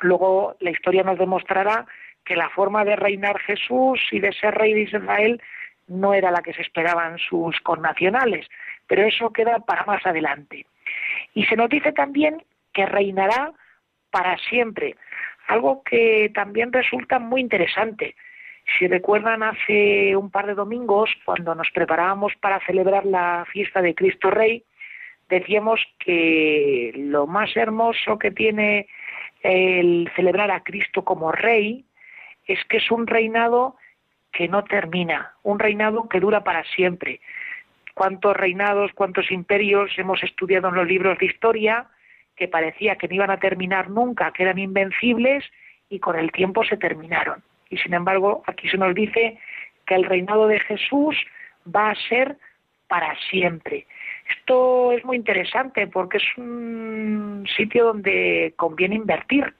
Luego 0.00 0.56
la 0.60 0.70
historia 0.70 1.02
nos 1.02 1.18
demostrará 1.18 1.86
que 2.24 2.36
la 2.36 2.50
forma 2.50 2.84
de 2.84 2.96
reinar 2.96 3.38
Jesús 3.40 4.00
y 4.12 4.20
de 4.20 4.32
ser 4.32 4.54
rey 4.54 4.74
de 4.74 4.82
Israel 4.82 5.42
no 5.86 6.14
era 6.14 6.30
la 6.30 6.42
que 6.42 6.54
se 6.54 6.62
esperaban 6.62 7.18
sus 7.18 7.58
connacionales, 7.60 8.46
pero 8.86 9.02
eso 9.02 9.32
queda 9.32 9.58
para 9.58 9.84
más 9.84 10.04
adelante. 10.06 10.66
Y 11.34 11.44
se 11.44 11.56
nos 11.56 11.68
dice 11.68 11.92
también 11.92 12.42
que 12.72 12.86
reinará 12.86 13.52
para 14.10 14.38
siempre, 14.38 14.96
algo 15.46 15.82
que 15.82 16.30
también 16.34 16.72
resulta 16.72 17.18
muy 17.18 17.40
interesante. 17.40 18.14
Si 18.78 18.86
recuerdan 18.86 19.42
hace 19.42 20.16
un 20.16 20.30
par 20.30 20.46
de 20.46 20.54
domingos, 20.54 21.10
cuando 21.24 21.54
nos 21.54 21.70
preparábamos 21.70 22.32
para 22.40 22.60
celebrar 22.60 23.04
la 23.04 23.46
fiesta 23.52 23.82
de 23.82 23.94
Cristo 23.94 24.30
Rey, 24.30 24.64
decíamos 25.28 25.80
que 25.98 26.92
lo 26.96 27.26
más 27.26 27.54
hermoso 27.56 28.18
que 28.18 28.30
tiene 28.30 28.86
el 29.42 30.10
celebrar 30.16 30.50
a 30.50 30.62
Cristo 30.62 31.04
como 31.04 31.30
Rey 31.30 31.84
es 32.46 32.58
que 32.64 32.78
es 32.78 32.90
un 32.90 33.06
reinado 33.06 33.76
que 34.32 34.48
no 34.48 34.64
termina, 34.64 35.34
un 35.42 35.58
reinado 35.58 36.08
que 36.08 36.20
dura 36.20 36.42
para 36.42 36.64
siempre. 36.64 37.20
Cuántos 37.94 38.36
reinados, 38.36 38.92
cuántos 38.94 39.30
imperios 39.30 39.90
hemos 39.96 40.22
estudiado 40.22 40.68
en 40.68 40.74
los 40.74 40.86
libros 40.86 41.18
de 41.18 41.26
historia 41.26 41.86
que 42.36 42.48
parecía 42.48 42.96
que 42.96 43.08
no 43.08 43.14
iban 43.14 43.30
a 43.30 43.38
terminar 43.38 43.90
nunca, 43.90 44.32
que 44.32 44.42
eran 44.42 44.58
invencibles 44.58 45.44
y 45.88 46.00
con 46.00 46.18
el 46.18 46.32
tiempo 46.32 46.64
se 46.64 46.76
terminaron. 46.76 47.42
Y 47.70 47.78
sin 47.78 47.94
embargo, 47.94 48.42
aquí 48.46 48.68
se 48.68 48.78
nos 48.78 48.94
dice 48.94 49.38
que 49.86 49.94
el 49.94 50.04
reinado 50.04 50.48
de 50.48 50.60
Jesús 50.60 51.16
va 51.74 51.90
a 51.90 52.08
ser 52.08 52.36
para 52.88 53.16
siempre. 53.30 53.86
Esto 54.28 54.92
es 54.92 55.04
muy 55.04 55.16
interesante 55.16 55.86
porque 55.86 56.18
es 56.18 56.38
un 56.38 57.46
sitio 57.56 57.86
donde 57.86 58.54
conviene 58.56 58.96
invertir. 58.96 59.54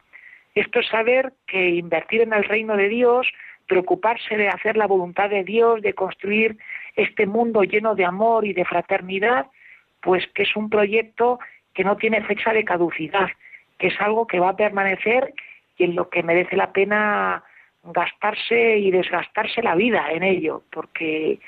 Esto 0.55 0.81
es 0.81 0.89
saber 0.89 1.33
que 1.47 1.70
invertir 1.70 2.22
en 2.22 2.33
el 2.33 2.45
reino 2.45 2.77
de 2.77 2.89
Dios, 2.89 3.27
preocuparse 3.66 4.37
de 4.37 4.49
hacer 4.49 4.77
la 4.77 4.87
voluntad 4.87 5.31
de 5.31 5.43
Dios, 5.43 5.83
de 5.83 5.95
construir 5.95 6.57
este 6.97 7.27
mundo 7.27 7.64
lleno 7.64 7.95
de 7.95 8.05
amor 8.05 8.45
y 8.45 8.53
de 8.53 8.64
fraternidad, 8.64 9.47
pues 10.01 10.27
que 10.35 10.43
es 10.43 10.55
un 10.55 10.70
proyecto 10.70 11.41
que 11.75 11.85
no 11.85 11.97
tiene 11.97 12.22
fecha 12.22 12.53
de 12.53 12.64
caducidad, 12.64 13.29
que 13.79 13.89
es 13.89 14.01
algo 14.01 14.27
que 14.27 14.39
va 14.39 14.51
a 14.51 14.57
permanecer 14.57 15.35
y 15.77 15.85
en 15.85 15.97
lo 15.97 16.09
que 16.09 16.22
merece 16.22 16.57
la 16.57 16.72
pena 16.72 17.43
gastarse 17.83 18.79
y 18.79 18.91
desgastarse 18.91 19.62
la 19.62 19.75
vida 19.75 20.11
en 20.11 20.22
ello, 20.22 20.62
porque 20.70 21.39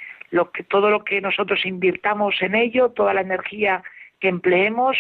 todo 0.68 0.90
lo 0.90 1.04
que 1.04 1.20
nosotros 1.20 1.64
invirtamos 1.64 2.34
en 2.42 2.54
ello, 2.54 2.90
toda 2.90 3.14
la 3.14 3.22
energía 3.22 3.82
que 4.20 4.28
empleemos, 4.28 4.96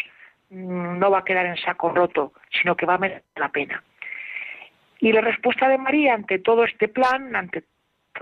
mm, 0.50 0.98
no 0.98 1.10
va 1.10 1.18
a 1.18 1.24
quedar 1.24 1.46
en 1.46 1.56
saco 1.56 1.90
roto, 1.90 2.32
sino 2.50 2.76
que 2.76 2.86
va 2.86 2.94
a 2.94 2.98
merecer 2.98 3.24
la 3.36 3.48
pena. 3.50 3.82
Y 5.00 5.12
la 5.12 5.20
respuesta 5.20 5.68
de 5.68 5.78
María 5.78 6.14
ante 6.14 6.38
todo 6.38 6.64
este 6.64 6.88
plan, 6.88 7.36
ante 7.36 7.64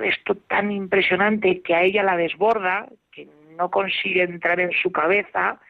esto 0.03 0.35
tan 0.35 0.73
impresionante 0.73 1.63
que 1.63 1.75
a 1.75 1.83
ella 1.83 2.03
la 2.03 2.17
desborda, 2.17 2.87
que 3.13 3.29
no 3.57 3.71
consigue 3.71 4.23
entrar 4.23 4.59
en 4.59 4.73
su 4.73 4.91
cabeza, 4.91 5.61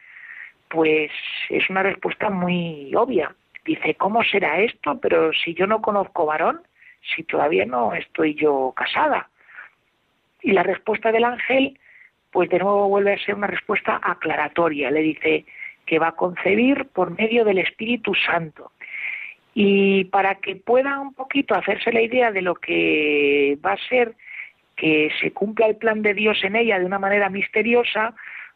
pues 0.75 1.09
es 1.49 1.69
una 1.69 1.83
respuesta 1.83 2.29
muy 2.29 2.93
obvia. 2.93 3.33
Dice, 3.63 3.95
¿cómo 3.95 4.21
será 4.25 4.59
esto? 4.59 4.99
Pero 4.99 5.31
si 5.31 5.53
yo 5.53 5.67
no 5.67 5.81
conozco 5.81 6.25
varón, 6.25 6.59
si 7.15 7.23
todavía 7.23 7.65
no 7.65 7.93
estoy 7.93 8.35
yo 8.35 8.73
casada. 8.75 9.29
Y 10.41 10.51
la 10.51 10.63
respuesta 10.63 11.13
del 11.13 11.23
ángel, 11.23 11.79
pues 12.29 12.49
de 12.49 12.59
nuevo 12.59 12.89
vuelve 12.89 13.13
a 13.13 13.25
ser 13.25 13.35
una 13.35 13.47
respuesta 13.47 14.01
aclaratoria. 14.03 14.91
Le 14.91 14.99
dice 14.99 15.45
que 15.85 15.97
va 15.97 16.09
a 16.09 16.15
concebir 16.15 16.89
por 16.89 17.17
medio 17.17 17.45
del 17.45 17.59
Espíritu 17.59 18.13
Santo. 18.13 18.73
Y 19.53 20.03
para 20.05 20.35
que 20.35 20.57
pueda 20.57 20.99
un 20.99 21.13
poquito 21.13 21.55
hacerse 21.55 21.93
la 21.93 22.01
idea 22.01 22.33
de 22.33 22.41
lo 22.41 22.55
que 22.55 23.57
va 23.65 23.71
a 23.71 23.87
ser 23.87 24.13
que 24.75 25.09
se 25.21 25.31
cumpla 25.31 25.67
el 25.67 25.77
plan 25.77 26.01
de 26.01 26.13
Dios 26.13 26.43
en 26.43 26.57
ella 26.57 26.79
de 26.79 26.85
una 26.85 26.99
manera 26.99 27.29
misteriosa, 27.29 28.13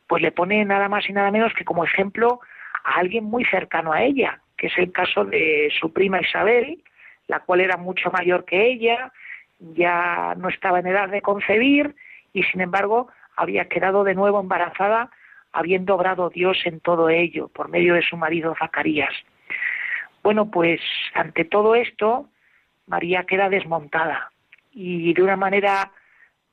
pues 0.10 0.24
le 0.24 0.32
pone 0.32 0.66
nada 0.66 0.90
más 0.90 1.08
y 1.08 1.14
nada 1.14 1.30
menos 1.30 1.54
que 1.54 1.64
como 1.64 1.86
ejemplo 1.86 2.40
a 2.84 3.00
alguien 3.00 3.26
muy 3.26 3.46
cercano 3.46 3.94
a 3.94 4.02
ella, 4.02 4.42
que 4.58 4.66
es 4.66 4.78
el 4.78 4.92
caso 4.92 5.24
de 5.24 5.72
su 5.80 5.94
prima 5.94 6.20
Isabel, 6.20 6.84
la 7.28 7.42
cual 7.42 7.62
era 7.62 7.78
mucho 7.78 8.10
mayor 8.10 8.44
que 8.44 8.72
ella, 8.72 9.14
ya 9.60 10.34
no 10.36 10.50
estaba 10.50 10.80
en 10.80 10.88
edad 10.88 11.10
de 11.10 11.22
concebir 11.22 11.96
y 12.34 12.42
sin 12.42 12.62
embargo 12.62 13.10
había 13.36 13.66
quedado 13.66 14.04
de 14.04 14.16
nuevo 14.16 14.40
embarazada 14.40 15.12
habiendo 15.52 15.94
obrado 15.94 16.32
Dios 16.32 16.58
en 16.66 16.80
todo 16.80 17.10
ello 17.10 17.48
por 17.50 17.70
medio 17.70 17.94
de 17.94 18.02
su 18.02 18.18
marido 18.18 18.56
Zacarías. 18.58 19.14
Bueno, 20.24 20.50
pues 20.50 20.82
ante 21.14 21.46
todo 21.46 21.76
esto, 21.76 22.30
María 22.88 23.26
queda 23.26 23.48
desmontada 23.48 24.32
y 24.72 25.14
de 25.14 25.22
una 25.22 25.36
manera 25.36 25.92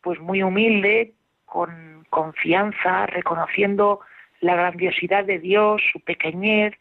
pues 0.03 0.21
muy 0.21 0.43
humilde, 0.43 1.15
con 1.47 2.05
confianza, 2.11 3.07
reconociendo 3.07 4.01
la 4.41 4.55
grandiosidad 4.55 5.25
de 5.25 5.39
Dios, 5.39 5.83
su 5.93 6.01
pequeñez 6.01 6.75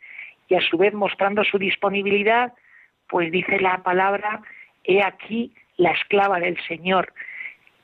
y 0.47 0.55
a 0.55 0.61
su 0.61 0.77
vez 0.77 0.93
mostrando 0.93 1.43
su 1.43 1.57
disponibilidad, 1.57 2.53
pues 3.07 3.31
dice 3.31 3.59
la 3.59 3.81
palabra, 3.83 4.41
he 4.83 5.01
aquí 5.01 5.53
la 5.77 5.91
esclava 5.91 6.39
del 6.39 6.57
Señor, 6.67 7.13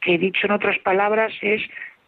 que 0.02 0.18
dicho 0.18 0.48
en 0.48 0.52
otras 0.52 0.78
palabras 0.80 1.32
es 1.42 1.62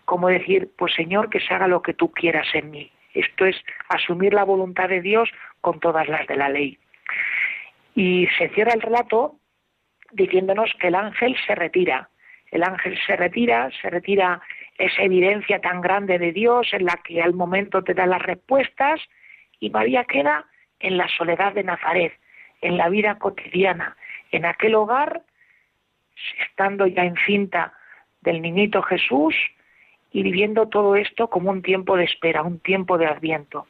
como 0.06 0.28
decir, 0.28 0.70
pues 0.78 0.94
Señor, 0.94 1.30
que 1.30 1.40
se 1.40 1.54
haga 1.54 1.68
lo 1.68 1.82
que 1.82 1.94
tú 1.94 2.12
quieras 2.12 2.48
en 2.54 2.72
mí. 2.72 2.92
Esto 3.14 3.46
es 3.46 3.56
asumir 3.90 4.34
la 4.34 4.44
voluntad 4.44 4.90
de 4.90 5.02
Dios 5.02 5.30
con 5.62 5.80
todas 5.80 6.08
las 6.08 6.28
de 6.28 6.36
la 6.36 6.50
ley. 6.50 6.78
Y 7.96 8.28
se 8.38 8.50
cierra 8.50 8.74
el 8.74 8.82
relato 8.82 9.36
diciéndonos 10.12 10.72
que 10.80 10.88
el 10.88 10.96
ángel 10.96 11.36
se 11.46 11.56
retira. 11.56 12.10
El 12.52 12.64
ángel 12.64 12.98
se 13.06 13.16
retira, 13.16 13.70
se 13.82 13.90
retira 13.90 14.42
esa 14.78 15.04
evidencia 15.04 15.60
tan 15.60 15.82
grande 15.82 16.18
de 16.20 16.32
Dios 16.32 16.74
en 16.74 16.86
la 16.86 17.00
que 17.04 17.22
al 17.22 17.34
momento 17.34 17.84
te 17.84 17.94
da 17.94 18.06
las 18.06 18.22
respuestas 18.22 19.00
y 19.60 19.70
María 19.70 20.04
queda 20.06 20.46
en 20.80 20.98
la 20.98 21.08
soledad 21.08 21.54
de 21.54 21.64
Nazaret, 21.64 22.14
en 22.62 22.78
la 22.78 22.90
vida 22.90 23.18
cotidiana, 23.18 23.96
en 24.32 24.46
aquel 24.46 24.76
hogar, 24.76 25.22
estando 26.40 26.88
ya 26.88 27.06
encinta 27.06 27.74
del 28.22 28.42
niñito 28.42 28.82
Jesús 28.82 29.36
y 30.12 30.24
viviendo 30.24 30.70
todo 30.70 30.96
esto 30.96 31.30
como 31.30 31.52
un 31.52 31.62
tiempo 31.62 31.98
de 31.98 32.06
espera, 32.06 32.44
un 32.44 32.60
tiempo 32.60 32.98
de 32.98 33.06
adviento. 33.06 33.68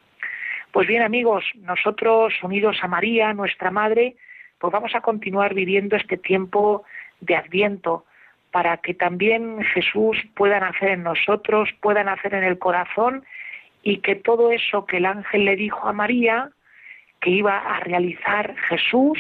Pues 0.72 0.88
bien 0.88 1.04
amigos, 1.04 1.45
nosotros 1.56 2.34
unidos 2.41 2.78
a 2.82 2.88
María, 2.88 3.34
nuestra 3.34 3.72
Madre, 3.72 4.16
pues 4.58 4.72
vamos 4.72 4.95
a 4.95 5.01
continuar 5.01 5.54
viviendo 5.54 5.95
este 5.95 6.18
tiempo 6.18 6.84
de 7.20 7.36
adviento 7.36 8.06
para 8.54 8.78
que 8.78 8.93
también 8.93 9.64
Jesús 9.64 10.16
pueda 10.36 10.60
nacer 10.60 10.89
en 10.89 11.01
nosotros, 11.01 11.70
pueda 11.82 12.04
nacer 12.04 12.36
en 12.36 12.43
el 12.43 12.60
corazón 12.60 13.26
y 13.82 13.97
que 13.97 14.14
todo 14.14 14.51
eso 14.51 14.86
que 14.86 14.97
el 14.97 15.08
ángel 15.08 15.45
le 15.45 15.56
dijo 15.56 15.88
a 15.88 15.91
María, 15.91 16.51
que 17.20 17.32
iba 17.32 17.58
a 17.58 17.80
realizar 17.80 18.56
Jesús, 18.70 19.18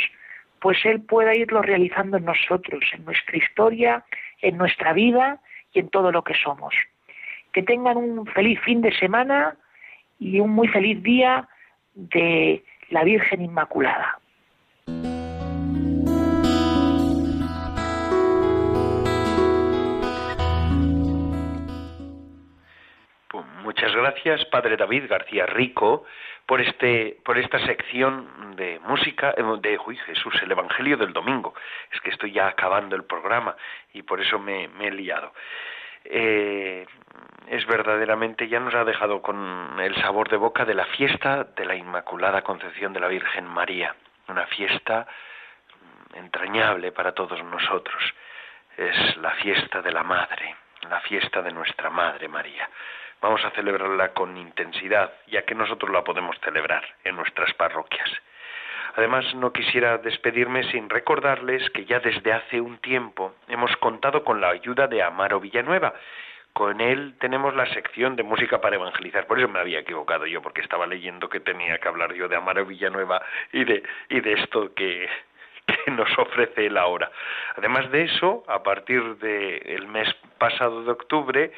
pues 0.59 0.77
Él 0.85 1.01
pueda 1.01 1.35
irlo 1.35 1.63
realizando 1.63 2.17
en 2.17 2.25
nosotros, 2.25 2.83
en 2.93 3.05
nuestra 3.05 3.35
historia, 3.35 4.05
en 4.39 4.55
nuestra 4.55 4.93
vida 4.93 5.39
y 5.73 5.79
en 5.79 5.89
todo 5.89 6.11
lo 6.11 6.23
que 6.23 6.35
somos. 6.35 6.75
Que 7.51 7.63
tengan 7.63 7.97
un 7.97 8.27
feliz 8.27 8.59
fin 8.61 8.83
de 8.83 8.95
semana 8.95 9.55
y 10.19 10.39
un 10.41 10.51
muy 10.51 10.67
feliz 10.67 11.01
día 11.01 11.49
de 11.95 12.63
la 12.91 13.03
Virgen 13.03 13.41
Inmaculada. 13.41 14.19
Muchas 23.83 23.97
gracias, 23.97 24.45
Padre 24.45 24.77
David 24.77 25.09
García 25.09 25.45
Rico, 25.45 26.05
por 26.45 26.61
este, 26.61 27.17
por 27.25 27.37
esta 27.37 27.59
sección 27.65 28.55
de 28.55 28.79
música 28.79 29.33
eh, 29.35 29.43
de 29.59 29.77
uy, 29.77 29.97
Jesús, 29.97 30.33
el 30.41 30.53
Evangelio 30.53 30.95
del 30.95 31.11
Domingo. 31.11 31.53
Es 31.91 31.99
que 31.99 32.11
estoy 32.11 32.31
ya 32.31 32.47
acabando 32.47 32.95
el 32.95 33.03
programa 33.03 33.57
y 33.91 34.03
por 34.03 34.21
eso 34.21 34.39
me, 34.39 34.69
he 34.79 34.91
liado. 34.91 35.33
Eh, 36.05 36.85
es 37.47 37.65
verdaderamente 37.65 38.47
ya 38.47 38.61
nos 38.61 38.73
ha 38.73 38.85
dejado 38.85 39.21
con 39.21 39.77
el 39.77 39.93
sabor 39.97 40.29
de 40.29 40.37
boca 40.37 40.63
de 40.63 40.75
la 40.75 40.85
fiesta 40.85 41.43
de 41.43 41.65
la 41.65 41.75
Inmaculada 41.75 42.41
Concepción 42.41 42.93
de 42.93 43.01
la 43.01 43.09
Virgen 43.09 43.45
María, 43.45 43.93
una 44.29 44.47
fiesta 44.47 45.05
entrañable 46.13 46.93
para 46.93 47.11
todos 47.11 47.43
nosotros. 47.43 48.01
Es 48.77 49.17
la 49.17 49.31
fiesta 49.31 49.81
de 49.81 49.91
la 49.91 50.03
Madre, 50.03 50.55
la 50.89 51.01
fiesta 51.01 51.41
de 51.41 51.51
nuestra 51.51 51.89
Madre 51.89 52.29
María 52.29 52.69
vamos 53.23 53.43
a 53.45 53.51
celebrarla 53.51 54.13
con 54.13 54.37
intensidad, 54.37 55.13
ya 55.27 55.43
que 55.43 55.55
nosotros 55.55 55.89
la 55.89 56.03
podemos 56.03 56.37
celebrar 56.41 56.83
en 57.05 57.15
nuestras 57.15 57.53
parroquias. 57.53 58.09
Además, 58.95 59.33
no 59.35 59.53
quisiera 59.53 59.97
despedirme 59.97 60.69
sin 60.71 60.89
recordarles 60.89 61.67
que 61.71 61.85
ya 61.85 61.99
desde 61.99 62.33
hace 62.33 62.59
un 62.59 62.77
tiempo 62.79 63.33
hemos 63.47 63.75
contado 63.77 64.23
con 64.25 64.41
la 64.41 64.49
ayuda 64.49 64.87
de 64.87 65.01
Amaro 65.01 65.39
Villanueva. 65.39 65.93
Con 66.51 66.81
él 66.81 67.15
tenemos 67.19 67.55
la 67.55 67.65
sección 67.73 68.15
de 68.15 68.23
música 68.23 68.59
para 68.61 68.75
evangelizar. 68.75 69.25
Por 69.25 69.39
eso 69.39 69.47
me 69.47 69.59
había 69.59 69.79
equivocado 69.79 70.27
yo, 70.27 70.41
porque 70.41 70.61
estaba 70.61 70.85
leyendo 70.85 71.29
que 71.29 71.39
tenía 71.39 71.79
que 71.79 71.87
hablar 71.87 72.13
yo 72.13 72.27
de 72.27 72.35
Amaro 72.35 72.65
Villanueva 72.65 73.23
y 73.53 73.63
de, 73.63 73.83
y 74.09 74.19
de 74.19 74.33
esto 74.33 74.75
que, 74.75 75.09
nos 75.87 76.09
ofrece 76.17 76.65
él 76.65 76.77
ahora. 76.77 77.09
Además 77.55 77.89
de 77.91 78.03
eso, 78.03 78.43
a 78.47 78.61
partir 78.63 79.01
del 79.17 79.87
mes 79.87 80.13
pasado 80.37 80.83
de 80.83 80.91
octubre, 80.91 81.51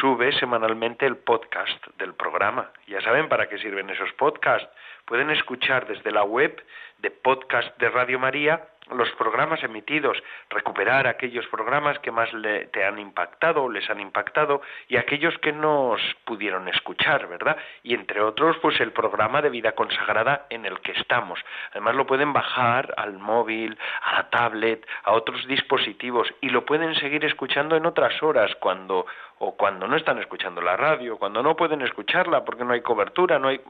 sube 0.00 0.32
semanalmente 0.32 1.06
el 1.06 1.16
podcast 1.16 1.86
del 1.98 2.14
programa. 2.14 2.70
Ya 2.86 3.00
saben 3.00 3.28
para 3.28 3.48
qué 3.48 3.58
sirven 3.58 3.90
esos 3.90 4.12
podcasts. 4.14 4.68
Pueden 5.04 5.30
escuchar 5.30 5.86
desde 5.86 6.10
la 6.10 6.22
web 6.24 6.64
de 6.98 7.10
podcast 7.10 7.76
de 7.78 7.90
Radio 7.90 8.18
María 8.18 8.62
los 8.90 9.10
programas 9.12 9.62
emitidos, 9.62 10.18
recuperar 10.50 11.06
aquellos 11.06 11.46
programas 11.46 11.98
que 12.00 12.10
más 12.10 12.32
le, 12.32 12.66
te 12.66 12.84
han 12.84 12.98
impactado 12.98 13.64
o 13.64 13.70
les 13.70 13.88
han 13.88 14.00
impactado 14.00 14.60
y 14.88 14.96
aquellos 14.96 15.36
que 15.38 15.52
no 15.52 15.96
pudieron 16.24 16.68
escuchar, 16.68 17.28
¿verdad? 17.28 17.56
Y 17.82 17.94
entre 17.94 18.20
otros, 18.20 18.56
pues 18.58 18.80
el 18.80 18.92
programa 18.92 19.40
de 19.40 19.50
vida 19.50 19.72
consagrada 19.72 20.46
en 20.50 20.66
el 20.66 20.80
que 20.80 20.92
estamos. 20.92 21.38
Además 21.70 21.94
lo 21.94 22.06
pueden 22.06 22.32
bajar 22.32 22.92
al 22.96 23.18
móvil, 23.18 23.78
a 24.02 24.14
la 24.14 24.30
tablet, 24.30 24.86
a 25.04 25.12
otros 25.12 25.46
dispositivos 25.46 26.32
y 26.40 26.50
lo 26.50 26.64
pueden 26.64 26.94
seguir 26.96 27.24
escuchando 27.24 27.76
en 27.76 27.86
otras 27.86 28.20
horas 28.22 28.54
cuando 28.56 29.06
o 29.44 29.56
cuando 29.56 29.88
no 29.88 29.96
están 29.96 30.18
escuchando 30.18 30.60
la 30.60 30.76
radio, 30.76 31.18
cuando 31.18 31.42
no 31.42 31.56
pueden 31.56 31.82
escucharla 31.82 32.44
porque 32.44 32.64
no 32.64 32.74
hay 32.74 32.80
cobertura, 32.80 33.40
no 33.40 33.48
hay 33.48 33.60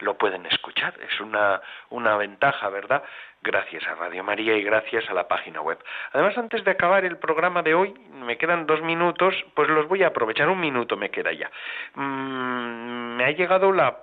lo 0.00 0.18
pueden 0.18 0.44
escuchar. 0.44 0.92
Es 1.00 1.20
una 1.20 1.62
una 1.88 2.18
ventaja, 2.18 2.68
¿verdad? 2.68 3.02
gracias 3.42 3.82
a 3.88 3.94
Radio 3.94 4.22
María 4.22 4.56
y 4.56 4.62
gracias 4.62 5.08
a 5.08 5.14
la 5.14 5.26
página 5.26 5.60
web. 5.62 5.78
Además, 6.12 6.36
antes 6.38 6.62
de 6.64 6.70
acabar 6.70 7.04
el 7.04 7.16
programa 7.16 7.62
de 7.62 7.74
hoy, 7.74 7.94
me 8.12 8.36
quedan 8.36 8.66
dos 8.66 8.82
minutos, 8.82 9.34
pues 9.54 9.68
los 9.68 9.88
voy 9.88 10.02
a 10.02 10.08
aprovechar, 10.08 10.48
un 10.48 10.60
minuto 10.60 10.96
me 10.96 11.10
queda 11.10 11.32
ya. 11.32 11.50
Mm, 11.94 13.16
me 13.16 13.24
ha 13.24 13.30
llegado 13.30 13.72
la, 13.72 13.98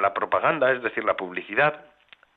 la 0.00 0.14
propaganda, 0.14 0.70
es 0.72 0.82
decir, 0.82 1.04
la 1.04 1.16
publicidad 1.16 1.84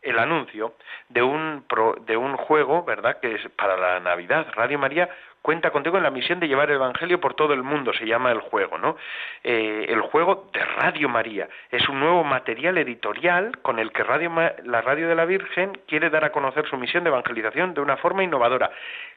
el 0.02 0.18
anuncio 0.18 0.76
de 1.10 1.22
un 1.22 1.66
de 2.06 2.16
un 2.16 2.38
juego, 2.38 2.84
¿verdad? 2.84 3.20
Que 3.20 3.36
es 3.36 3.50
para 3.58 3.76
la 3.76 4.00
Navidad. 4.00 4.48
Radio 4.56 4.80
María 4.80 5.10
cuenta 5.42 5.72
contigo 5.72 5.98
en 5.98 6.04
la 6.04 6.12
misión 6.12 6.40
de 6.40 6.48
llevar 6.48 6.70
el 6.70 6.76
Evangelio 6.76 7.20
por 7.20 7.34
todo 7.34 7.54
el 7.54 7.64
mundo, 7.64 7.94
se 7.94 8.06
llama 8.06 8.32
el 8.32 8.40
juego, 8.40 8.78
¿no? 8.78 8.98
Eh, 9.44 9.86
el 9.90 10.02
juego 10.02 10.50
de 10.54 10.64
Radio 10.64 11.10
María 11.10 11.48
es 11.72 11.88
un 11.90 12.00
nuevo 12.00 12.24
material 12.24 12.78
editorial 12.78 13.58
con 13.62 13.80
el 13.80 13.92
que 13.92 14.04
Radio, 14.04 14.32
la 14.64 14.82
Radio 14.82 15.08
de 15.08 15.16
la 15.16 15.26
Virgen 15.26 15.80
quiere 15.88 16.10
dar 16.10 16.26
a 16.26 16.32
conocer 16.32 16.68
su 16.68 16.78
misión 16.78 17.04
de 17.04 17.10
evangelización 17.10 17.74
de 17.74 17.82
una 17.82 17.98
forma 17.98 18.24
innovadora. 18.24 18.72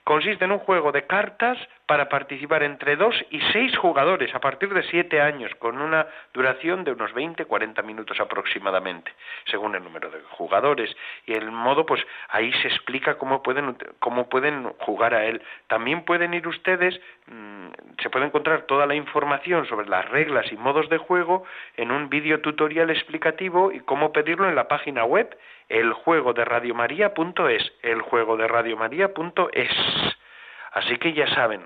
Consiste 0.05 0.45
en 0.45 0.53
un 0.53 0.59
juego 0.59 0.91
de 0.91 1.07
cartas 1.07 1.59
para 1.87 2.09
participar 2.09 2.63
entre 2.63 2.97
dos 2.97 3.15
y 3.31 3.41
seis 3.53 3.77
jugadores 3.77 4.35
a 4.35 4.41
partir 4.41 4.73
de 4.73 4.83
siete 4.85 5.21
años, 5.21 5.55
con 5.57 5.81
una 5.81 6.07
duración 6.33 6.85
de 6.85 6.93
unos 6.93 7.13
20-40 7.13 7.85
minutos 7.85 8.19
aproximadamente, 8.19 9.13
según 9.47 9.75
el 9.75 9.85
número 9.85 10.11
de 10.11 10.21
jugadores. 10.31 10.91
Y 11.27 11.35
el 11.35 11.51
modo, 11.51 11.87
pues 11.87 12.05
ahí 12.31 12.53
se 12.63 12.69
explica 12.69 13.17
cómo 13.17 13.43
pueden, 13.43 13.77
cómo 13.99 14.29
pueden 14.29 14.71
jugar 14.79 15.15
a 15.15 15.25
él. 15.27 15.43
También 15.67 16.03
pueden 16.13 16.35
ir 16.35 16.47
ustedes, 16.47 17.01
mm, 17.27 17.69
se 18.03 18.11
puede 18.11 18.27
encontrar 18.27 18.67
toda 18.67 18.85
la 18.85 18.95
información 18.95 19.65
sobre 19.65 19.89
las 19.89 20.07
reglas 20.11 20.45
y 20.53 20.59
modos 20.59 20.91
de 20.91 20.99
juego 20.99 21.45
en 21.79 21.91
un 21.91 22.11
vídeo 22.11 22.43
tutorial 22.43 22.91
explicativo 22.91 23.73
y 23.73 23.81
cómo 23.81 24.13
pedirlo 24.13 24.47
en 24.47 24.55
la 24.55 24.69
página 24.69 25.07
web 25.07 25.35
el 25.71 25.95
juego 25.95 26.35
de 26.35 26.45
radiomaria.es, 26.45 27.73
el 27.81 28.03
juego 28.03 28.37
de 28.37 28.47
radiomaria.es. 28.47 29.71
Así 30.73 30.99
que 30.99 31.15
ya 31.15 31.27
saben, 31.29 31.63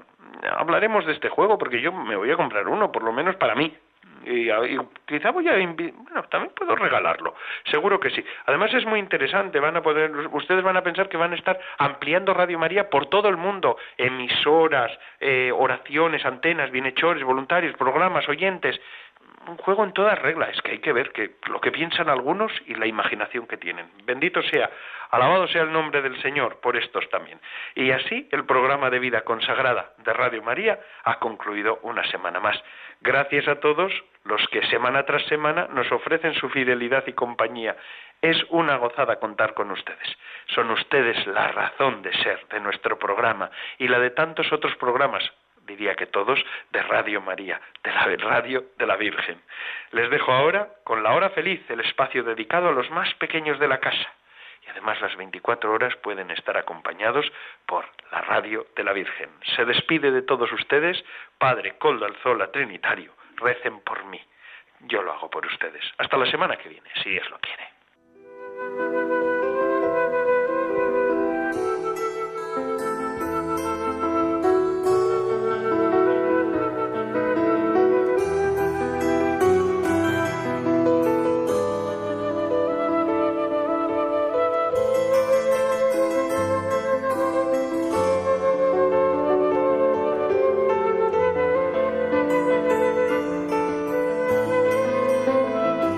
hablaremos 0.57 1.05
de 1.07 1.15
este 1.15 1.29
juego 1.29 1.59
porque 1.59 1.81
yo 1.81 1.91
me 1.91 2.15
voy 2.15 2.31
a 2.31 2.37
comprar 2.37 2.69
uno, 2.69 2.93
por 2.93 3.03
lo 3.03 3.13
menos 3.13 3.35
para 3.35 3.57
mí. 3.57 3.77
Y, 4.29 4.49
quizá 5.07 5.31
voy 5.31 5.49
a 5.49 5.55
bueno 5.55 6.25
también 6.29 6.53
puedo 6.57 6.75
regalarlo 6.75 7.37
seguro 7.71 8.01
que 8.01 8.11
sí. 8.11 8.25
Además 8.47 8.75
es 8.75 8.85
muy 8.85 8.99
interesante 8.99 9.61
van 9.61 9.77
a 9.77 9.83
poder 9.83 10.11
ustedes 10.33 10.65
van 10.65 10.77
a 10.77 10.83
pensar 10.83 11.09
que 11.09 11.17
van 11.17 11.33
a 11.33 11.37
estar 11.37 11.59
ampliando 11.79 12.35
Radio 12.35 12.59
María 12.59 12.91
por 12.91 13.07
todo 13.07 13.29
el 13.29 13.37
mundo 13.37 13.77
emisoras 13.97 14.91
eh, 15.21 15.53
oraciones 15.55 16.27
antenas 16.27 16.73
bienhechores 16.73 17.23
voluntarios 17.23 17.77
programas 17.77 18.29
oyentes 18.29 18.81
un 19.49 19.57
juego 19.57 19.85
en 19.85 19.93
todas 19.93 20.19
reglas, 20.21 20.51
es 20.51 20.63
que 20.63 20.73
hay 20.73 20.79
que 20.79 20.93
ver 20.93 21.13
que 21.13 21.37
lo 21.49 21.61
que 21.61 21.73
piensan 21.73 22.09
algunos 22.09 22.53
y 22.67 22.75
la 22.75 22.87
imaginación 22.87 23.47
que 23.47 23.57
tienen. 23.57 23.91
Bendito 24.05 24.43
sea, 24.43 24.71
alabado 25.11 25.47
sea 25.49 25.63
el 25.63 25.73
nombre 25.73 26.03
del 26.03 26.21
Señor 26.23 26.61
por 26.61 26.77
estos 26.77 27.09
también. 27.11 27.41
Y 27.75 27.91
así 27.91 28.29
el 28.33 28.45
programa 28.45 28.91
de 28.91 28.99
vida 28.99 29.23
consagrada 29.23 29.93
de 29.99 30.13
Radio 30.13 30.43
María 30.43 30.79
ha 31.05 31.19
concluido 31.19 31.79
una 31.83 32.05
semana 32.11 32.41
más. 32.41 32.63
Gracias 33.01 33.47
a 33.49 33.61
todos 33.61 33.93
los 34.25 34.47
que 34.49 34.67
semana 34.67 35.05
tras 35.05 35.25
semana 35.27 35.69
nos 35.73 35.91
ofrecen 35.93 36.35
su 36.35 36.49
fidelidad 36.49 37.05
y 37.07 37.13
compañía. 37.13 37.77
Es 38.23 38.37
una 38.51 38.77
gozada 38.77 39.17
contar 39.17 39.55
con 39.55 39.71
ustedes. 39.71 40.17
Son 40.55 40.71
ustedes 40.71 41.27
la 41.27 41.49
razón 41.49 42.03
de 42.03 42.13
ser 42.23 42.47
de 42.49 42.61
nuestro 42.61 42.99
programa 42.99 43.51
y 43.79 43.89
la 43.89 43.99
de 43.99 44.11
tantos 44.11 44.53
otros 44.53 44.75
programas 44.77 45.23
diría 45.67 45.95
que 45.95 46.07
todos, 46.07 46.43
de 46.71 46.83
Radio 46.83 47.21
María, 47.21 47.61
de 47.83 47.93
la 47.93 48.05
radio 48.17 48.65
de 48.79 48.87
la 48.87 48.97
Virgen. 48.97 49.41
Les 49.91 50.09
dejo 50.11 50.33
ahora 50.33 50.69
con 50.85 51.03
la 51.03 51.13
hora 51.13 51.31
feliz, 51.31 51.63
el 51.69 51.81
espacio 51.81 52.23
dedicado 52.23 52.69
a 52.69 52.73
los 52.73 52.91
más 52.91 53.13
pequeños 53.15 53.59
de 53.59 53.69
la 53.69 53.79
casa. 53.79 54.15
Y 54.67 54.71
además 54.71 55.01
las 55.01 55.17
24 55.17 55.73
horas 55.73 55.95
pueden 55.97 56.31
estar 56.31 56.57
acompañados 56.57 57.31
por 57.67 57.85
la 58.11 58.21
radio 58.23 58.67
de 58.75 58.85
la 58.85 58.93
Virgen. 58.93 59.31
Se 59.55 59.65
despide 59.65 60.11
de 60.11 60.23
todos 60.23 60.51
ustedes, 60.53 61.05
Padre 61.39 61.79
Coldo 61.79 62.07
Alzola 62.07 62.51
Trinitario, 62.51 63.13
recen 63.37 63.81
por 63.81 64.05
mí. 64.07 64.21
Yo 64.81 65.03
lo 65.03 65.13
hago 65.13 65.31
por 65.31 65.47
ustedes. 65.47 65.85
Hasta 65.99 66.17
la 66.17 66.27
semana 66.27 66.57
que 66.57 66.69
viene, 66.69 66.91
si 67.03 67.11
Dios 67.11 67.29
lo 67.31 67.39
quiere. 67.39 67.76